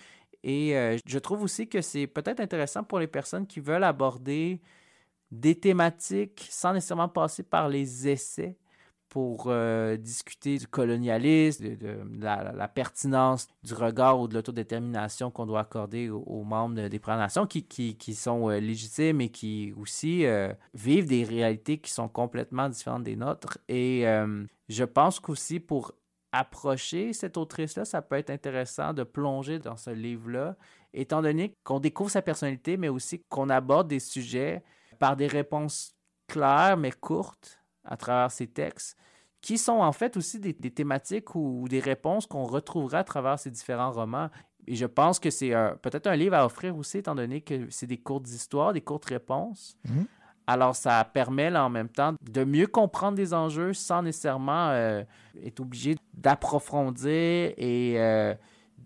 [0.47, 4.61] Et euh, je trouve aussi que c'est peut-être intéressant pour les personnes qui veulent aborder
[5.29, 8.55] des thématiques sans nécessairement passer par les essais
[9.09, 15.61] pour euh, discuter du colonialisme, de, la, pertinence du regard ou de l'autodétermination qu'on doit
[15.61, 20.23] accorder aux, membres de- des Premières Nations qui, sont euh, légitimes et qui aussi
[20.73, 23.57] vivent des réalités qui sont complètement différentes des nôtres.
[23.67, 24.05] Et
[24.69, 25.93] je pense qu'aussi pour
[26.31, 30.55] approcher cette autrice-là, ça peut être intéressant de plonger dans ce livre-là,
[30.93, 34.63] étant donné qu'on découvre sa personnalité, mais aussi qu'on aborde des sujets
[34.99, 35.95] par des réponses
[36.27, 38.97] claires mais courtes à travers ses textes,
[39.41, 43.51] qui sont en fait aussi des, thématiques ou, des réponses qu'on retrouvera à travers ces
[43.51, 44.29] différents romans.
[44.65, 47.87] Et je pense que c'est peut-être un livre à offrir aussi, étant donné que c'est
[47.87, 49.77] des courtes histoires, des courtes réponses.
[49.85, 50.05] Mhm.
[50.47, 55.03] Alors, ça permet en même temps de mieux comprendre des enjeux sans nécessairement euh,
[55.43, 58.33] être obligé d'approfondir et euh,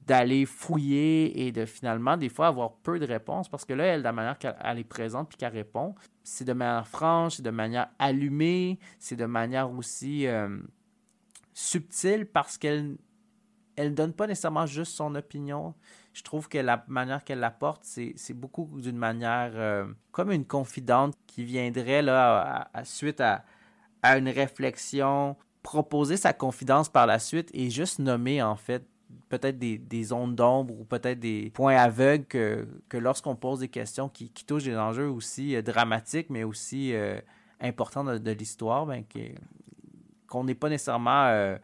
[0.08, 3.48] d'aller fouiller et de finalement, des fois, avoir peu de réponses.
[3.48, 5.94] Parce que là, elle, de la manière qu'elle elle est présente puis qu'elle répond,
[6.24, 10.58] c'est de manière franche, c'est de manière allumée, c'est de manière aussi euh,
[11.54, 12.98] subtile parce qu'elle
[13.76, 15.74] elle donne pas nécessairement juste son opinion.
[16.14, 21.16] Je trouve que la manière qu'elle l'apporte, c'est beaucoup d'une manière euh, comme une confidente
[21.26, 22.42] qui viendrait là
[22.74, 23.46] à- à- suite à,
[24.02, 28.86] à une réflexion, proposer sa confidence par la suite et juste nommer en fait
[29.30, 33.70] peut-être des, des zones d'ombre ou peut-être des points aveugles que, que lorsqu'on pose des
[33.70, 37.20] questions qui, qui touchent des enjeux aussi euh, dramatiques mais aussi euh,
[37.62, 39.04] importants de, l'histoire, ben,
[40.28, 41.56] qu'on n'est pas nécessairement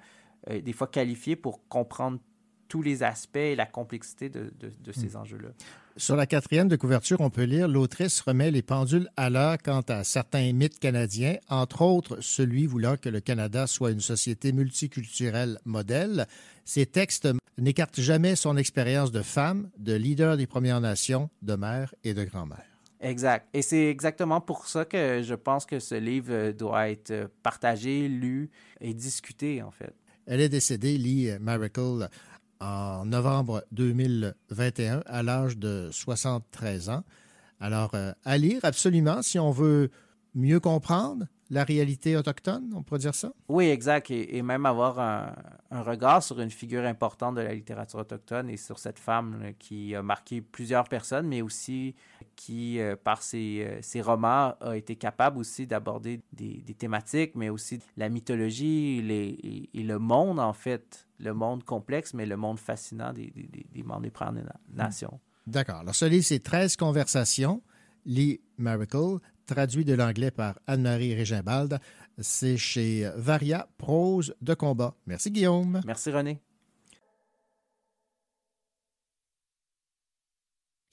[0.48, 2.20] des fois qualifié pour comprendre
[2.68, 5.50] tous les aspects et la complexité de, de- de ces enjeux-là.
[5.96, 9.82] Sur la quatrième de couverture, on peut lire L'autrice remet les pendules à l'heure quant
[9.88, 15.58] à certains mythes canadiens, entre autres celui voulant que le Canada soit une société multiculturelle
[15.66, 16.28] modèle.
[16.66, 17.28] Ces textes
[17.58, 22.24] n'écartent jamais son expérience de femme, de leader des Premières Nations, de mère et de
[22.24, 22.64] grand-mère.
[23.00, 23.48] Exact.
[23.54, 27.28] Et c'est exactement pour ça que je pense que ce livre euh, doit être euh,
[27.44, 28.50] partagé, lu
[28.82, 29.94] et discuté, en fait.
[30.26, 32.10] Elle est décédée, Lee Miracle,
[32.60, 37.04] en novembre 2021 à l'âge de 73 ans.
[37.60, 39.90] Alors, euh, à lire absolument si on veut
[40.36, 43.32] mieux comprendre la réalité autochtone, on pourrait dire ça?
[43.48, 44.12] Oui, exact.
[44.12, 45.34] Et, et même avoir un,
[45.72, 49.54] un regard sur une figure importante de la littérature autochtone et sur cette femme là,
[49.54, 51.96] qui a marqué plusieurs personnes, mais aussi
[52.36, 57.32] qui, euh, par ses, euh, ses romans, a été capable aussi d'aborder des, des thématiques,
[57.36, 62.26] mais aussi la mythologie les- et, et le monde, en fait, le monde complexe, mais
[62.26, 65.18] le monde fascinant des, des- des- des membres des Premières Na- Nations.
[65.48, 65.78] D'accord.
[65.78, 67.62] Alors, ce livre, c'est 13 conversations.
[68.06, 71.80] Lee Miracle, traduit de l'anglais par Anne-Marie Régimbald.
[72.20, 74.94] C'est chez Varia Prose de combat.
[75.08, 75.82] Merci, Guillaume.
[75.86, 76.40] Merci, René.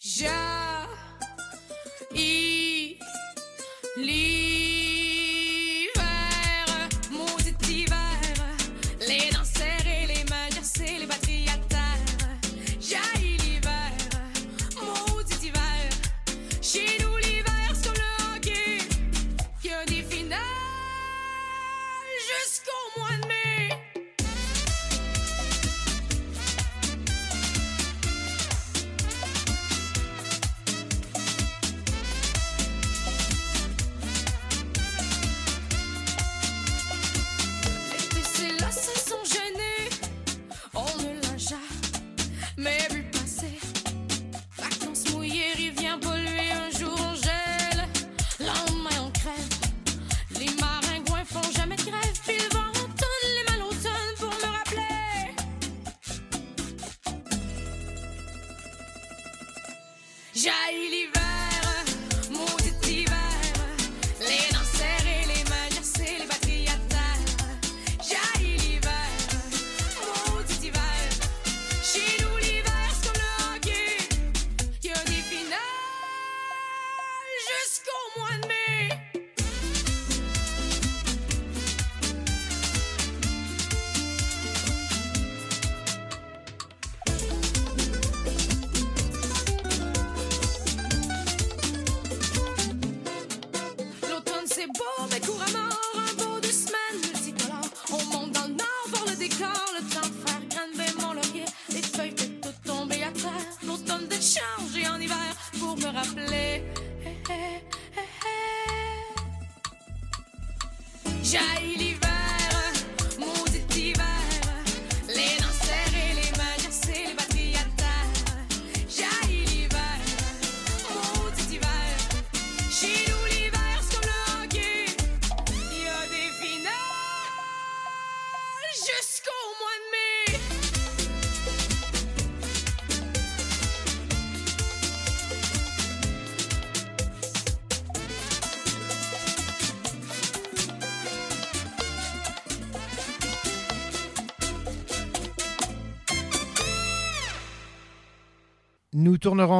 [0.00, 0.86] Ja,
[2.14, 2.98] i,
[3.96, 4.33] l'hiver,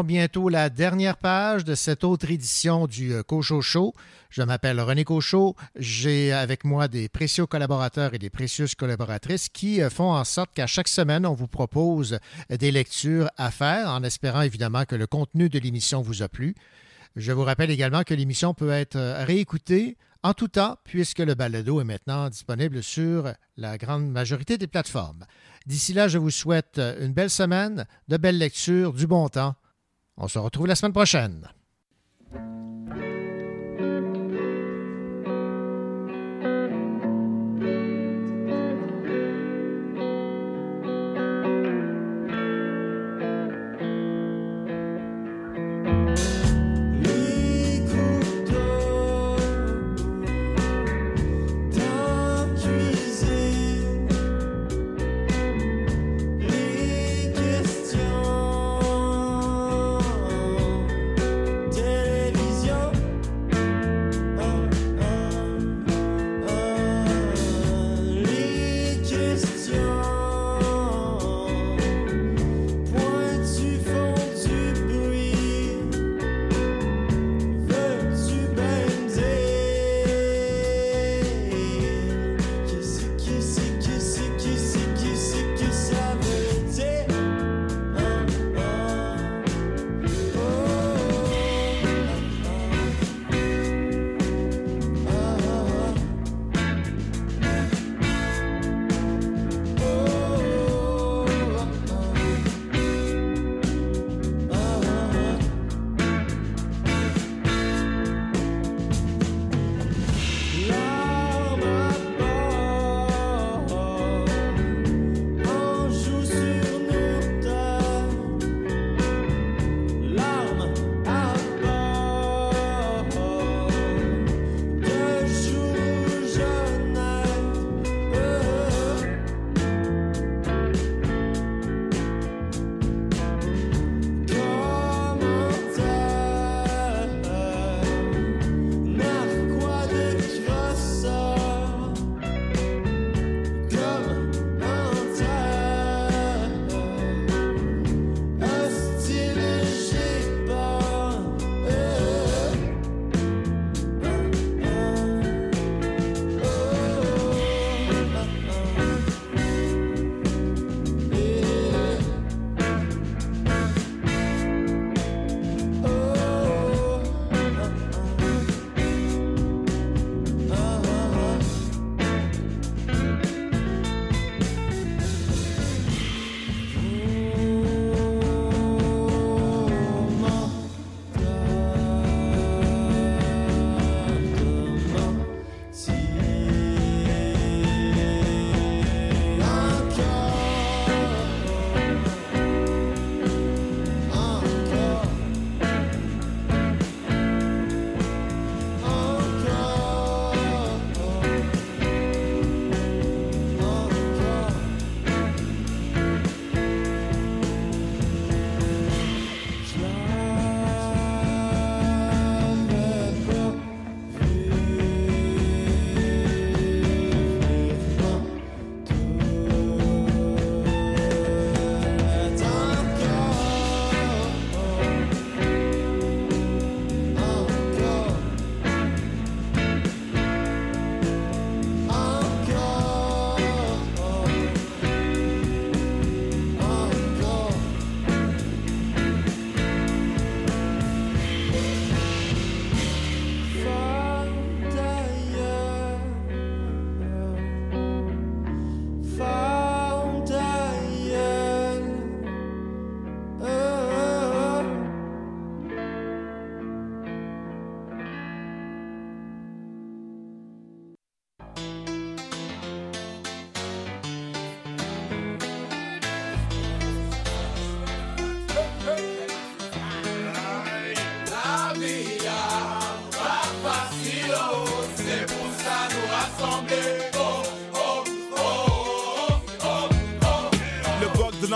[0.02, 3.94] Bientôt la dernière page de cette autre édition du euh, Cochot Show.
[4.28, 5.54] Je m'appelle René Cochot.
[5.76, 10.52] J'ai avec moi des précieux collaborateurs et des précieuses collaboratrices qui euh, font en sorte
[10.52, 12.18] qu'à chaque semaine, on vous propose
[12.50, 16.56] des lectures à faire, en espérant évidemment que le contenu de l'émission vous a plu.
[17.14, 21.34] Je vous rappelle également que l'émission peut être euh, réécoutée en tout temps, puisque le
[21.34, 25.24] balado est maintenant disponible sur la grande majorité des plateformes.
[25.66, 29.54] D'ici là, je vous souhaite une belle semaine, de belles lectures, du bon temps.
[30.16, 31.49] On se retrouve la semaine prochaine.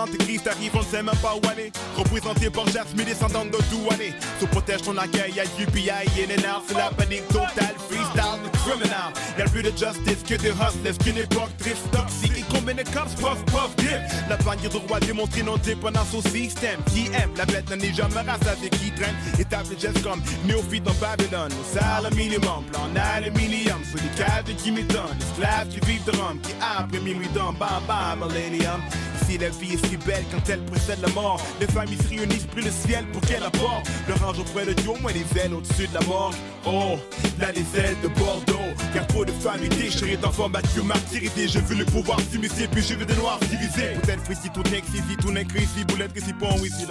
[0.08, 1.72] L'antéchrist arrive, on ne sait même pas où aller.
[1.96, 4.12] Représenté par Jasmine, descendant de Douané.
[4.40, 9.12] Se protège ton accueil, y'a UPI, and out, c'est la panique totale, freestyle, criminal.
[9.38, 12.32] Y'a plus de justice que de hustlers, qu'une époque triste, toxique.
[12.36, 13.88] Et combien de cops, puff, puff, dip.
[14.28, 16.80] La bannière de roi démontrée non dépendance au système.
[16.86, 19.14] Qui aime, la bête n'en est jamais rassasiée, qui traîne.
[19.38, 21.52] Étape de gestes comme néophyte dans Babylone.
[21.52, 23.82] Au salaire minimum, plan aluminium.
[23.84, 25.16] Sur les de qui m'étonne.
[25.20, 28.80] Esclaves qui vivent de rhum, qui après minuit dans bam bam, millennium.
[29.28, 31.40] Ici, la vie est si belle quand elle précède la mort.
[31.60, 33.86] Les familles se réunissent, pris le ciel pour qu'elle apporte.
[34.06, 36.32] Le range auprès de Dieu, moins les ailes au-dessus de la mort.
[36.66, 36.96] Oh,
[37.38, 38.54] là, les ailes de Bordeaux.
[38.94, 41.48] Car trop de familles déchirées, d'enfants battus, martyrisés.
[41.48, 43.98] Je veux le pouvoir s'immiscer, puis je veux des noirs divisés.
[44.02, 45.84] Peut-être frisi, tout n'est ici, tout n'est ici.
[45.86, 46.86] Boulette que si bon, oui, si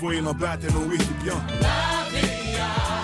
[0.00, 1.34] voyons en battre, non, oui, c'est bien.
[1.60, 3.01] La vie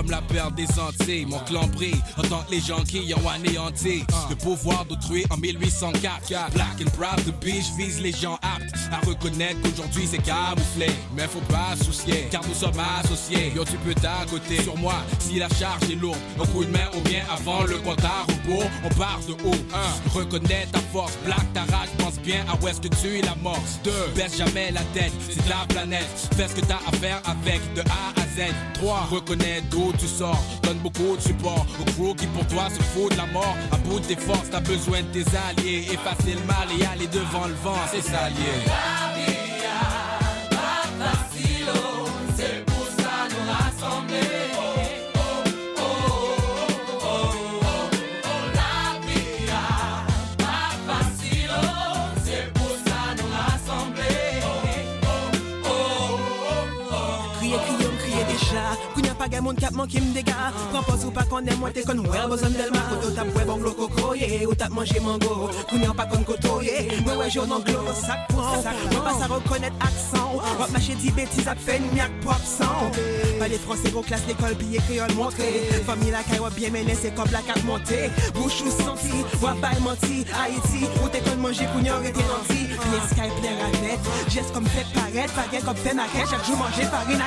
[0.00, 0.99] comme la perte des Antilles.
[1.26, 5.38] Mon clan brille en tant que les gens qui ont anéanti le pouvoir d'autrui en
[5.38, 6.52] 1804.
[6.52, 10.88] Black and proud be, je vise les gens aptes à reconnaître qu'aujourd'hui c'est camouflé.
[11.16, 13.50] Mais faut pas soucier, car nous sommes associés.
[13.56, 16.18] Yo, tu peux t'accoter sur moi si la charge est lourde.
[16.38, 19.60] Un coup de main ou bien avant le compte à rebours, on part de haut.
[19.74, 23.22] Un, reconnais ta force, black ta rage, pense bien à où est-ce que tu es
[23.22, 23.80] l'amorce.
[23.84, 26.06] Deux, baisse jamais la tête, c'est ta planète.
[26.36, 28.52] Fais ce que t'as à faire avec de A à Z.
[28.74, 29.08] 3.
[29.10, 33.12] Reconnais d'où tu sors, donne beaucoup de support au crew qui pour toi se fout
[33.12, 33.56] de la mort.
[33.72, 35.86] À bout de tes forces, t'as besoin de tes alliés.
[35.92, 38.70] Effacer le mal et aller devant le vent, c'est facile,
[59.50, 60.52] moun kap manke m dega.
[60.70, 62.82] Propos ou pa konnen mwen te kon wè bozon delma.
[62.90, 64.46] Koto tap wè bon glo ye.
[64.46, 65.50] Ou tap manje mango.
[65.70, 66.86] Kounya pa kon koto ye.
[67.02, 68.62] Mwen wè joun an glo sak pran.
[68.62, 70.38] Mwen pas a reconnaître accent.
[70.60, 72.94] Wap mache di bêtises ap fè nyak pop san.
[73.40, 75.66] Pas les français gros classe l'école piye créole montré.
[75.86, 78.10] Famille la caille wap bien mené c'est comme la carte montée.
[78.34, 79.24] Bouche ou senti.
[79.42, 80.24] Wap bay menti.
[80.30, 80.86] Haïti.
[81.02, 82.70] Ou te kon manje kounya rete nanti.
[82.70, 84.06] Piye sky plein raquette.
[84.28, 85.34] Geste comme fait paraître.
[85.34, 86.30] Pas gen comme fait maquette.
[86.30, 87.24] Chaque jour manger farine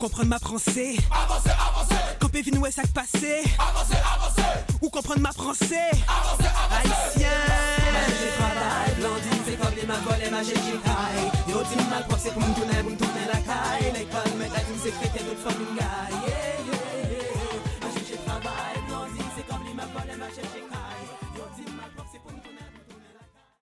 [0.00, 0.96] comprendre ma français.
[1.10, 3.42] avancez, avancez, Campé vin ouais sac passé.
[3.58, 5.90] avancez, avancez, Ou comprendre ma français.
[6.08, 7.24] avancez, avancez.
[7.24, 7.28] Haïtien.
[8.96, 10.54] Blondine, c'est comme les ma volé, ma j'ai
[11.50, 11.58] Yo,
[11.90, 13.92] mal prof, c'est pour me tourner, pour me tourner la caille.
[13.92, 16.19] L'école, mais la c'est.